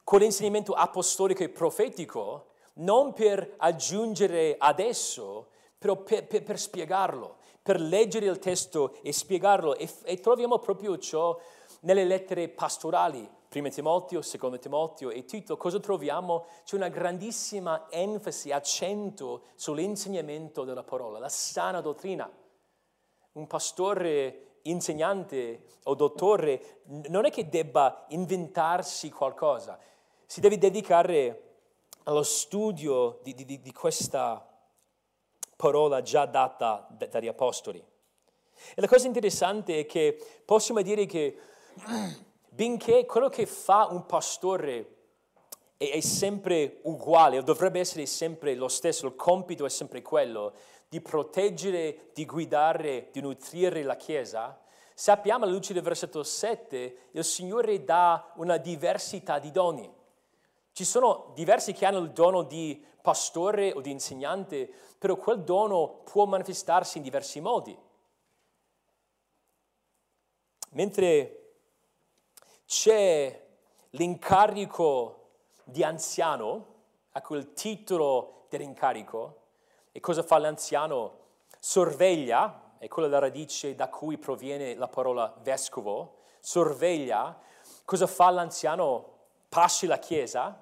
quell'insegnamento 0.02 0.72
apostolico 0.72 1.42
e 1.42 1.50
profetico 1.50 2.52
non 2.76 3.12
per 3.12 3.52
aggiungere 3.58 4.56
adesso, 4.56 5.48
però 5.76 5.96
per, 5.96 6.26
per, 6.26 6.42
per 6.42 6.58
spiegarlo, 6.58 7.36
per 7.60 7.78
leggere 7.78 8.24
il 8.24 8.38
testo 8.38 8.96
e 9.02 9.12
spiegarlo. 9.12 9.76
E, 9.76 9.90
e 10.04 10.20
troviamo 10.20 10.58
proprio 10.58 10.96
ciò 10.96 11.38
nelle 11.80 12.04
lettere 12.04 12.48
pastorali 12.48 13.28
Prima 13.54 13.68
Timoteo, 13.68 14.20
Secondo 14.20 14.58
Timoteo 14.58 15.10
e 15.10 15.24
Tito, 15.24 15.56
cosa 15.56 15.78
troviamo? 15.78 16.46
C'è 16.64 16.74
una 16.74 16.88
grandissima 16.88 17.86
enfasi, 17.88 18.50
accento 18.50 19.44
sull'insegnamento 19.54 20.64
della 20.64 20.82
parola, 20.82 21.20
la 21.20 21.28
sana 21.28 21.80
dottrina. 21.80 22.28
Un 23.34 23.46
pastore 23.46 24.56
insegnante 24.62 25.66
o 25.84 25.94
dottore 25.94 26.80
non 27.06 27.26
è 27.26 27.30
che 27.30 27.48
debba 27.48 28.06
inventarsi 28.08 29.08
qualcosa, 29.12 29.78
si 30.26 30.40
deve 30.40 30.58
dedicare 30.58 31.58
allo 32.06 32.24
studio 32.24 33.20
di, 33.22 33.34
di, 33.34 33.60
di 33.60 33.72
questa 33.72 34.44
parola 35.54 36.02
già 36.02 36.26
data 36.26 36.88
dagli 36.90 37.28
apostoli. 37.28 37.78
E 37.78 38.80
la 38.80 38.88
cosa 38.88 39.06
interessante 39.06 39.78
è 39.78 39.86
che 39.86 40.42
possiamo 40.44 40.82
dire 40.82 41.06
che 41.06 41.38
benché 42.54 43.04
quello 43.04 43.28
che 43.28 43.46
fa 43.46 43.88
un 43.90 44.06
pastore 44.06 44.96
è, 45.76 45.90
è 45.90 46.00
sempre 46.00 46.78
uguale, 46.82 47.38
o 47.38 47.42
dovrebbe 47.42 47.80
essere 47.80 48.06
sempre 48.06 48.54
lo 48.54 48.68
stesso, 48.68 49.06
il 49.06 49.16
compito 49.16 49.64
è 49.64 49.68
sempre 49.68 50.02
quello 50.02 50.54
di 50.88 51.00
proteggere, 51.00 52.10
di 52.14 52.24
guidare, 52.24 53.08
di 53.10 53.20
nutrire 53.20 53.82
la 53.82 53.96
Chiesa, 53.96 54.60
sappiamo 54.94 55.44
alla 55.44 55.52
luce 55.52 55.72
del 55.72 55.82
versetto 55.82 56.22
7, 56.22 56.96
il 57.10 57.24
Signore 57.24 57.82
dà 57.82 58.32
una 58.36 58.56
diversità 58.58 59.40
di 59.40 59.50
doni. 59.50 59.92
Ci 60.70 60.84
sono 60.84 61.32
diversi 61.34 61.72
che 61.72 61.86
hanno 61.86 61.98
il 61.98 62.10
dono 62.10 62.42
di 62.42 62.84
pastore 63.02 63.72
o 63.72 63.80
di 63.80 63.90
insegnante, 63.90 64.70
però 64.98 65.16
quel 65.16 65.42
dono 65.42 66.02
può 66.04 66.24
manifestarsi 66.26 66.98
in 66.98 67.02
diversi 67.02 67.40
modi. 67.40 67.76
Mentre 70.70 71.43
c'è 72.74 73.40
l'incarico 73.90 75.28
di 75.62 75.84
anziano, 75.84 76.72
a 77.12 77.22
quel 77.22 77.52
titolo 77.52 78.46
dell'incarico, 78.48 79.42
e 79.92 80.00
cosa 80.00 80.24
fa 80.24 80.38
l'anziano? 80.38 81.18
Sorveglia, 81.60 82.72
è 82.78 82.88
quella 82.88 83.06
la 83.06 83.20
radice 83.20 83.76
da 83.76 83.88
cui 83.88 84.18
proviene 84.18 84.74
la 84.74 84.88
parola 84.88 85.32
vescovo, 85.42 86.16
sorveglia, 86.40 87.38
cosa 87.84 88.08
fa 88.08 88.30
l'anziano? 88.30 89.12
Passi 89.48 89.86
la 89.86 90.00
chiesa, 90.00 90.60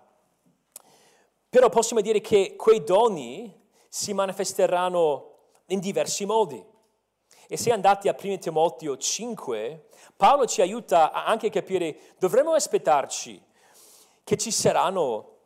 però 1.48 1.70
possiamo 1.70 2.02
dire 2.02 2.20
che 2.20 2.56
quei 2.56 2.84
doni 2.84 3.58
si 3.88 4.12
manifesteranno 4.12 5.30
in 5.68 5.80
diversi 5.80 6.26
modi. 6.26 6.62
E 7.52 7.58
se 7.58 7.70
andate 7.70 8.08
a 8.08 8.16
1 8.18 8.38
Timoteo 8.38 8.96
5, 8.96 9.88
Paolo 10.16 10.46
ci 10.46 10.62
aiuta 10.62 11.12
anche 11.12 11.48
a 11.48 11.50
capire, 11.50 11.98
dovremmo 12.18 12.54
aspettarci 12.54 13.38
che 14.24 14.38
ci 14.38 14.50
saranno 14.50 15.36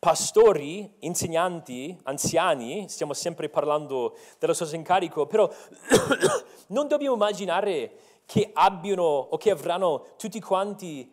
pastori, 0.00 0.96
insegnanti, 1.02 1.96
anziani, 2.02 2.88
stiamo 2.88 3.12
sempre 3.12 3.48
parlando 3.50 4.16
dello 4.40 4.52
stesso 4.52 4.74
incarico, 4.74 5.26
però 5.26 5.48
non 6.74 6.88
dobbiamo 6.88 7.14
immaginare 7.14 7.98
che 8.26 8.50
abbiano 8.52 9.04
o 9.04 9.36
che 9.36 9.52
avranno 9.52 10.06
tutti 10.18 10.40
quanti 10.40 11.08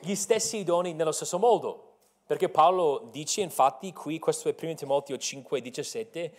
gli 0.00 0.16
stessi 0.16 0.64
doni 0.64 0.92
nello 0.92 1.12
stesso 1.12 1.38
modo. 1.38 1.92
Perché 2.26 2.48
Paolo 2.48 3.10
dice 3.12 3.42
infatti 3.42 3.92
qui, 3.92 4.18
questo 4.18 4.48
è 4.48 4.56
1 4.60 4.74
Timoteo 4.74 5.16
5, 5.16 5.60
17, 5.60 6.34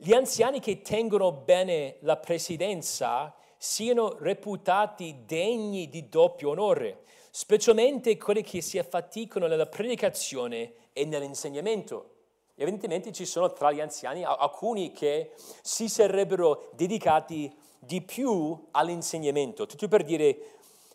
gli 0.00 0.12
anziani 0.12 0.60
che 0.60 0.80
tengono 0.80 1.32
bene 1.32 1.96
la 2.02 2.16
presidenza 2.18 3.34
siano 3.56 4.14
reputati 4.20 5.24
degni 5.26 5.88
di 5.88 6.08
doppio 6.08 6.50
onore, 6.50 7.02
specialmente 7.32 8.16
quelli 8.16 8.42
che 8.42 8.60
si 8.60 8.78
affaticano 8.78 9.48
nella 9.48 9.66
predicazione 9.66 10.72
e 10.92 11.04
nell'insegnamento. 11.04 12.10
Evidentemente 12.54 13.10
ci 13.10 13.26
sono 13.26 13.52
tra 13.52 13.72
gli 13.72 13.80
anziani 13.80 14.22
alcuni 14.22 14.92
che 14.92 15.32
si 15.62 15.88
sarebbero 15.88 16.70
dedicati 16.74 17.52
di 17.80 18.00
più 18.00 18.68
all'insegnamento. 18.70 19.66
Tutto 19.66 19.88
per 19.88 20.04
dire, 20.04 20.38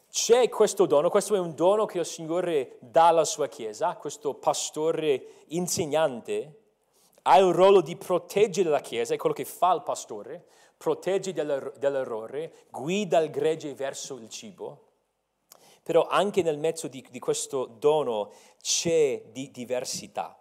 c'è 0.09 0.47
questo 0.47 0.85
dono, 0.85 1.09
questo 1.09 1.35
è 1.35 1.39
un 1.39 1.55
dono 1.55 1.85
che 1.85 1.99
il 1.99 2.05
Signore 2.05 2.77
dà 2.79 3.07
alla 3.07 3.25
sua 3.25 3.49
Chiesa, 3.49 3.97
questo 3.97 4.33
pastore 4.33 5.43
insegnante, 5.47 6.62
ha 7.23 7.37
il 7.37 7.53
ruolo 7.53 7.81
di 7.81 7.95
proteggere 7.95 8.69
la 8.69 8.79
Chiesa, 8.79 9.13
è 9.13 9.17
quello 9.17 9.35
che 9.35 9.45
fa 9.45 9.73
il 9.73 9.83
pastore, 9.83 10.45
protegge 10.77 11.33
dall'errore, 11.33 12.65
guida 12.69 13.19
il 13.19 13.29
gregge 13.29 13.73
verso 13.73 14.15
il 14.15 14.29
cibo, 14.29 14.91
però 15.81 16.07
anche 16.07 16.41
nel 16.41 16.57
mezzo 16.57 16.87
di, 16.87 17.05
di 17.09 17.19
questo 17.19 17.65
dono 17.65 18.31
c'è 18.61 19.23
di 19.31 19.51
diversità. 19.51 20.37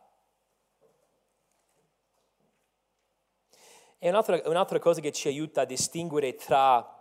E 3.98 4.08
un'altra, 4.08 4.40
un'altra 4.46 4.80
cosa 4.80 5.00
che 5.00 5.12
ci 5.12 5.28
aiuta 5.28 5.60
a 5.60 5.64
distinguere 5.64 6.34
tra 6.34 7.00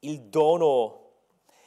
il 0.00 0.20
dono 0.22 1.04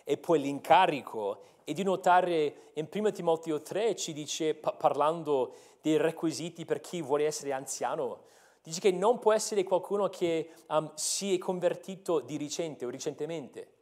e 0.03 0.17
poi 0.17 0.39
l'incarico 0.39 1.43
e 1.69 1.73
di 1.73 1.83
notare 1.83 2.71
in 2.73 2.87
1 2.91 3.11
Timoteo 3.11 3.61
3 3.61 3.95
ci 3.95 4.11
dice, 4.11 4.55
parlando 4.55 5.53
dei 5.81 5.97
requisiti 5.97 6.65
per 6.65 6.79
chi 6.79 6.99
vuole 6.99 7.27
essere 7.27 7.51
anziano, 7.51 8.23
dice 8.63 8.79
che 8.79 8.91
non 8.91 9.19
può 9.19 9.33
essere 9.33 9.63
qualcuno 9.63 10.09
che 10.09 10.49
um, 10.69 10.91
si 10.95 11.35
è 11.35 11.37
convertito 11.37 12.21
di 12.21 12.39
recente 12.39 12.85
o 12.85 12.89
recentemente, 12.89 13.73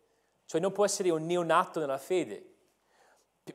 cioè 0.47 0.59
non 0.59 0.73
può 0.73 0.83
essere 0.83 1.11
un 1.11 1.25
neonato 1.25 1.79
nella 1.79 1.97
fede. 1.97 2.55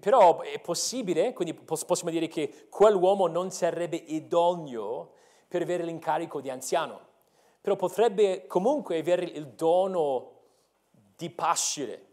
Però 0.00 0.40
è 0.40 0.58
possibile, 0.60 1.34
quindi 1.34 1.52
possiamo 1.52 2.10
dire 2.10 2.26
che 2.26 2.68
quell'uomo 2.70 3.26
non 3.26 3.50
sarebbe 3.50 3.96
idoneo 3.96 5.12
per 5.46 5.60
avere 5.60 5.84
l'incarico 5.84 6.40
di 6.40 6.48
anziano, 6.48 6.98
però 7.60 7.76
potrebbe 7.76 8.46
comunque 8.46 8.98
avere 8.98 9.26
il 9.26 9.48
dono 9.48 10.30
di 10.90 11.28
pascere, 11.28 12.11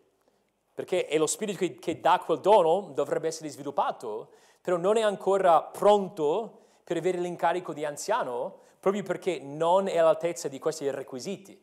perché 0.80 1.08
è 1.08 1.18
lo 1.18 1.28
spirito 1.28 1.66
che, 1.78 2.00
dà 2.00 2.22
quel 2.24 2.40
dono, 2.40 2.92
dovrebbe 2.94 3.28
essere 3.28 3.50
sviluppato, 3.50 4.30
però 4.62 4.78
non 4.78 4.96
è 4.96 5.02
ancora 5.02 5.62
pronto 5.62 6.68
per 6.86 6.96
avere 6.96 7.18
l'incarico 7.18 7.74
di 7.74 7.84
anziano, 7.84 8.60
proprio 8.80 9.04
perché 9.04 9.40
non 9.42 9.90
è 9.90 9.98
all'altezza 9.98 10.48
di 10.48 10.58
questi 10.58 10.90
requisiti. 10.90 11.62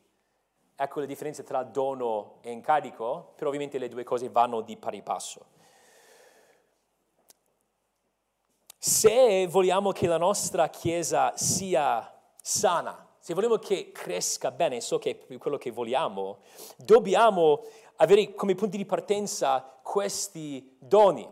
Ecco 0.74 1.00
la 1.00 1.06
differenza 1.06 1.42
tra 1.42 1.62
dono 1.62 2.40
e 2.42 2.50
incarico, 2.50 3.32
però 3.36 3.48
ovviamente 3.48 3.78
le 3.78 3.88
due 3.88 4.04
cose 4.04 4.28
vanno 4.28 4.60
di 4.60 4.76
pari 4.76 5.00
passo. 5.00 5.46
Se 8.76 9.46
vogliamo 9.46 9.92
che 9.92 10.06
la 10.06 10.18
nostra 10.18 10.68
Chiesa 10.68 11.32
sia 11.36 12.20
sana, 12.42 13.06
se 13.18 13.34
vogliamo 13.34 13.56
che 13.56 13.90
cresca 13.92 14.52
bene, 14.52 14.80
so 14.80 14.98
che 14.98 15.24
è 15.26 15.38
quello 15.38 15.56
che 15.56 15.72
vogliamo, 15.72 16.42
dobbiamo 16.76 17.62
avere 17.96 18.34
come 18.34 18.54
punti 18.54 18.76
di 18.76 18.84
partenza 18.84 19.78
questi 19.82 20.76
doni. 20.78 21.28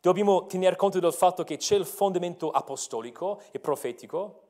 Dobbiamo 0.00 0.46
tener 0.46 0.76
conto 0.76 1.00
del 1.00 1.12
fatto 1.12 1.42
che 1.44 1.56
c'è 1.56 1.74
il 1.74 1.86
fondamento 1.86 2.50
apostolico 2.50 3.40
e 3.50 3.58
profetico, 3.58 4.42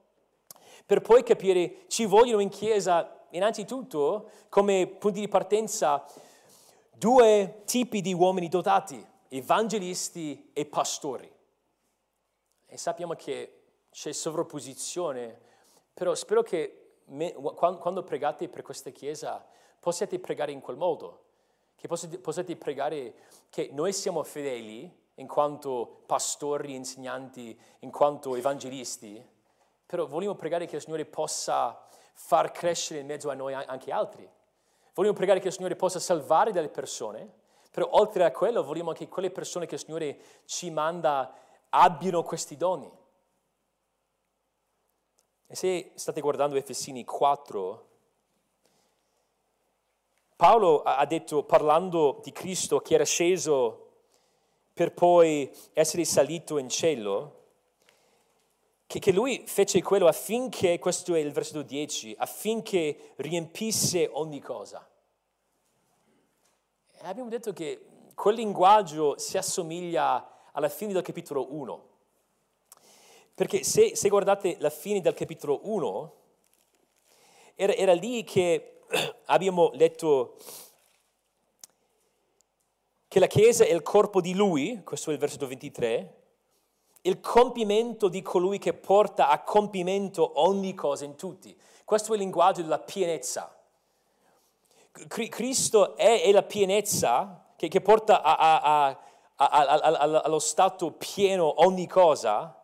per 0.84 1.00
poi 1.00 1.22
capire 1.22 1.84
ci 1.88 2.04
vogliono 2.04 2.42
in 2.42 2.48
Chiesa 2.48 3.26
innanzitutto 3.30 4.30
come 4.48 4.86
punti 4.86 5.20
di 5.20 5.28
partenza 5.28 6.04
due 6.92 7.62
tipi 7.64 8.00
di 8.00 8.12
uomini 8.12 8.48
dotati, 8.48 9.04
evangelisti 9.28 10.50
e 10.52 10.66
pastori. 10.66 11.32
E 12.66 12.76
sappiamo 12.76 13.14
che 13.14 13.62
c'è 13.90 14.12
sovrapposizione, 14.12 15.40
però 15.94 16.14
spero 16.14 16.42
che 16.42 16.98
me, 17.06 17.32
quando 17.32 18.02
pregate 18.02 18.48
per 18.48 18.62
questa 18.62 18.90
Chiesa 18.90 19.44
possiate 19.80 20.18
pregare 20.18 20.52
in 20.52 20.60
quel 20.60 20.76
modo, 20.76 21.25
che 21.86 21.88
possiate, 21.88 22.18
possiate 22.18 22.56
pregare 22.56 23.14
che 23.48 23.70
noi 23.72 23.92
siamo 23.92 24.22
fedeli 24.22 24.92
in 25.14 25.26
quanto 25.26 26.02
pastori, 26.04 26.74
insegnanti, 26.74 27.58
in 27.80 27.90
quanto 27.90 28.34
evangelisti, 28.34 29.24
però 29.86 30.06
vogliamo 30.06 30.34
pregare 30.34 30.66
che 30.66 30.76
il 30.76 30.82
Signore 30.82 31.06
possa 31.06 31.86
far 32.12 32.50
crescere 32.50 33.00
in 33.00 33.06
mezzo 33.06 33.30
a 33.30 33.34
noi 33.34 33.54
anche 33.54 33.92
altri. 33.92 34.28
Vogliamo 34.94 35.16
pregare 35.16 35.40
che 35.40 35.48
il 35.48 35.52
Signore 35.52 35.76
possa 35.76 36.00
salvare 36.00 36.52
delle 36.52 36.68
persone, 36.68 37.30
però 37.70 37.88
oltre 37.92 38.24
a 38.24 38.32
quello 38.32 38.62
vogliamo 38.62 38.92
che 38.92 39.08
quelle 39.08 39.30
persone 39.30 39.66
che 39.66 39.74
il 39.74 39.80
Signore 39.80 40.18
ci 40.44 40.70
manda 40.70 41.32
abbiano 41.70 42.22
questi 42.22 42.56
doni. 42.56 42.90
E 45.48 45.54
se 45.54 45.92
state 45.94 46.20
guardando 46.20 46.56
Efesini 46.56 47.04
4, 47.04 47.85
Paolo 50.36 50.82
ha 50.82 51.06
detto, 51.06 51.44
parlando 51.44 52.20
di 52.22 52.30
Cristo 52.30 52.80
che 52.80 52.92
era 52.92 53.04
sceso 53.04 53.84
per 54.74 54.92
poi 54.92 55.50
essere 55.72 56.04
salito 56.04 56.58
in 56.58 56.68
cielo, 56.68 57.44
che, 58.86 58.98
che, 58.98 59.12
lui 59.12 59.44
fece 59.46 59.80
quello 59.82 60.06
affinché, 60.06 60.78
questo 60.78 61.14
è 61.14 61.20
il 61.20 61.32
versetto 61.32 61.62
10, 61.62 62.16
affinché 62.18 63.14
riempisse 63.16 64.10
ogni 64.12 64.38
cosa. 64.40 64.86
E 66.92 67.06
abbiamo 67.06 67.30
detto 67.30 67.54
che 67.54 67.86
quel 68.14 68.34
linguaggio 68.34 69.16
si 69.16 69.38
assomiglia 69.38 70.50
alla 70.52 70.68
fine 70.68 70.92
del 70.92 71.02
capitolo 71.02 71.54
1. 71.54 71.88
Perché 73.34 73.64
se, 73.64 73.96
se 73.96 74.08
guardate 74.10 74.56
la 74.58 74.70
fine 74.70 75.00
del 75.00 75.14
capitolo 75.14 75.60
1, 75.62 76.14
era, 77.54 77.74
era 77.74 77.94
lì 77.94 78.22
che 78.22 78.75
abbiamo 79.26 79.70
letto 79.74 80.36
che 83.08 83.18
la 83.18 83.26
Chiesa 83.26 83.64
è 83.64 83.72
il 83.72 83.82
corpo 83.82 84.20
di 84.20 84.34
Lui, 84.34 84.82
questo 84.84 85.10
è 85.10 85.14
il 85.14 85.18
versetto 85.18 85.46
23, 85.46 86.14
il 87.02 87.20
compimento 87.20 88.08
di 88.08 88.20
colui 88.20 88.58
che 88.58 88.74
porta 88.74 89.28
a 89.28 89.42
compimento 89.42 90.40
ogni 90.40 90.74
cosa 90.74 91.04
in 91.04 91.14
tutti. 91.14 91.56
Questo 91.84 92.12
è 92.12 92.16
il 92.16 92.22
linguaggio 92.22 92.62
della 92.62 92.80
pienezza. 92.80 93.54
Cristo 95.08 95.96
è, 95.96 96.22
è 96.22 96.32
la 96.32 96.42
pienezza 96.42 97.44
che, 97.54 97.68
che 97.68 97.80
porta 97.80 98.22
a, 98.22 98.36
a, 98.36 98.98
a, 99.36 100.20
allo 100.22 100.38
stato 100.38 100.92
pieno 100.92 101.62
ogni 101.64 101.86
cosa, 101.86 102.60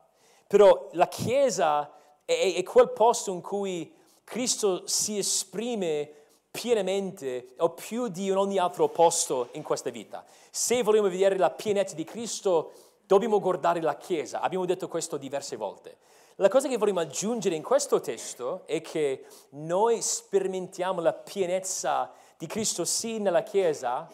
però 0.47 0.89
la 0.93 1.09
Chiesa 1.09 1.93
è, 2.25 2.55
è 2.57 2.62
quel 2.62 2.91
posto 2.91 3.33
in 3.33 3.43
cui 3.43 3.95
Cristo 4.33 4.87
si 4.87 5.18
esprime 5.18 6.11
pienamente 6.51 7.49
o 7.59 7.68
più 7.74 8.09
di 8.09 8.30
ogni 8.30 8.57
altro 8.57 8.89
posto 8.89 9.49
in 9.53 9.62
questa 9.62 9.91
vita. 9.91 10.24
Se 10.51 10.83
vogliamo 10.83 11.11
vedere 11.11 11.37
la 11.37 11.51
pienezza 11.51 11.95
di 11.95 12.05
Cristo, 12.05 12.72
dobbiamo 13.05 13.41
guardare 13.41 13.83
la 13.83 13.99
Chiesa. 13.99 14.41
Abbiamo 14.41 14.64
detto 14.64 14.89
questo 14.89 15.18
diverse 15.18 15.57
volte. 15.57 15.99
La 16.37 16.49
cosa 16.49 16.66
che 16.66 16.78
vogliamo 16.78 17.01
aggiungere 17.01 17.57
in 17.57 17.62
questo 17.62 18.01
testo 18.01 18.62
è 18.64 18.80
che 18.80 19.26
noi 19.51 20.01
sperimentiamo 20.01 21.03
la 21.03 21.12
pienezza 21.12 22.11
di 22.39 22.47
Cristo 22.47 22.87
sì 22.87 23.18
nella 23.18 23.43
Chiesa, 23.43 24.09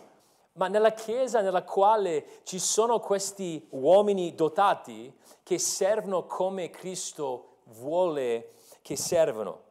ma 0.55 0.67
nella 0.67 0.95
Chiesa 0.95 1.43
nella 1.43 1.63
quale 1.63 2.41
ci 2.43 2.59
sono 2.59 2.99
questi 2.99 3.69
uomini 3.71 4.35
dotati 4.35 5.17
che 5.45 5.61
servono 5.61 6.27
come 6.27 6.71
Cristo 6.71 7.59
vuole 7.67 8.55
che 8.83 8.97
servano. 8.97 9.67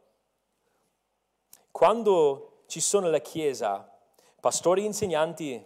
Quando 1.78 2.64
ci 2.66 2.80
sono 2.80 3.06
nella 3.06 3.20
Chiesa 3.20 3.88
pastori, 4.40 4.84
insegnanti 4.84 5.64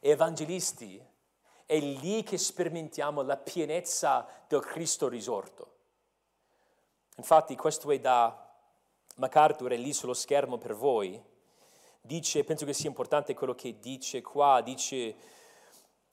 evangelisti, 0.00 1.00
è 1.64 1.78
lì 1.78 2.24
che 2.24 2.36
sperimentiamo 2.36 3.22
la 3.22 3.36
pienezza 3.36 4.26
del 4.48 4.64
Cristo 4.64 5.06
risorto. 5.06 5.74
Infatti 7.14 7.54
questo 7.54 7.88
è 7.92 8.00
da 8.00 8.52
MacArthur, 9.14 9.70
è 9.70 9.76
lì 9.76 9.92
sullo 9.92 10.14
schermo 10.14 10.58
per 10.58 10.74
voi, 10.74 11.22
dice, 12.00 12.42
penso 12.42 12.64
che 12.64 12.72
sia 12.72 12.88
importante 12.88 13.32
quello 13.32 13.54
che 13.54 13.78
dice 13.78 14.20
qua, 14.20 14.62
dice, 14.62 15.14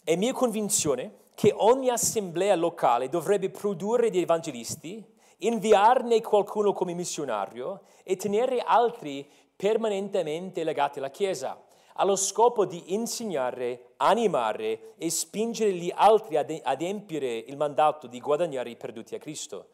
è 0.04 0.16
mia 0.16 0.32
convinzione 0.32 1.30
che 1.34 1.52
ogni 1.58 1.90
assemblea 1.90 2.54
locale 2.54 3.10
dovrebbe 3.10 3.50
produrre 3.50 4.12
dei 4.12 4.22
evangelisti, 4.22 5.18
inviarne 5.40 6.22
qualcuno 6.22 6.74
come 6.74 6.94
missionario 6.94 7.82
e 8.04 8.16
tenere 8.16 8.60
altri 8.60 9.28
permanentemente 9.56 10.64
legati 10.64 11.00
alla 11.00 11.10
Chiesa, 11.10 11.62
allo 11.96 12.16
scopo 12.16 12.66
di 12.66 12.94
insegnare, 12.94 13.94
animare 13.98 14.96
e 14.98 15.10
spingere 15.10 15.74
gli 15.74 15.92
altri 15.94 16.38
ad 16.38 16.58
adempiere 16.64 17.38
il 17.38 17.58
mandato 17.58 18.08
di 18.08 18.22
guadagnare 18.22 18.70
i 18.70 18.78
perduti 18.78 19.16
a 19.16 19.20
Cristo. 19.20 19.70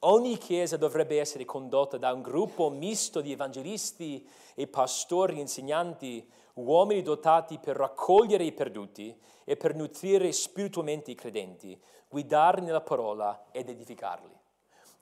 Ogni 0.00 0.36
chiesa 0.36 0.76
dovrebbe 0.76 1.18
essere 1.20 1.44
condotta 1.44 1.96
da 1.96 2.12
un 2.12 2.22
gruppo 2.22 2.70
misto 2.70 3.20
di 3.20 3.32
evangelisti 3.32 4.26
e 4.54 4.66
pastori, 4.66 5.40
insegnanti, 5.40 6.26
uomini 6.54 7.02
dotati 7.02 7.58
per 7.58 7.76
raccogliere 7.76 8.44
i 8.44 8.52
perduti 8.52 9.14
e 9.44 9.56
per 9.56 9.74
nutrire 9.74 10.32
spiritualmente 10.32 11.10
i 11.10 11.14
credenti, 11.14 11.78
guidarli 12.08 12.64
nella 12.64 12.80
parola 12.80 13.46
ed 13.52 13.68
edificarli. 13.68 14.39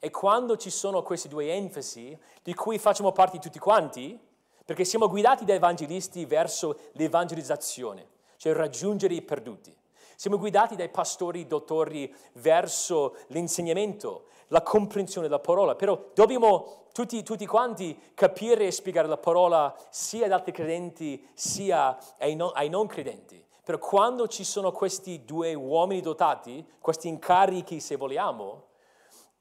E 0.01 0.11
quando 0.11 0.57
ci 0.57 0.71
sono 0.71 1.03
queste 1.03 1.29
due 1.29 1.53
enfasi, 1.53 2.17
di 2.43 2.55
cui 2.55 2.79
facciamo 2.79 3.13
parte 3.13 3.39
tutti 3.39 3.59
quanti, 3.59 4.19
perché 4.65 4.85
siamo 4.85 5.09
guidati 5.09 5.45
da 5.45 5.55
evangelisti 5.55 6.25
verso 6.25 6.79
l'evangelizzazione, 6.93 8.07
cioè 8.37 8.53
raggiungere 8.53 9.15
i 9.15 9.23
perduti. 9.23 9.75
Siamo 10.15 10.39
guidati 10.39 10.77
dai 10.77 10.89
pastori 10.89 11.47
dottori 11.47 12.15
verso 12.35 13.17
l'insegnamento, 13.29 14.27
la 14.49 14.63
comprensione 14.63 15.27
della 15.27 15.41
parola, 15.41 15.75
però 15.75 16.11
dobbiamo 16.15 16.87
tutti, 16.93 17.23
tutti 17.23 17.47
quanti 17.47 17.99
capire 18.15 18.67
e 18.67 18.73
spiegare 18.73 19.09
la 19.09 19.17
parola 19.17 19.75
sia 19.91 20.27
ad 20.27 20.33
altri 20.33 20.53
credenti 20.53 21.27
sia 21.35 21.97
ai 22.19 22.35
non, 22.35 22.51
ai 22.55 22.69
non 22.69 22.87
credenti. 22.87 23.43
Però 23.65 23.79
quando 23.79 24.29
ci 24.29 24.45
sono 24.45 24.73
questi 24.73 25.25
due 25.25 25.55
uomini 25.55 26.01
dotati, 26.01 26.67
questi 26.81 27.09
incarichi 27.09 27.81
se 27.81 27.97
vogliamo, 27.97 28.68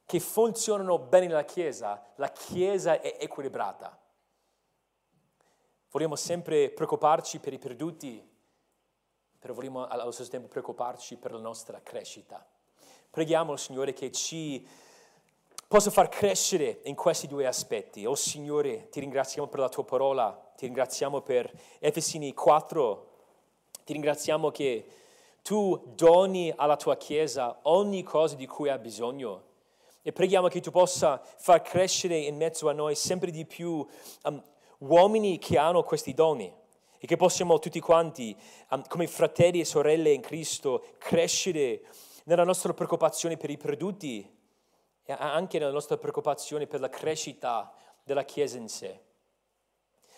che 0.07 0.21
funzionano 0.21 0.97
bene 0.99 1.27
nella 1.27 1.43
Chiesa, 1.43 2.01
la 2.15 2.31
Chiesa 2.31 3.01
è 3.01 3.17
equilibrata. 3.19 3.99
Vogliamo 5.91 6.15
sempre 6.15 6.69
preoccuparci 6.69 7.39
per 7.39 7.51
i 7.51 7.59
perduti, 7.59 8.25
però 9.37 9.53
vogliamo 9.53 9.85
allo 9.85 10.11
stesso 10.11 10.29
tempo 10.29 10.47
preoccuparci 10.47 11.17
per 11.17 11.33
la 11.33 11.39
nostra 11.39 11.81
crescita. 11.81 12.43
Preghiamo 13.09 13.51
il 13.51 13.59
Signore 13.59 13.91
che 13.91 14.09
ci 14.13 14.65
possa 15.67 15.91
far 15.91 16.07
crescere 16.07 16.79
in 16.83 16.95
questi 16.95 17.27
due 17.27 17.45
aspetti. 17.45 18.05
Oh 18.05 18.15
Signore, 18.15 18.87
ti 18.87 19.01
ringraziamo 19.01 19.49
per 19.49 19.59
la 19.59 19.67
tua 19.67 19.83
parola, 19.83 20.31
ti 20.55 20.67
ringraziamo 20.67 21.19
per 21.19 21.51
Efesini 21.79 22.33
4, 22.33 23.09
ti 23.83 23.91
ringraziamo 23.91 24.51
che 24.51 24.87
tu 25.41 25.91
doni 25.95 26.53
alla 26.55 26.77
tua 26.77 26.95
Chiesa 26.95 27.59
ogni 27.63 28.03
cosa 28.03 28.35
di 28.35 28.47
cui 28.47 28.69
ha 28.69 28.77
bisogno. 28.77 29.46
E 30.07 30.13
preghiamo 30.13 30.47
che 30.47 30.61
tu 30.61 30.71
possa 30.71 31.21
far 31.21 31.61
crescere 31.61 32.17
in 32.17 32.37
mezzo 32.37 32.69
a 32.69 32.71
noi 32.71 32.95
sempre 32.95 33.29
di 33.29 33.45
più 33.45 33.85
um, 34.23 34.43
uomini 34.77 35.37
che 35.37 35.57
hanno 35.57 35.83
questi 35.83 36.13
doni 36.13 36.49
e 36.97 37.05
che 37.05 37.17
possiamo 37.17 37.59
tutti 37.59 37.81
quanti, 37.81 38.33
um, 38.69 38.87
come 38.87 39.05
fratelli 39.05 39.59
e 39.59 39.65
sorelle 39.65 40.13
in 40.13 40.21
Cristo, 40.21 40.93
crescere 40.97 41.81
nella 42.23 42.45
nostra 42.45 42.73
preoccupazione 42.73 43.35
per 43.35 43.49
i 43.49 43.57
perduti 43.57 44.33
e 45.03 45.13
anche 45.19 45.59
nella 45.59 45.73
nostra 45.73 45.97
preoccupazione 45.97 46.67
per 46.67 46.79
la 46.79 46.87
crescita 46.87 47.69
della 48.01 48.23
Chiesa 48.23 48.55
in 48.55 48.69
sé. 48.69 49.01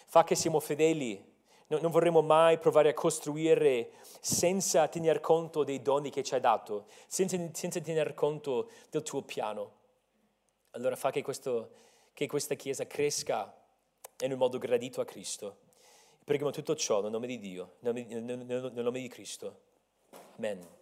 Fa 0.06 0.24
che 0.24 0.36
siamo 0.36 0.60
fedeli, 0.60 1.20
non 1.66 1.90
vorremmo 1.90 2.22
mai 2.22 2.60
provare 2.60 2.90
a 2.90 2.94
costruire 2.94 3.94
senza 4.20 4.88
tener 4.88 5.20
conto 5.20 5.64
dei 5.64 5.82
doni 5.82 6.12
che 6.12 6.22
ci 6.22 6.36
hai 6.36 6.42
dato, 6.42 6.86
senza, 7.08 7.38
senza 7.54 7.80
tener 7.80 8.14
conto 8.14 8.70
del 8.92 9.02
tuo 9.02 9.24
piano. 9.24 9.78
Allora 10.72 10.96
fa 10.96 11.12
che, 11.12 11.22
questo, 11.22 11.72
che 12.14 12.28
questa 12.28 12.56
Chiesa 12.56 12.86
cresca 12.86 13.54
in 14.20 14.32
un 14.32 14.38
modo 14.38 14.58
gradito 14.58 15.02
a 15.02 15.06
Cristo. 15.06 15.58
Preghiamo 16.24 16.52
tutto 16.52 16.76
ciò 16.76 17.02
nel 17.02 17.12
nome 17.12 17.28
di 17.28 17.40
Dio, 17.40 17.76
nel 17.80 18.72
nome, 18.74 19.00
di 19.00 19.08
Cristo. 19.08 19.62
Amen. 20.38 20.79